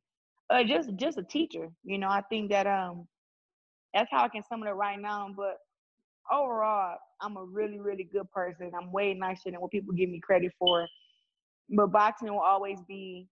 uh, 0.50 0.64
just 0.68 0.96
just 0.98 1.18
a 1.18 1.24
teacher. 1.24 1.70
You 1.84 1.98
know, 2.00 2.10
I 2.10 2.22
think 2.30 2.52
that 2.52 2.68
um 2.68 3.08
that's 3.94 4.10
how 4.12 4.24
I 4.24 4.30
can 4.30 4.44
sum 4.44 4.64
it 4.64 4.70
up 4.70 4.76
right 4.76 5.00
now. 5.00 5.30
But 5.36 5.58
overall, 6.32 6.98
I'm 7.22 7.38
a 7.38 7.44
really 7.44 7.80
really 7.80 8.06
good 8.12 8.30
person. 8.32 8.72
I'm 8.80 8.92
way 8.92 9.14
nicer 9.14 9.52
than 9.52 9.62
what 9.62 9.72
people 9.72 9.94
give 9.94 10.10
me 10.10 10.22
credit 10.22 10.52
for. 10.60 10.88
But 11.70 11.92
boxing 11.92 12.30
will 12.32 12.42
always 12.42 12.80
be 12.88 13.28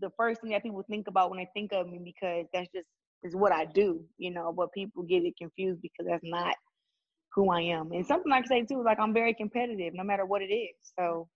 the 0.00 0.10
first 0.16 0.40
thing 0.40 0.50
that 0.50 0.62
people 0.62 0.84
think 0.88 1.08
about 1.08 1.30
when 1.30 1.38
they 1.38 1.48
think 1.54 1.72
of 1.72 1.88
me 1.88 2.00
because 2.04 2.46
that's 2.52 2.68
just 2.74 2.86
is 3.22 3.34
what 3.34 3.52
I 3.52 3.64
do. 3.64 4.02
You 4.18 4.30
know, 4.30 4.52
but 4.52 4.72
people 4.72 5.02
get 5.02 5.24
it 5.24 5.34
confused 5.38 5.80
because 5.82 6.06
that's 6.08 6.24
not 6.24 6.54
who 7.34 7.50
I 7.50 7.62
am. 7.62 7.92
And 7.92 8.06
something 8.06 8.32
I 8.32 8.40
can 8.40 8.48
say 8.48 8.62
too, 8.62 8.82
like 8.84 8.98
I'm 9.00 9.14
very 9.14 9.34
competitive, 9.34 9.94
no 9.94 10.04
matter 10.04 10.26
what 10.26 10.42
it 10.42 10.52
is. 10.52 10.74
So 10.98 11.28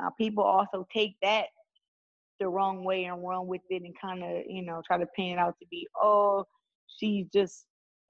uh, 0.00 0.10
people 0.18 0.44
also 0.44 0.86
take 0.92 1.16
that 1.22 1.46
the 2.38 2.48
wrong 2.48 2.84
way 2.84 3.04
and 3.04 3.22
run 3.22 3.46
with 3.46 3.60
it 3.68 3.82
and 3.82 3.94
kind 4.00 4.24
of 4.24 4.42
you 4.48 4.64
know 4.64 4.82
try 4.86 4.98
to 4.98 5.06
paint 5.14 5.38
it 5.38 5.38
out 5.38 5.54
to 5.60 5.66
be 5.70 5.86
oh 6.02 6.42
she's 6.86 7.26
just 7.32 7.66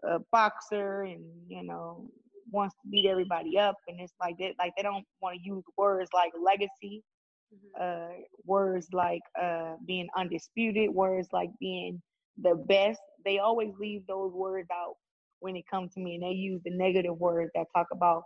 a 0.08 0.18
boxer 0.32 1.02
and 1.02 1.24
you 1.48 1.62
know 1.64 2.08
wants 2.52 2.74
to 2.76 2.88
beat 2.90 3.06
everybody 3.06 3.58
up 3.58 3.74
and 3.88 4.00
it's 4.00 4.14
like 4.20 4.36
that 4.38 4.52
like 4.58 4.72
they 4.76 4.82
don't 4.82 5.04
want 5.20 5.36
to 5.36 5.42
use 5.42 5.64
words 5.76 6.08
like 6.14 6.32
legacy 6.42 7.02
uh 7.80 8.08
words 8.44 8.88
like 8.92 9.22
uh 9.40 9.74
being 9.86 10.08
undisputed 10.16 10.90
words 10.90 11.28
like 11.32 11.50
being 11.60 12.00
the 12.42 12.54
best 12.66 13.00
they 13.24 13.38
always 13.38 13.72
leave 13.78 14.06
those 14.06 14.32
words 14.32 14.68
out 14.72 14.94
when 15.40 15.56
it 15.56 15.64
comes 15.70 15.92
to 15.94 16.00
me 16.00 16.14
and 16.14 16.22
they 16.22 16.30
use 16.30 16.60
the 16.64 16.70
negative 16.70 17.16
words 17.18 17.50
that 17.54 17.66
talk 17.74 17.86
about 17.92 18.22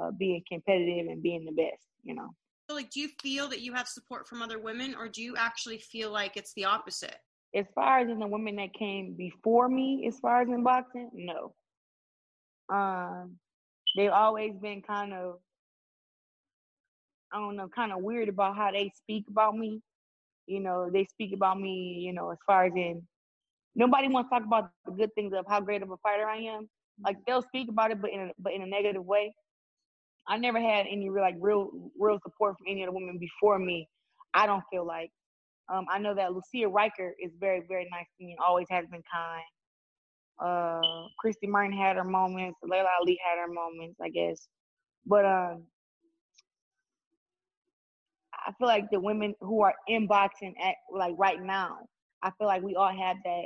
uh, 0.00 0.10
being 0.18 0.42
competitive 0.50 1.06
and 1.08 1.22
being 1.22 1.44
the 1.44 1.52
best 1.52 1.82
you 2.02 2.14
know 2.14 2.28
So, 2.68 2.76
like, 2.76 2.90
do 2.90 3.00
you 3.00 3.08
feel 3.20 3.48
that 3.48 3.60
you 3.60 3.72
have 3.74 3.88
support 3.88 4.28
from 4.28 4.42
other 4.42 4.58
women, 4.60 4.94
or 4.94 5.08
do 5.08 5.20
you 5.22 5.34
actually 5.36 5.78
feel 5.78 6.12
like 6.12 6.36
it's 6.36 6.52
the 6.54 6.64
opposite? 6.64 7.16
as 7.54 7.66
far 7.74 7.98
as 7.98 8.08
in 8.08 8.18
the 8.20 8.26
women 8.26 8.56
that 8.56 8.72
came 8.74 9.14
before 9.14 9.68
me, 9.68 10.04
as 10.06 10.18
far 10.20 10.42
as 10.42 10.48
in 10.48 10.62
boxing, 10.62 11.10
no. 11.12 11.52
Um, 12.72 13.36
they've 13.96 14.12
always 14.12 14.52
been 14.62 14.82
kind 14.82 15.12
of, 15.12 15.40
I 17.32 17.38
don't 17.38 17.56
know, 17.56 17.68
kind 17.68 17.92
of 17.92 18.02
weird 18.02 18.28
about 18.28 18.56
how 18.56 18.70
they 18.72 18.90
speak 18.96 19.24
about 19.28 19.56
me. 19.56 19.80
You 20.46 20.60
know, 20.60 20.90
they 20.92 21.04
speak 21.04 21.32
about 21.32 21.60
me, 21.60 22.02
you 22.04 22.12
know, 22.12 22.30
as 22.30 22.38
far 22.46 22.64
as 22.64 22.72
in, 22.74 23.02
nobody 23.74 24.08
wants 24.08 24.30
to 24.30 24.36
talk 24.36 24.46
about 24.46 24.70
the 24.84 24.92
good 24.92 25.14
things 25.14 25.32
of 25.32 25.44
how 25.48 25.60
great 25.60 25.82
of 25.82 25.90
a 25.90 25.96
fighter 25.98 26.26
I 26.26 26.38
am. 26.38 26.68
Like 27.04 27.16
they'll 27.26 27.42
speak 27.42 27.68
about 27.68 27.92
it, 27.92 28.00
but 28.00 28.10
in 28.10 28.20
a, 28.20 28.30
but 28.38 28.52
in 28.52 28.62
a 28.62 28.66
negative 28.66 29.04
way. 29.04 29.34
I 30.28 30.36
never 30.36 30.60
had 30.60 30.86
any 30.90 31.08
real 31.08 31.24
like 31.24 31.36
real 31.40 31.70
real 31.98 32.18
support 32.22 32.56
from 32.58 32.66
any 32.68 32.82
of 32.82 32.88
the 32.88 32.92
women 32.92 33.18
before 33.18 33.58
me. 33.58 33.88
I 34.34 34.46
don't 34.46 34.62
feel 34.70 34.86
like. 34.86 35.10
Um, 35.72 35.86
I 35.88 35.98
know 35.98 36.14
that 36.14 36.32
Lucia 36.32 36.68
Rijker 36.68 37.12
is 37.22 37.30
very, 37.38 37.62
very 37.68 37.88
nice 37.92 38.06
to 38.18 38.24
me 38.24 38.32
and 38.32 38.40
always 38.44 38.66
has 38.70 38.86
been 38.90 39.02
kind. 39.12 39.44
Uh, 40.40 41.06
Christy 41.18 41.46
Martin 41.46 41.72
had 41.72 41.96
her 41.96 42.04
moments. 42.04 42.58
Laila 42.62 42.88
Ali 43.00 43.18
had 43.24 43.38
her 43.40 43.52
moments, 43.52 44.00
I 44.02 44.08
guess. 44.08 44.48
But 45.06 45.24
um, 45.24 45.64
I 48.50 48.52
feel 48.58 48.66
like 48.66 48.90
the 48.90 48.98
women 48.98 49.32
who 49.40 49.62
are 49.62 49.74
in 49.86 50.08
boxing 50.08 50.54
at 50.60 50.74
like 50.92 51.14
right 51.16 51.40
now, 51.40 51.86
I 52.20 52.32
feel 52.36 52.48
like 52.48 52.62
we 52.62 52.74
all 52.74 52.92
have 52.92 53.16
that 53.24 53.44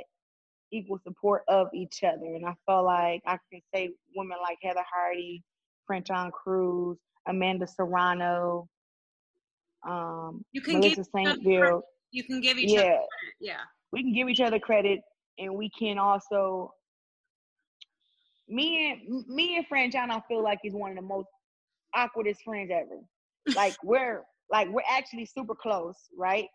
equal 0.71 0.97
support 1.03 1.43
of 1.47 1.67
each 1.75 2.03
other. 2.03 2.25
And 2.25 2.43
I 2.43 2.55
feel 2.65 2.83
like 2.83 3.21
I 3.27 3.37
can 3.51 3.61
say 3.73 3.91
women 4.15 4.37
like 4.41 4.57
Heather 4.63 4.83
Hardy, 4.91 5.43
Franchon 5.87 6.31
Crews, 6.31 6.97
Amanda 7.27 7.67
Serrano, 7.67 8.67
um, 9.87 10.43
You 10.53 10.61
can 10.61 10.75
Melissa 10.79 11.03
give 11.03 11.05
St. 11.15 11.27
each 11.27 11.33
other 11.33 11.43
Ville. 11.43 11.59
credit. 11.59 11.83
You 12.11 12.23
can 12.23 12.41
give 12.41 12.57
each 12.57 12.73
other 12.73 12.81
Yeah, 12.83 12.89
credit. 12.93 13.07
Yeah. 13.39 13.61
we 13.91 14.01
can 14.01 14.13
give 14.13 14.27
each 14.27 14.41
other 14.41 14.57
credit, 14.59 15.01
and 15.37 15.53
we 15.53 15.69
can 15.77 15.99
also. 15.99 16.73
Me 18.47 18.91
and 18.91 19.27
me 19.27 19.57
and 19.57 19.67
Franchon, 19.67 20.09
I 20.09 20.21
feel 20.27 20.41
like 20.43 20.59
is 20.63 20.73
one 20.73 20.91
of 20.91 20.95
the 20.97 21.03
most 21.03 21.27
awkwardest 21.95 22.43
friends 22.43 22.71
ever. 22.73 23.01
Like 23.55 23.75
we're 23.83 24.23
like 24.49 24.69
we're 24.69 24.81
actually 24.89 25.25
super 25.25 25.55
close, 25.55 25.97
right? 26.17 26.47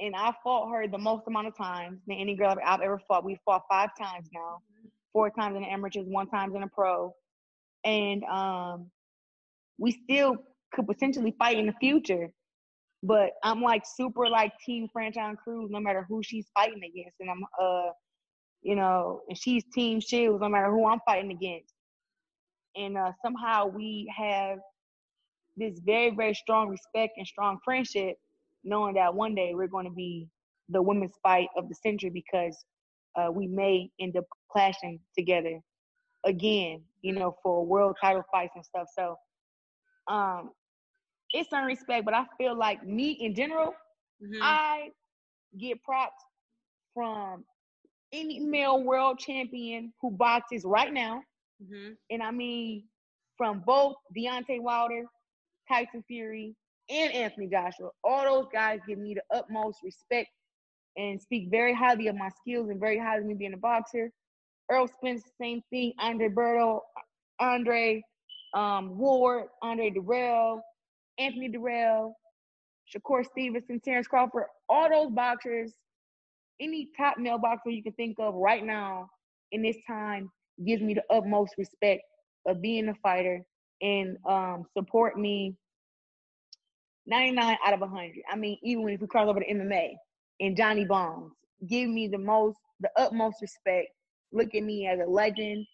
And 0.00 0.14
I 0.16 0.32
fought 0.42 0.70
her 0.70 0.88
the 0.88 0.98
most 0.98 1.24
amount 1.26 1.48
of 1.48 1.56
times 1.56 2.00
than 2.06 2.16
any 2.18 2.34
girl 2.34 2.56
I've 2.64 2.80
ever 2.80 3.00
fought. 3.06 3.24
We 3.24 3.38
fought 3.44 3.62
five 3.70 3.90
times 3.98 4.28
now, 4.32 4.58
four 5.12 5.30
times 5.30 5.56
in 5.56 5.62
the 5.62 5.68
amateurs, 5.68 6.06
one 6.06 6.28
times 6.28 6.54
in 6.54 6.62
a 6.62 6.68
pro, 6.68 7.14
and 7.84 8.24
um, 8.24 8.90
we 9.78 9.92
still 10.04 10.36
could 10.72 10.86
potentially 10.86 11.34
fight 11.38 11.58
in 11.58 11.66
the 11.66 11.74
future. 11.80 12.32
But 13.02 13.32
I'm 13.42 13.60
like 13.60 13.82
super 13.84 14.28
like 14.28 14.52
team 14.64 14.88
Franchon 14.96 15.36
Crews, 15.36 15.70
no 15.70 15.80
matter 15.80 16.06
who 16.08 16.22
she's 16.22 16.46
fighting 16.54 16.82
against, 16.84 17.16
and 17.20 17.30
I'm 17.30 17.42
uh, 17.60 17.90
you 18.62 18.76
know, 18.76 19.22
and 19.28 19.36
she's 19.36 19.64
team 19.74 20.00
Shields, 20.00 20.40
no 20.40 20.48
matter 20.48 20.70
who 20.70 20.86
I'm 20.86 21.00
fighting 21.04 21.32
against. 21.32 21.74
And 22.76 22.96
uh, 22.96 23.12
somehow 23.22 23.66
we 23.66 24.12
have 24.16 24.58
this 25.56 25.78
very 25.84 26.10
very 26.10 26.34
strong 26.34 26.68
respect 26.68 27.14
and 27.16 27.26
strong 27.26 27.58
friendship, 27.64 28.16
knowing 28.64 28.94
that 28.94 29.14
one 29.14 29.34
day 29.34 29.52
we're 29.54 29.68
going 29.68 29.86
to 29.86 29.92
be 29.92 30.28
the 30.68 30.82
women's 30.82 31.14
fight 31.22 31.48
of 31.56 31.68
the 31.68 31.74
century 31.74 32.10
because 32.10 32.64
uh, 33.16 33.30
we 33.30 33.46
may 33.46 33.90
end 34.00 34.16
up 34.16 34.24
clashing 34.50 34.98
together 35.16 35.60
again, 36.24 36.82
you 37.02 37.12
know, 37.12 37.36
for 37.42 37.64
world 37.64 37.96
title 38.00 38.22
fights 38.30 38.52
and 38.54 38.64
stuff. 38.64 38.86
So, 38.94 39.16
um, 40.08 40.50
it's 41.32 41.48
some 41.50 41.64
respect, 41.64 42.04
but 42.04 42.14
I 42.14 42.24
feel 42.38 42.56
like 42.56 42.84
me 42.84 43.12
in 43.12 43.34
general, 43.34 43.74
Mhm. 44.20 44.40
I 44.40 44.90
get 45.58 45.82
props 45.82 46.22
from 46.94 47.44
any 48.12 48.40
male 48.40 48.82
world 48.82 49.18
champion 49.18 49.92
who 50.00 50.10
boxes 50.10 50.64
right 50.64 50.92
now. 50.92 51.22
Mhm. 51.60 51.96
And 52.10 52.22
I 52.22 52.30
mean, 52.30 52.84
from 53.36 53.62
both 53.66 53.96
Deontay 54.16 54.60
Wilder, 54.60 55.04
Tyson 55.72 56.04
Fury, 56.06 56.54
and 56.90 57.12
Anthony 57.12 57.46
Joshua. 57.46 57.88
All 58.04 58.24
those 58.24 58.46
guys 58.52 58.80
give 58.86 58.98
me 58.98 59.14
the 59.14 59.36
utmost 59.36 59.78
respect 59.82 60.28
and 60.96 61.20
speak 61.20 61.48
very 61.50 61.72
highly 61.74 62.08
of 62.08 62.16
my 62.16 62.28
skills 62.40 62.68
and 62.68 62.78
very 62.78 62.98
highly 62.98 63.22
of 63.22 63.26
me 63.26 63.34
being 63.34 63.54
a 63.54 63.56
boxer. 63.56 64.10
Errol 64.70 64.88
Spence, 64.88 65.22
same 65.40 65.62
thing. 65.70 65.92
Andre 65.98 66.28
Berto, 66.28 66.80
Andre 67.40 68.02
um, 68.54 68.98
Ward, 68.98 69.44
Andre 69.62 69.90
Dirrell, 69.90 70.60
Anthony 71.18 71.48
Dirrell, 71.48 72.12
Shakur 72.94 73.24
Stevenson, 73.24 73.80
Terrence 73.80 74.06
Crawford, 74.06 74.44
all 74.68 74.90
those 74.90 75.10
boxers, 75.10 75.72
any 76.60 76.88
top 76.96 77.18
male 77.18 77.38
boxer 77.38 77.70
you 77.70 77.82
can 77.82 77.92
think 77.92 78.16
of 78.18 78.34
right 78.34 78.64
now 78.64 79.08
in 79.52 79.62
this 79.62 79.76
time 79.86 80.30
gives 80.66 80.82
me 80.82 80.94
the 80.94 81.02
utmost 81.10 81.54
respect 81.56 82.02
of 82.46 82.60
being 82.60 82.88
a 82.88 82.94
fighter 83.02 83.42
and 83.80 84.16
um, 84.28 84.64
support 84.76 85.18
me 85.18 85.56
99 87.06 87.56
out 87.64 87.74
of 87.74 87.80
100. 87.80 88.12
I 88.30 88.36
mean, 88.36 88.58
even 88.62 88.88
if 88.88 89.00
we 89.00 89.06
cross 89.06 89.28
over 89.28 89.40
to 89.40 89.46
MMA 89.46 89.90
and 90.40 90.56
Johnny 90.56 90.84
Bones, 90.84 91.32
give 91.68 91.88
me 91.88 92.08
the 92.08 92.18
most, 92.18 92.58
the 92.80 92.90
utmost 92.96 93.40
respect. 93.40 93.88
Look 94.32 94.54
at 94.54 94.62
me 94.62 94.86
as 94.86 95.00
a 95.00 95.10
legend. 95.10 95.66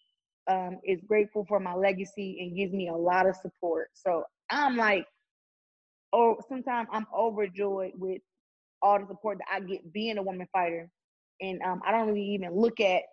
Um, 0.47 0.79
is 0.83 0.99
grateful 1.07 1.45
for 1.47 1.59
my 1.59 1.75
legacy 1.75 2.39
and 2.41 2.57
gives 2.57 2.73
me 2.73 2.87
a 2.87 2.95
lot 2.95 3.27
of 3.27 3.35
support. 3.35 3.89
So 3.93 4.23
I'm 4.49 4.77
like, 4.77 5.05
oh, 6.11 6.37
sometimes 6.47 6.87
I'm 6.91 7.05
overjoyed 7.15 7.91
with 7.95 8.21
all 8.81 8.99
the 8.99 9.05
support 9.05 9.37
that 9.37 9.53
I 9.53 9.59
get 9.59 9.93
being 9.93 10.17
a 10.17 10.23
woman 10.23 10.47
fighter, 10.51 10.89
and 11.39 11.61
um, 11.61 11.81
I 11.85 11.91
don't 11.91 12.07
really 12.07 12.25
even 12.33 12.59
look 12.59 12.79
at 12.79 13.03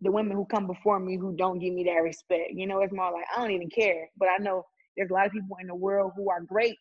the 0.00 0.10
women 0.10 0.36
who 0.36 0.46
come 0.46 0.66
before 0.66 0.98
me 0.98 1.16
who 1.16 1.34
don't 1.36 1.58
give 1.58 1.74
me 1.74 1.84
that 1.84 2.02
respect. 2.02 2.52
You 2.52 2.66
know, 2.66 2.80
it's 2.80 2.92
more 2.92 3.12
like 3.12 3.24
I 3.34 3.40
don't 3.40 3.50
even 3.50 3.68
care. 3.68 4.08
But 4.16 4.28
I 4.28 4.42
know 4.42 4.64
there's 4.96 5.10
a 5.10 5.12
lot 5.12 5.26
of 5.26 5.32
people 5.32 5.56
in 5.60 5.66
the 5.66 5.74
world 5.74 6.12
who 6.16 6.30
are 6.30 6.40
great 6.40 6.78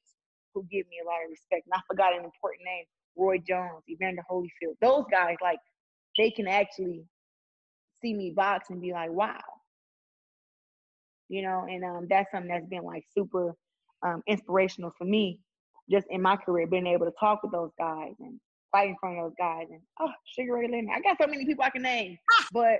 who 0.57 0.67
give 0.71 0.87
me 0.87 0.97
a 1.03 1.05
lot 1.05 1.23
of 1.23 1.29
respect. 1.29 1.65
And 1.65 1.73
I 1.73 1.81
forgot 1.87 2.17
an 2.17 2.25
important 2.25 2.65
name: 2.65 2.85
Roy 3.15 3.37
Jones, 3.37 3.83
Evander 3.89 4.23
Holyfield. 4.29 4.75
Those 4.81 5.05
guys, 5.11 5.35
like, 5.41 5.59
they 6.17 6.31
can 6.31 6.47
actually 6.47 7.05
see 8.01 8.13
me 8.13 8.31
box 8.35 8.69
and 8.69 8.81
be 8.81 8.91
like, 8.91 9.11
wow. 9.11 9.39
You 11.29 11.41
know, 11.41 11.65
and 11.69 11.83
um, 11.83 12.07
that's 12.09 12.31
something 12.31 12.49
that's 12.49 12.67
been 12.67 12.83
like 12.83 13.03
super 13.15 13.53
um, 14.05 14.23
inspirational 14.27 14.93
for 14.97 15.05
me 15.05 15.41
just 15.89 16.07
in 16.09 16.21
my 16.21 16.35
career, 16.37 16.67
being 16.67 16.87
able 16.87 17.05
to 17.05 17.13
talk 17.19 17.43
with 17.43 17.51
those 17.51 17.71
guys 17.77 18.13
and 18.19 18.39
fight 18.71 18.89
in 18.89 18.95
front 18.99 19.17
of 19.17 19.25
those 19.25 19.35
guys. 19.37 19.67
And 19.69 19.81
oh, 19.99 20.11
Sugar 20.25 20.55
Ray 20.55 20.67
Leonard, 20.67 20.91
I 20.95 21.01
got 21.01 21.17
so 21.21 21.27
many 21.27 21.45
people 21.45 21.63
I 21.63 21.69
can 21.69 21.81
name, 21.81 22.17
but 22.53 22.79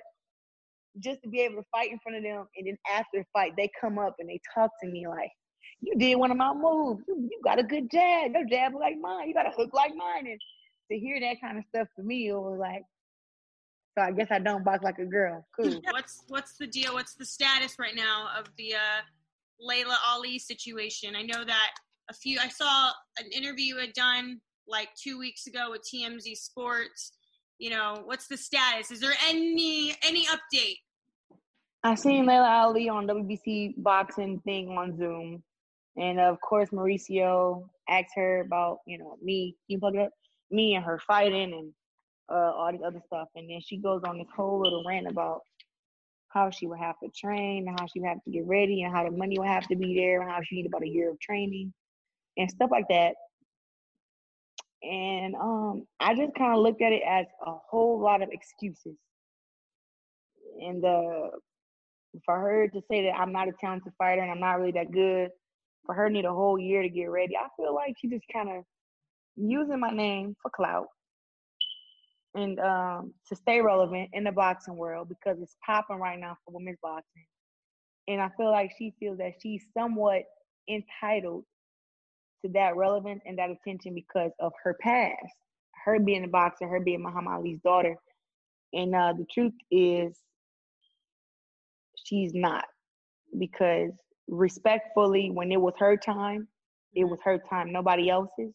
just 0.99 1.21
to 1.23 1.29
be 1.29 1.41
able 1.41 1.57
to 1.57 1.67
fight 1.71 1.91
in 1.91 1.99
front 1.99 2.17
of 2.17 2.23
them, 2.23 2.47
and 2.57 2.67
then 2.67 2.77
after 2.91 3.19
the 3.19 3.25
fight, 3.33 3.53
they 3.55 3.69
come 3.79 3.99
up 3.99 4.15
and 4.19 4.29
they 4.29 4.39
talk 4.53 4.71
to 4.81 4.89
me 4.89 5.07
like, 5.07 5.31
"You 5.81 5.95
did 5.97 6.15
one 6.15 6.31
of 6.31 6.37
my 6.37 6.53
moves. 6.53 7.03
You, 7.07 7.29
you 7.31 7.39
got 7.43 7.59
a 7.59 7.63
good 7.63 7.89
jab. 7.91 8.31
Your 8.33 8.45
jab 8.45 8.73
like 8.75 8.97
mine. 8.99 9.27
You 9.27 9.33
got 9.33 9.47
a 9.47 9.51
hook 9.51 9.71
like 9.73 9.95
mine." 9.95 10.27
And 10.27 10.39
to 10.91 10.97
hear 10.97 11.19
that 11.19 11.41
kind 11.41 11.57
of 11.57 11.63
stuff 11.69 11.87
for 11.95 12.03
me, 12.03 12.27
it 12.27 12.33
was 12.33 12.57
like, 12.59 12.83
so 13.97 14.03
I 14.03 14.11
guess 14.11 14.27
I 14.29 14.39
don't 14.39 14.63
box 14.63 14.83
like 14.83 14.99
a 14.99 15.05
girl. 15.05 15.45
Cool. 15.55 15.81
What's 15.91 16.23
what's 16.27 16.57
the 16.57 16.67
deal? 16.67 16.93
What's 16.93 17.15
the 17.15 17.25
status 17.25 17.79
right 17.79 17.95
now 17.95 18.29
of 18.37 18.45
the 18.57 18.75
uh, 18.75 19.01
Laila 19.59 19.97
Ali 20.07 20.37
situation? 20.37 21.15
I 21.15 21.23
know 21.23 21.43
that 21.43 21.71
a 22.09 22.13
few. 22.13 22.39
I 22.39 22.47
saw 22.49 22.91
an 23.19 23.25
interview 23.31 23.75
you 23.75 23.77
had 23.77 23.93
done 23.93 24.39
like 24.67 24.89
two 25.01 25.17
weeks 25.17 25.47
ago 25.47 25.71
with 25.71 25.81
TMZ 25.81 26.37
Sports. 26.37 27.13
You 27.57 27.71
know, 27.71 28.01
what's 28.05 28.27
the 28.27 28.37
status? 28.37 28.91
Is 28.91 28.99
there 28.99 29.15
any 29.27 29.95
any 30.03 30.25
update? 30.27 30.77
I 31.83 31.95
seen 31.95 32.25
Laila 32.25 32.49
Ali 32.49 32.89
on 32.89 33.07
WBC 33.07 33.75
boxing 33.77 34.39
thing 34.41 34.69
on 34.77 34.95
Zoom, 34.97 35.41
and 35.97 36.19
of 36.19 36.39
course 36.41 36.69
Mauricio 36.69 37.67
asked 37.89 38.13
her 38.15 38.41
about 38.41 38.79
you 38.85 38.97
know 38.97 39.17
me. 39.21 39.55
You 39.67 39.79
plug 39.79 39.95
it 39.95 40.01
up? 40.01 40.11
Me 40.51 40.75
and 40.75 40.85
her 40.85 40.99
fighting 41.05 41.53
and 41.53 41.73
uh, 42.31 42.51
all 42.53 42.71
the 42.71 42.85
other 42.85 43.01
stuff, 43.07 43.27
and 43.35 43.49
then 43.49 43.61
she 43.61 43.77
goes 43.77 44.01
on 44.05 44.17
this 44.17 44.27
whole 44.35 44.61
little 44.61 44.83
rant 44.87 45.07
about 45.07 45.41
how 46.29 46.49
she 46.49 46.67
would 46.67 46.79
have 46.79 46.95
to 47.01 47.09
train, 47.09 47.67
and 47.67 47.79
how 47.79 47.87
she 47.87 47.99
would 47.99 48.09
have 48.09 48.23
to 48.23 48.31
get 48.31 48.45
ready, 48.45 48.83
and 48.83 48.93
how 48.93 49.03
the 49.03 49.11
money 49.11 49.37
would 49.39 49.47
have 49.47 49.67
to 49.67 49.75
be 49.75 49.95
there, 49.95 50.21
and 50.21 50.29
how 50.29 50.39
she 50.43 50.55
need 50.55 50.65
about 50.65 50.83
a 50.83 50.87
year 50.87 51.09
of 51.11 51.19
training 51.19 51.73
and 52.37 52.49
stuff 52.49 52.69
like 52.71 52.87
that. 52.89 53.15
And 54.83 55.35
um, 55.35 55.87
I 55.99 56.15
just 56.15 56.35
kind 56.35 56.53
of 56.53 56.59
looked 56.59 56.81
at 56.81 56.93
it 56.93 57.01
as 57.07 57.25
a 57.45 57.53
whole 57.69 57.99
lot 57.99 58.21
of 58.21 58.29
excuses. 58.31 58.95
And 60.59 60.83
uh, 60.85 61.29
for 62.25 62.39
her 62.39 62.67
to 62.67 62.81
say 62.89 63.03
that 63.03 63.15
I'm 63.17 63.31
not 63.31 63.47
a 63.47 63.53
talented 63.59 63.93
fighter 63.97 64.21
and 64.21 64.31
I'm 64.31 64.39
not 64.39 64.59
really 64.59 64.71
that 64.73 64.91
good, 64.91 65.29
for 65.87 65.95
her 65.95 66.09
need 66.09 66.25
a 66.25 66.33
whole 66.33 66.59
year 66.59 66.83
to 66.83 66.89
get 66.89 67.09
ready, 67.09 67.35
I 67.35 67.47
feel 67.57 67.73
like 67.73 67.95
she 67.99 68.09
just 68.09 68.25
kind 68.31 68.49
of 68.49 68.63
using 69.35 69.79
my 69.79 69.89
name 69.89 70.35
for 70.43 70.51
clout 70.51 70.87
and 72.35 72.59
um, 72.59 73.13
to 73.29 73.35
stay 73.35 73.61
relevant 73.61 74.11
in 74.13 74.25
the 74.25 74.31
boxing 74.31 74.75
world 74.77 75.09
because 75.09 75.41
it's 75.41 75.55
popping 75.65 75.97
right 75.97 76.19
now 76.19 76.37
for 76.45 76.53
women's 76.53 76.77
boxing. 76.83 77.25
And 78.07 78.21
I 78.21 78.29
feel 78.37 78.51
like 78.51 78.71
she 78.77 78.93
feels 78.99 79.17
that 79.17 79.33
she's 79.41 79.63
somewhat 79.75 80.23
entitled 80.69 81.45
to 82.45 82.51
that 82.53 82.75
relevance 82.75 83.21
and 83.25 83.39
that 83.39 83.49
attention 83.49 83.95
because 83.95 84.31
of 84.39 84.53
her 84.63 84.75
past, 84.81 85.33
her 85.85 85.99
being 85.99 86.25
a 86.25 86.27
boxer, 86.27 86.67
her 86.67 86.79
being 86.79 87.01
Muhammad 87.01 87.33
Ali's 87.33 87.59
daughter. 87.63 87.95
And 88.73 88.93
uh, 88.93 89.13
the 89.17 89.25
truth 89.33 89.53
is, 89.71 90.17
she's 92.05 92.33
not 92.33 92.65
because 93.37 93.91
respectfully, 94.27 95.31
when 95.31 95.51
it 95.51 95.61
was 95.61 95.73
her 95.79 95.97
time, 95.97 96.47
it 96.93 97.01
mm-hmm. 97.01 97.11
was 97.11 97.19
her 97.23 97.39
time, 97.49 97.71
nobody 97.71 98.09
else's. 98.09 98.53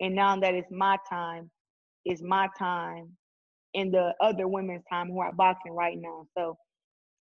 And 0.00 0.14
now 0.14 0.36
that 0.38 0.54
it's 0.54 0.70
my 0.70 0.96
time, 1.08 1.50
it's 2.04 2.22
my 2.22 2.48
time 2.58 3.16
and 3.74 3.92
the 3.92 4.14
other 4.20 4.48
women's 4.48 4.84
time 4.90 5.08
who 5.08 5.20
are 5.20 5.32
boxing 5.32 5.72
right 5.74 5.96
now. 5.98 6.26
So 6.36 6.56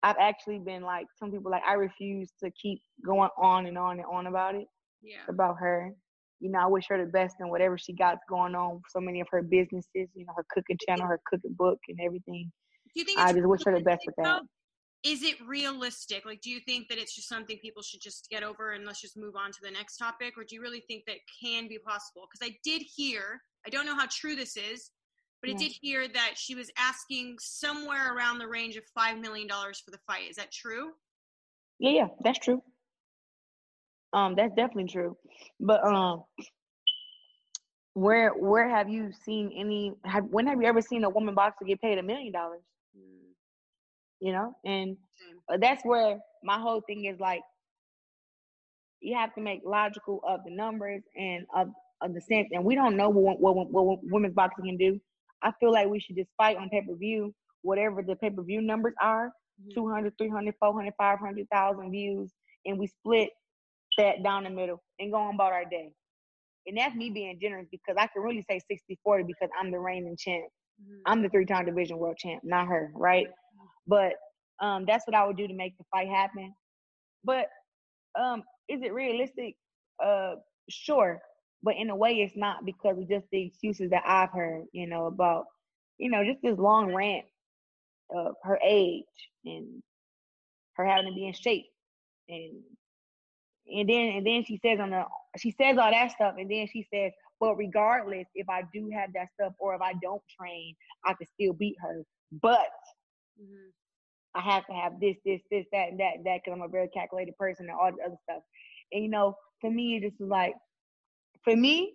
I've 0.04 0.16
actually 0.20 0.60
been 0.60 0.84
like 0.84 1.08
some 1.20 1.32
people 1.32 1.52
like 1.52 1.64
I 1.68 1.74
refuse 1.74 2.30
to 2.44 2.52
keep 2.52 2.82
going 3.06 3.30
on 3.38 3.66
and 3.66 3.78
on 3.78 3.98
and 4.00 4.06
on 4.12 4.28
about 4.28 4.56
it 4.56 4.68
Yeah. 5.02 5.22
about 5.28 5.58
her. 5.60 5.92
You 6.40 6.52
know, 6.52 6.60
I 6.60 6.68
wish 6.68 6.86
her 6.90 7.04
the 7.04 7.12
best 7.12 7.38
in 7.40 7.50
whatever 7.50 7.78
she 7.78 7.94
got 7.94 8.20
going 8.30 8.54
on. 8.54 8.82
So 8.90 9.00
many 9.00 9.22
of 9.22 9.28
her 9.32 9.42
businesses, 9.42 10.10
you 10.14 10.26
know, 10.26 10.34
her 10.36 10.46
cooking 10.52 10.78
channel, 10.88 11.08
her 11.08 11.20
cooking 11.26 11.56
book, 11.58 11.80
and 11.90 12.00
everything. 12.00 12.52
Do 12.94 13.02
you 13.02 13.06
think 13.06 13.20
I 13.20 13.34
just 13.34 13.48
wish 13.48 13.64
her 13.66 13.76
the 13.76 13.84
best 13.84 14.04
with 14.06 14.16
that. 14.18 14.44
Is 15.04 15.24
it 15.24 15.36
realistic? 15.48 16.26
Like, 16.26 16.42
do 16.42 16.50
you 16.50 16.60
think 16.68 16.88
that 16.90 16.98
it's 16.98 17.16
just 17.16 17.30
something 17.30 17.58
people 17.60 17.84
should 17.84 18.02
just 18.02 18.28
get 18.30 18.44
over 18.44 18.72
and 18.72 18.86
let's 18.86 19.02
just 19.02 19.16
move 19.16 19.36
on 19.36 19.52
to 19.52 19.60
the 19.62 19.72
next 19.72 19.98
topic, 19.98 20.34
or 20.38 20.44
do 20.44 20.56
you 20.56 20.62
really 20.62 20.84
think 20.88 21.04
that 21.06 21.18
can 21.42 21.68
be 21.68 21.78
possible? 21.78 22.28
Because 22.30 22.52
I 22.52 22.58
did 22.64 22.82
hear, 22.82 23.42
I 23.66 23.70
don't 23.70 23.86
know 23.86 23.96
how 23.96 24.08
true 24.10 24.36
this 24.36 24.58
is, 24.58 24.92
but 25.42 25.52
I 25.52 25.54
did 25.54 25.72
hear 25.82 26.08
that 26.08 26.32
she 26.36 26.56
was 26.56 26.72
asking 26.78 27.38
somewhere 27.40 28.16
around 28.16 28.40
the 28.40 28.48
range 28.48 28.76
of 28.76 28.84
five 28.96 29.20
million 29.20 29.48
dollars 29.48 29.80
for 29.80 29.92
the 29.92 30.00
fight. 30.08 30.30
Is 30.30 30.36
that 30.38 30.52
true? 30.52 30.92
Yeah, 31.80 31.92
yeah, 31.92 32.08
that's 32.24 32.40
true. 32.40 32.62
Um, 34.14 34.36
that's 34.36 34.56
definitely 34.56 34.92
true. 34.92 35.16
But 35.60 35.86
um, 35.86 36.24
where 37.94 38.32
where 38.32 38.68
have 38.68 38.90
you 38.90 39.12
seen 39.24 39.52
any? 39.56 39.94
Have, 40.06 40.26
when 40.26 40.48
have 40.48 40.60
you 40.60 40.68
ever 40.68 40.82
seen 40.82 41.04
a 41.04 41.10
woman 41.10 41.36
boxer 41.36 41.66
get 41.66 41.82
paid 41.82 42.00
a 42.00 42.04
million 42.04 42.34
dollars? 42.34 42.62
You 44.20 44.34
know, 44.34 44.56
and 44.66 44.98
uh, 45.52 45.58
that's 45.62 45.84
where 45.84 46.20
my 46.44 46.60
whole 46.60 46.82
thing 46.82 47.06
is 47.06 47.20
like, 47.20 47.42
you 49.00 49.16
have 49.16 49.34
to 49.36 49.42
make 49.42 49.62
logical 49.66 50.22
of 50.28 50.42
the 50.44 50.52
numbers 50.52 51.04
and 51.16 51.46
of 51.56 51.70
of 52.02 52.14
the 52.14 52.22
sense, 52.22 52.48
and 52.52 52.64
we 52.64 52.76
don't 52.76 52.98
know 52.98 53.10
what 53.10 53.40
what, 53.40 53.56
what, 53.56 53.72
what 53.72 54.00
women's 54.04 54.34
boxing 54.34 54.66
can 54.66 54.78
do. 54.78 55.00
I 55.44 55.52
feel 55.60 55.72
like 55.72 55.88
we 55.88 56.00
should 56.00 56.16
just 56.16 56.30
fight 56.38 56.58
on 56.58 56.70
pay 56.70 56.82
per 56.82 56.96
view, 56.96 57.34
whatever 57.62 58.02
the 58.04 58.16
pay 58.16 58.32
per 58.32 58.44
view 58.44 58.62
numbers 58.62 58.96
are, 59.02 59.32
200, 59.74 60.18
300, 60.18 60.56
400, 60.60 60.94
500,000 60.98 61.92
views, 61.92 62.32
and 62.66 62.80
we 62.80 62.88
split 62.88 63.30
that 63.98 64.24
down 64.24 64.44
the 64.44 64.50
middle 64.50 64.82
and 65.00 65.12
go 65.12 65.20
on 65.20 65.36
about 65.36 65.54
our 65.54 65.66
day. 65.66 65.92
And 66.68 66.78
that's 66.78 66.96
me 66.96 67.10
being 67.10 67.40
generous 67.42 67.68
because 67.72 67.96
I 67.98 68.08
can 68.08 68.22
really 68.24 68.46
say 68.50 68.60
60 68.70 69.00
40 69.04 69.24
because 69.24 69.50
I'm 69.60 69.72
the 69.72 69.80
reigning 69.80 70.18
champ. 70.18 70.46
I'm 71.06 71.24
the 71.24 71.30
three 71.30 71.46
time 71.46 71.66
division 71.66 71.98
world 71.98 72.18
champ, 72.18 72.42
not 72.44 72.68
her, 72.68 72.92
right? 72.96 73.28
But 73.88 74.14
um, 74.62 74.86
that's 74.88 75.06
what 75.08 75.16
I 75.16 75.26
would 75.26 75.38
do 75.38 75.48
to 75.48 75.54
make 75.54 75.78
the 75.78 75.86
fight 75.92 76.10
happen. 76.10 76.54
But 77.24 77.48
um, 78.20 78.44
is 78.70 78.82
it 78.84 78.94
realistic? 78.94 79.56
Uh, 80.04 80.36
sure. 80.70 81.22
But 81.64 81.76
in 81.78 81.90
a 81.90 81.96
way, 81.96 82.16
it's 82.22 82.38
not 82.38 82.66
because 82.66 82.98
of 82.98 83.10
just 83.10 83.26
the 83.32 83.46
excuses 83.48 83.92
that 83.92 84.04
I've 84.06 84.32
heard, 84.32 84.66
you 84.74 84.88
know, 84.88 85.08
about, 85.08 85.46
you 85.98 86.10
know, 86.12 86.24
just 86.26 86.42
this 86.44 86.58
long 86.60 86.94
rant 86.94 87.26
of 88.16 88.36
her 88.44 88.60
age 88.64 89.06
and 89.46 89.82
her 90.76 90.86
having 90.86 91.08
to 91.12 91.16
be 91.16 91.28
in 91.28 91.34
shape 91.34 91.68
and 92.30 92.54
and 93.68 93.90
then 93.90 94.18
and 94.18 94.28
then 94.28 94.44
she 94.46 94.60
says 94.66 94.80
on 94.80 94.92
the 94.92 95.04
she 95.38 95.52
says 95.52 95.78
all 95.78 95.92
that 95.92 96.12
stuff 96.12 96.36
and 96.38 96.50
then 96.52 96.68
she 96.72 96.88
says 96.94 97.12
but 97.40 97.56
regardless 97.56 98.28
if 98.36 98.50
i 98.50 98.64
do 98.74 98.90
have 98.94 99.12
that 99.14 99.28
stuff 99.34 99.54
or 99.60 99.76
if 99.76 99.82
i 99.82 99.94
don't 100.02 100.22
train 100.40 100.76
i 101.06 101.14
can 101.14 101.28
still 101.36 101.54
beat 101.54 101.76
her 101.82 102.04
but 102.42 102.70
i 104.36 104.42
have 104.42 104.66
to 104.68 104.74
have 104.74 105.00
this 105.00 105.16
this 105.26 105.42
this 105.52 105.66
that 105.72 105.90
and 105.90 106.00
that 106.00 106.16
and 106.18 106.26
that 106.26 106.40
because 106.44 106.56
i'm 106.56 106.62
a 106.62 106.68
very 106.68 106.90
calculated 106.90 107.36
person 107.38 107.68
and 107.70 107.78
all 107.80 107.92
the 107.92 108.04
other 108.06 108.18
stuff 108.30 108.44
and 108.92 109.04
you 109.04 109.10
know 109.10 109.36
for 109.62 109.70
me 109.70 109.98
it 109.98 110.04
just 110.04 110.20
was 110.20 110.30
like 110.30 110.54
for 111.44 111.56
me 111.56 111.94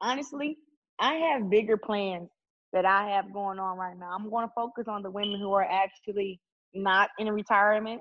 honestly 0.00 0.56
i 0.98 1.14
have 1.14 1.50
bigger 1.50 1.76
plans 1.76 2.28
that 2.72 2.84
i 2.86 3.10
have 3.10 3.32
going 3.32 3.58
on 3.58 3.78
right 3.78 3.98
now 3.98 4.10
i'm 4.14 4.30
going 4.30 4.46
to 4.46 4.52
focus 4.54 4.84
on 4.88 5.02
the 5.02 5.10
women 5.10 5.38
who 5.40 5.52
are 5.52 5.64
actually 5.64 6.40
not 6.74 7.10
in 7.18 7.28
retirement 7.30 8.00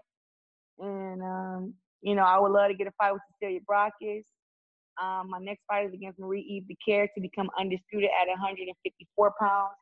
and 0.80 1.22
um 1.22 1.74
you 2.02 2.16
know, 2.16 2.24
I 2.24 2.40
would 2.40 2.52
love 2.52 2.70
to 2.70 2.76
get 2.76 2.88
a 2.88 2.92
fight 2.92 3.14
with 3.14 3.22
Cecilia 3.34 3.60
Brækhus. 3.70 4.24
Um, 5.02 5.30
my 5.30 5.40
next 5.40 5.64
fight 5.68 5.88
is 5.88 5.94
against 5.94 6.20
Marie-Eve 6.20 6.64
Dicaire 6.64 7.08
to 7.14 7.22
become 7.22 7.50
undisputed 7.60 8.10
at 8.22 8.28
154 8.28 9.34
pounds. 9.40 9.74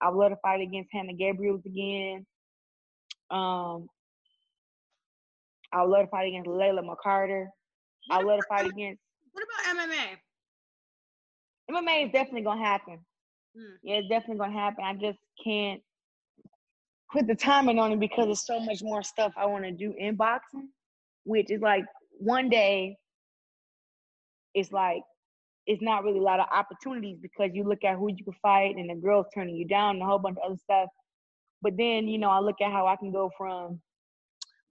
I 0.00 0.10
would 0.10 0.18
love 0.18 0.30
to 0.30 0.36
fight 0.42 0.60
against 0.60 0.90
Hanna 0.92 1.12
Gabriels 1.12 1.64
again. 1.64 2.26
Um, 3.30 3.88
I 5.72 5.82
would 5.82 5.90
love 5.90 6.04
to 6.06 6.10
fight 6.10 6.28
against 6.28 6.48
Layla 6.48 6.80
McCarter. 6.84 7.46
I 8.10 8.18
would 8.18 8.26
love 8.26 8.40
to 8.40 8.46
fight 8.48 8.66
against. 8.66 9.00
What 9.32 9.44
about 9.44 9.76
MMA? 9.76 10.16
MMA 11.70 12.06
is 12.06 12.12
definitely 12.12 12.42
gonna 12.42 12.64
happen. 12.64 12.98
Hmm. 13.56 13.74
Yeah, 13.82 13.96
it's 13.96 14.08
definitely 14.08 14.38
gonna 14.38 14.52
happen. 14.52 14.84
I 14.84 14.94
just 14.94 15.18
can't 15.42 15.80
put 17.12 17.26
the 17.26 17.34
timing 17.34 17.78
on 17.78 17.92
it 17.92 18.00
because 18.00 18.26
there's 18.26 18.46
so 18.46 18.60
much 18.60 18.82
more 18.82 19.02
stuff 19.02 19.32
I 19.36 19.46
want 19.46 19.64
to 19.64 19.72
do 19.72 19.94
in 19.98 20.16
boxing 20.16 20.68
which 21.24 21.50
is 21.50 21.60
like 21.60 21.84
one 22.18 22.48
day 22.48 22.96
it's 24.54 24.70
like 24.70 25.02
it's 25.66 25.82
not 25.82 26.04
really 26.04 26.18
a 26.18 26.22
lot 26.22 26.40
of 26.40 26.46
opportunities 26.52 27.16
because 27.20 27.50
you 27.54 27.64
look 27.64 27.82
at 27.84 27.96
who 27.96 28.10
you 28.10 28.22
can 28.22 28.34
fight 28.42 28.76
and 28.76 28.90
the 28.90 28.94
girls 28.94 29.26
turning 29.34 29.56
you 29.56 29.66
down 29.66 29.96
and 29.96 30.02
a 30.02 30.06
whole 30.06 30.18
bunch 30.18 30.36
of 30.36 30.50
other 30.50 30.60
stuff. 30.62 30.88
But 31.64 31.78
then, 31.78 32.08
you 32.08 32.18
know, 32.18 32.30
I 32.30 32.40
look 32.40 32.60
at 32.62 32.70
how 32.72 32.86
I 32.86 32.96
can 32.96 33.10
go 33.12 33.30
from 33.38 33.80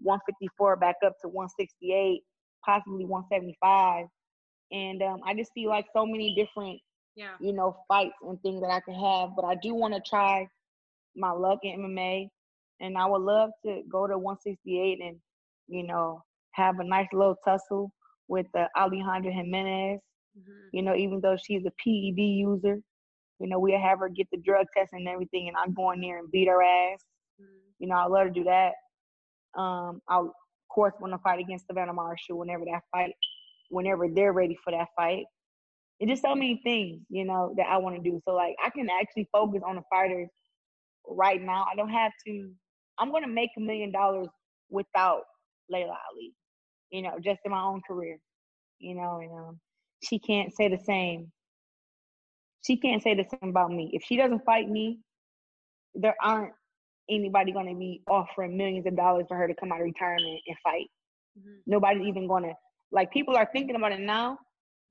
154 0.02 0.78
back 0.78 0.98
up 1.06 1.14
to 1.24 1.28
168, 1.30 2.22
possibly 2.66 3.06
175. 3.06 4.06
And 4.72 5.02
um, 5.04 5.20
I 5.26 5.34
just 5.36 5.52
see 5.54 5.68
like 5.68 5.86
so 5.96 6.06
many 6.06 6.36
different, 6.36 6.80
Yeah. 7.16 7.36
you 7.42 7.54
know, 7.54 7.76
fights 7.88 8.16
and 8.22 8.40
things 8.42 8.62
that 8.62 8.70
I 8.72 8.82
can 8.82 8.96
have. 8.96 9.32
But 9.36 9.46
I 9.46 9.56
do 9.56 9.74
want 9.74 9.96
to 9.96 10.02
try 10.08 10.48
my 11.16 11.32
luck 11.32 11.60
in 11.64 11.82
MMA. 11.82 12.30
And 12.80 12.98
I 12.98 13.06
would 13.08 13.22
love 13.22 13.52
to 13.66 13.82
go 13.92 14.08
to 14.08 14.18
168 14.18 15.00
and, 15.02 15.18
you 15.68 15.84
know, 15.84 16.22
have 16.54 16.80
a 16.80 16.84
nice 16.84 17.08
little 17.14 17.38
tussle 17.46 17.92
with 18.28 18.48
uh, 18.56 18.68
Alejandra 18.78 19.32
Jimenez. 19.34 20.00
You 20.74 20.82
know, 20.84 20.96
even 20.96 21.22
though 21.22 21.38
she's 21.38 21.66
a 21.66 21.72
PED 21.84 22.18
user, 22.20 22.80
you 23.44 23.50
know, 23.50 23.60
we'll 23.60 23.80
have 23.80 24.00
her 24.00 24.10
get 24.10 24.28
the 24.32 24.40
drug 24.40 24.68
test 24.76 24.94
and 24.94 25.08
everything, 25.08 25.50
and 25.50 25.58
I'm 25.58 25.74
going 25.74 26.02
there 26.02 26.20
and 26.20 26.32
beat 26.32 26.48
her 26.48 26.64
ass. 26.64 27.00
You 27.80 27.88
know, 27.90 27.96
I 27.96 28.08
love 28.08 28.28
to 28.28 28.34
do 28.34 28.46
that. 28.46 28.74
Um, 29.60 30.02
I'll 30.08 30.28
of 30.28 30.76
course 30.76 30.94
want 31.02 31.14
to 31.14 31.20
fight 31.20 31.40
against 31.40 31.68
Savannah 31.68 31.94
Marshall 31.94 32.40
whenever 32.40 32.66
that 32.66 32.82
fight, 32.92 33.14
whenever 33.70 34.08
they're 34.10 34.34
ready 34.34 34.58
for 34.64 34.72
that 34.72 34.88
fight. 34.96 35.26
It's 36.00 36.10
just 36.10 36.24
so 36.24 36.36
many 36.36 36.62
things, 36.64 37.02
you 37.10 37.26
know, 37.26 37.54
that 37.58 37.68
I 37.68 37.78
want 37.78 37.96
to 37.96 38.02
do. 38.02 38.20
So 38.28 38.34
like, 38.34 38.56
I 38.66 38.72
can 38.72 38.90
actually 38.90 39.30
focus 39.32 39.62
on 39.66 39.76
the 39.76 39.84
fighters 39.90 40.30
right 41.08 41.42
now. 41.42 41.66
I 41.72 41.76
don't 41.76 41.90
have 41.90 42.14
to. 42.28 42.52
I'm 43.00 43.12
gonna 43.12 43.28
make 43.28 43.52
a 43.58 43.62
million 43.62 43.92
dollars 43.92 44.30
without 44.70 45.24
Laila 45.70 45.98
Ali 46.12 46.34
you 46.94 47.02
know, 47.02 47.18
just 47.22 47.42
in 47.44 47.52
my 47.52 47.62
own 47.62 47.82
career, 47.86 48.20
you 48.80 48.96
know, 48.96 49.20
and 49.22 49.32
um, 49.32 49.60
she 50.04 50.20
can't 50.20 50.56
say 50.56 50.70
the 50.70 50.78
same. 50.86 51.32
She 52.66 52.78
can't 52.78 53.04
say 53.04 53.14
the 53.14 53.26
same 53.26 53.50
about 53.50 53.72
me. 53.72 53.90
If 53.94 54.04
she 54.04 54.18
doesn't 54.18 54.46
fight 54.46 54.70
me, 54.70 55.00
there 55.96 56.16
aren't 56.22 56.54
anybody 57.10 57.52
going 57.52 57.68
to 57.68 57.78
be 57.78 58.02
offering 58.08 58.58
millions 58.58 58.88
of 58.88 58.96
dollars 58.96 59.26
for 59.28 59.38
her 59.38 59.48
to 59.48 59.56
come 59.56 59.72
out 59.72 59.80
of 59.80 59.86
retirement 59.86 60.42
and 60.48 60.58
fight. 60.64 60.90
Mm-hmm. 61.38 61.58
Nobody's 61.68 62.08
even 62.08 62.28
going 62.28 62.44
to 62.44 62.54
like. 62.92 63.12
People 63.12 63.36
are 63.36 63.50
thinking 63.52 63.76
about 63.76 63.92
it 63.92 64.00
now, 64.00 64.38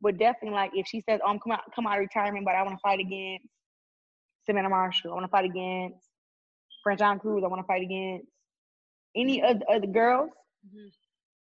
but 0.01 0.18
definitely 0.18 0.57
like 0.57 0.73
if 0.75 0.87
she 0.87 1.01
says, 1.09 1.20
"Oh, 1.25 1.31
I'm 1.31 1.39
come 1.39 1.53
out, 1.53 1.62
come 1.75 1.87
out 1.87 1.95
of 1.95 2.01
retirement, 2.01 2.45
but 2.45 2.55
I 2.55 2.62
want 2.62 2.77
to 2.77 2.81
fight 2.83 3.01
against 3.01 3.47
Savannah 4.45 4.68
Marshall. 4.68 5.12
I 5.12 5.14
want 5.14 5.25
to 5.25 5.31
fight 5.31 5.45
against 5.47 6.05
Franchon 6.87 7.20
Crews. 7.20 7.43
I 7.45 7.49
want 7.49 7.62
to 7.62 7.66
fight 7.66 7.83
against 7.83 8.27
any 9.16 9.43
of 9.43 9.61
the 9.61 9.66
other 9.66 9.87
girls." 9.87 10.31
Mm-hmm. 10.64 10.87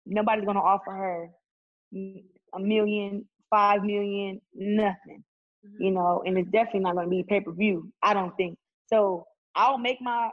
nobody's 0.06 0.44
going 0.44 0.56
to 0.56 0.62
offer 0.62 0.90
her 0.90 1.28
a 1.94 2.58
million, 2.58 3.26
five 3.50 3.82
million, 3.82 4.40
nothing, 4.54 5.22
you 5.78 5.90
know, 5.90 6.22
and 6.26 6.38
it's 6.38 6.50
definitely 6.50 6.80
not 6.80 6.94
going 6.94 7.06
to 7.06 7.10
be 7.10 7.22
pay 7.24 7.40
per 7.40 7.52
view. 7.52 7.90
I 8.02 8.14
don't 8.14 8.36
think 8.36 8.58
so. 8.86 9.24
I'll 9.54 9.78
make 9.78 10.00
my, 10.00 10.30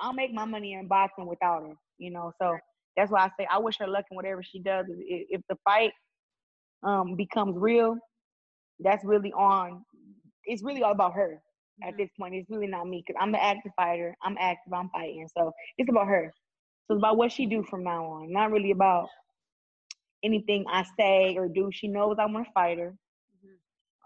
I'll 0.00 0.12
make 0.12 0.32
my 0.32 0.44
money 0.44 0.74
in 0.74 0.88
boxing 0.88 1.26
without 1.26 1.62
her, 1.62 1.74
you 1.98 2.10
know. 2.10 2.32
So 2.40 2.56
that's 2.96 3.10
why 3.10 3.20
I 3.24 3.30
say 3.38 3.46
I 3.50 3.58
wish 3.58 3.78
her 3.78 3.86
luck 3.88 4.04
in 4.10 4.16
whatever 4.16 4.42
she 4.42 4.60
does. 4.60 4.86
If, 4.88 5.26
if 5.30 5.40
the 5.48 5.56
fight 5.64 5.92
um 6.84 7.16
becomes 7.16 7.56
real, 7.56 7.96
that's 8.80 9.04
really 9.04 9.32
on. 9.32 9.84
It's 10.44 10.62
really 10.62 10.82
all 10.82 10.92
about 10.92 11.14
her 11.14 11.40
at 11.82 11.96
this 11.96 12.10
point. 12.18 12.34
It's 12.34 12.50
really 12.50 12.66
not 12.66 12.88
me 12.88 13.02
because 13.06 13.20
I'm 13.20 13.32
the 13.32 13.42
active 13.42 13.72
fighter. 13.76 14.14
I'm 14.22 14.36
active. 14.40 14.72
I'm 14.72 14.90
fighting. 14.90 15.28
So 15.36 15.52
it's 15.78 15.90
about 15.90 16.08
her. 16.08 16.32
So 16.88 16.94
it's 16.94 17.00
about 17.00 17.16
what 17.16 17.32
she 17.32 17.46
do 17.46 17.64
from 17.64 17.84
now 17.84 18.04
on. 18.04 18.32
Not 18.32 18.52
really 18.52 18.70
about 18.72 19.08
anything 20.24 20.64
I 20.68 20.84
say 20.98 21.36
or 21.38 21.48
do. 21.48 21.70
She 21.72 21.88
knows 21.88 22.16
I 22.18 22.26
want 22.26 22.46
to 22.46 22.52
fight 22.52 22.78
her. 22.78 22.94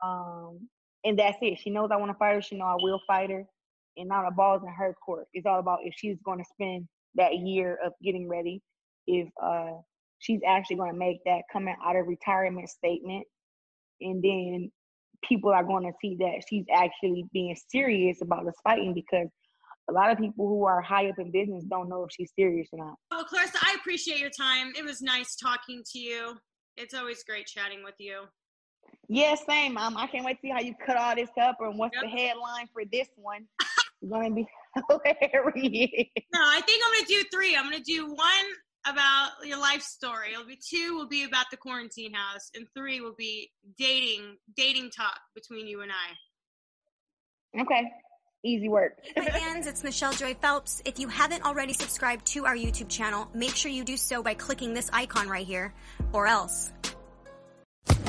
Um, 0.03 0.68
and 1.05 1.18
that's 1.18 1.38
it. 1.40 1.59
She 1.59 1.70
knows 1.70 1.90
I 1.92 1.96
want 1.96 2.11
to 2.11 2.18
fight 2.18 2.34
her. 2.34 2.42
She 2.42 2.57
know 2.57 2.66
I 2.66 2.76
will 2.78 3.01
fight 3.07 3.30
her. 3.30 3.44
And 3.96 4.09
now 4.09 4.24
the 4.28 4.34
ball's 4.34 4.62
in 4.62 4.72
her 4.72 4.94
court. 5.05 5.26
It's 5.32 5.46
all 5.46 5.59
about 5.59 5.80
if 5.82 5.94
she's 5.96 6.18
going 6.24 6.38
to 6.38 6.44
spend 6.53 6.86
that 7.16 7.36
year 7.38 7.78
of 7.84 7.92
getting 8.03 8.28
ready, 8.28 8.62
if 9.07 9.28
uh, 9.42 9.72
she's 10.18 10.40
actually 10.46 10.76
going 10.76 10.92
to 10.92 10.99
make 10.99 11.18
that 11.24 11.42
coming 11.53 11.74
out 11.84 11.96
of 11.96 12.07
retirement 12.07 12.68
statement, 12.68 13.24
and 14.01 14.22
then 14.22 14.70
people 15.24 15.51
are 15.51 15.64
going 15.64 15.84
to 15.84 15.92
see 16.01 16.16
that 16.20 16.42
she's 16.49 16.64
actually 16.72 17.24
being 17.32 17.57
serious 17.68 18.18
about 18.22 18.44
this 18.44 18.55
fighting 18.62 18.94
because 18.94 19.28
a 19.90 19.92
lot 19.92 20.11
of 20.11 20.18
people 20.18 20.46
who 20.46 20.64
are 20.64 20.80
high 20.80 21.09
up 21.09 21.18
in 21.18 21.32
business 21.32 21.64
don't 21.68 21.88
know 21.88 22.05
if 22.05 22.11
she's 22.12 22.30
serious 22.38 22.68
or 22.72 22.84
not. 22.84 22.94
Well, 23.11 23.24
Claressa, 23.24 23.57
I 23.62 23.74
appreciate 23.80 24.20
your 24.20 24.30
time. 24.30 24.72
It 24.76 24.84
was 24.84 25.01
nice 25.01 25.34
talking 25.34 25.82
to 25.92 25.99
you. 25.99 26.36
It's 26.76 26.94
always 26.94 27.24
great 27.24 27.46
chatting 27.46 27.82
with 27.82 27.94
you. 27.99 28.24
Yeah, 29.09 29.34
same. 29.49 29.74
mom. 29.74 29.97
I 29.97 30.07
can't 30.07 30.24
wait 30.24 30.34
to 30.34 30.41
see 30.43 30.51
how 30.51 30.61
you 30.61 30.74
cut 30.84 30.97
all 30.97 31.14
this 31.14 31.30
up 31.41 31.57
and 31.61 31.78
what's 31.78 31.97
the 32.01 32.09
headline 32.09 32.68
for 32.72 32.82
this 32.91 33.09
one. 33.16 33.47
It's 34.03 34.11
gonna 34.11 34.30
be 34.30 34.47
hilarious. 34.89 36.07
No, 36.32 36.41
I 36.41 36.61
think 36.61 36.82
I'm 36.84 36.93
gonna 36.93 37.07
do 37.07 37.24
three. 37.32 37.57
I'm 37.57 37.64
gonna 37.64 37.80
do 37.80 38.07
one 38.07 38.47
about 38.86 39.30
your 39.45 39.59
life 39.59 39.82
story. 39.82 40.32
It'll 40.32 40.47
be 40.47 40.59
two 40.62 40.95
will 40.95 41.09
be 41.09 41.24
about 41.24 41.47
the 41.51 41.57
quarantine 41.57 42.12
house, 42.12 42.51
and 42.55 42.66
three 42.76 43.01
will 43.01 43.14
be 43.16 43.51
dating 43.78 44.36
dating 44.57 44.91
talk 44.91 45.18
between 45.34 45.66
you 45.66 45.80
and 45.80 45.91
I. 45.91 47.62
Okay. 47.62 47.91
Easy 48.45 48.68
work. 48.68 48.93
Hey 49.16 49.26
fans, 49.26 49.66
it's 49.66 49.82
Michelle 49.82 50.12
Joy 50.12 50.32
Phelps. 50.41 50.80
If 50.84 51.01
you 51.01 51.09
haven't 51.09 51.45
already 51.45 51.72
subscribed 51.72 52.24
to 52.26 52.47
our 52.47 52.55
YouTube 52.55 52.89
channel, 52.89 53.28
make 53.34 53.57
sure 53.57 53.68
you 53.70 53.82
do 53.82 53.97
so 53.97 54.22
by 54.22 54.34
clicking 54.34 54.74
this 54.74 54.89
icon 54.93 55.28
right 55.28 55.45
here, 55.45 55.74
or 56.12 56.28
else. 56.28 56.70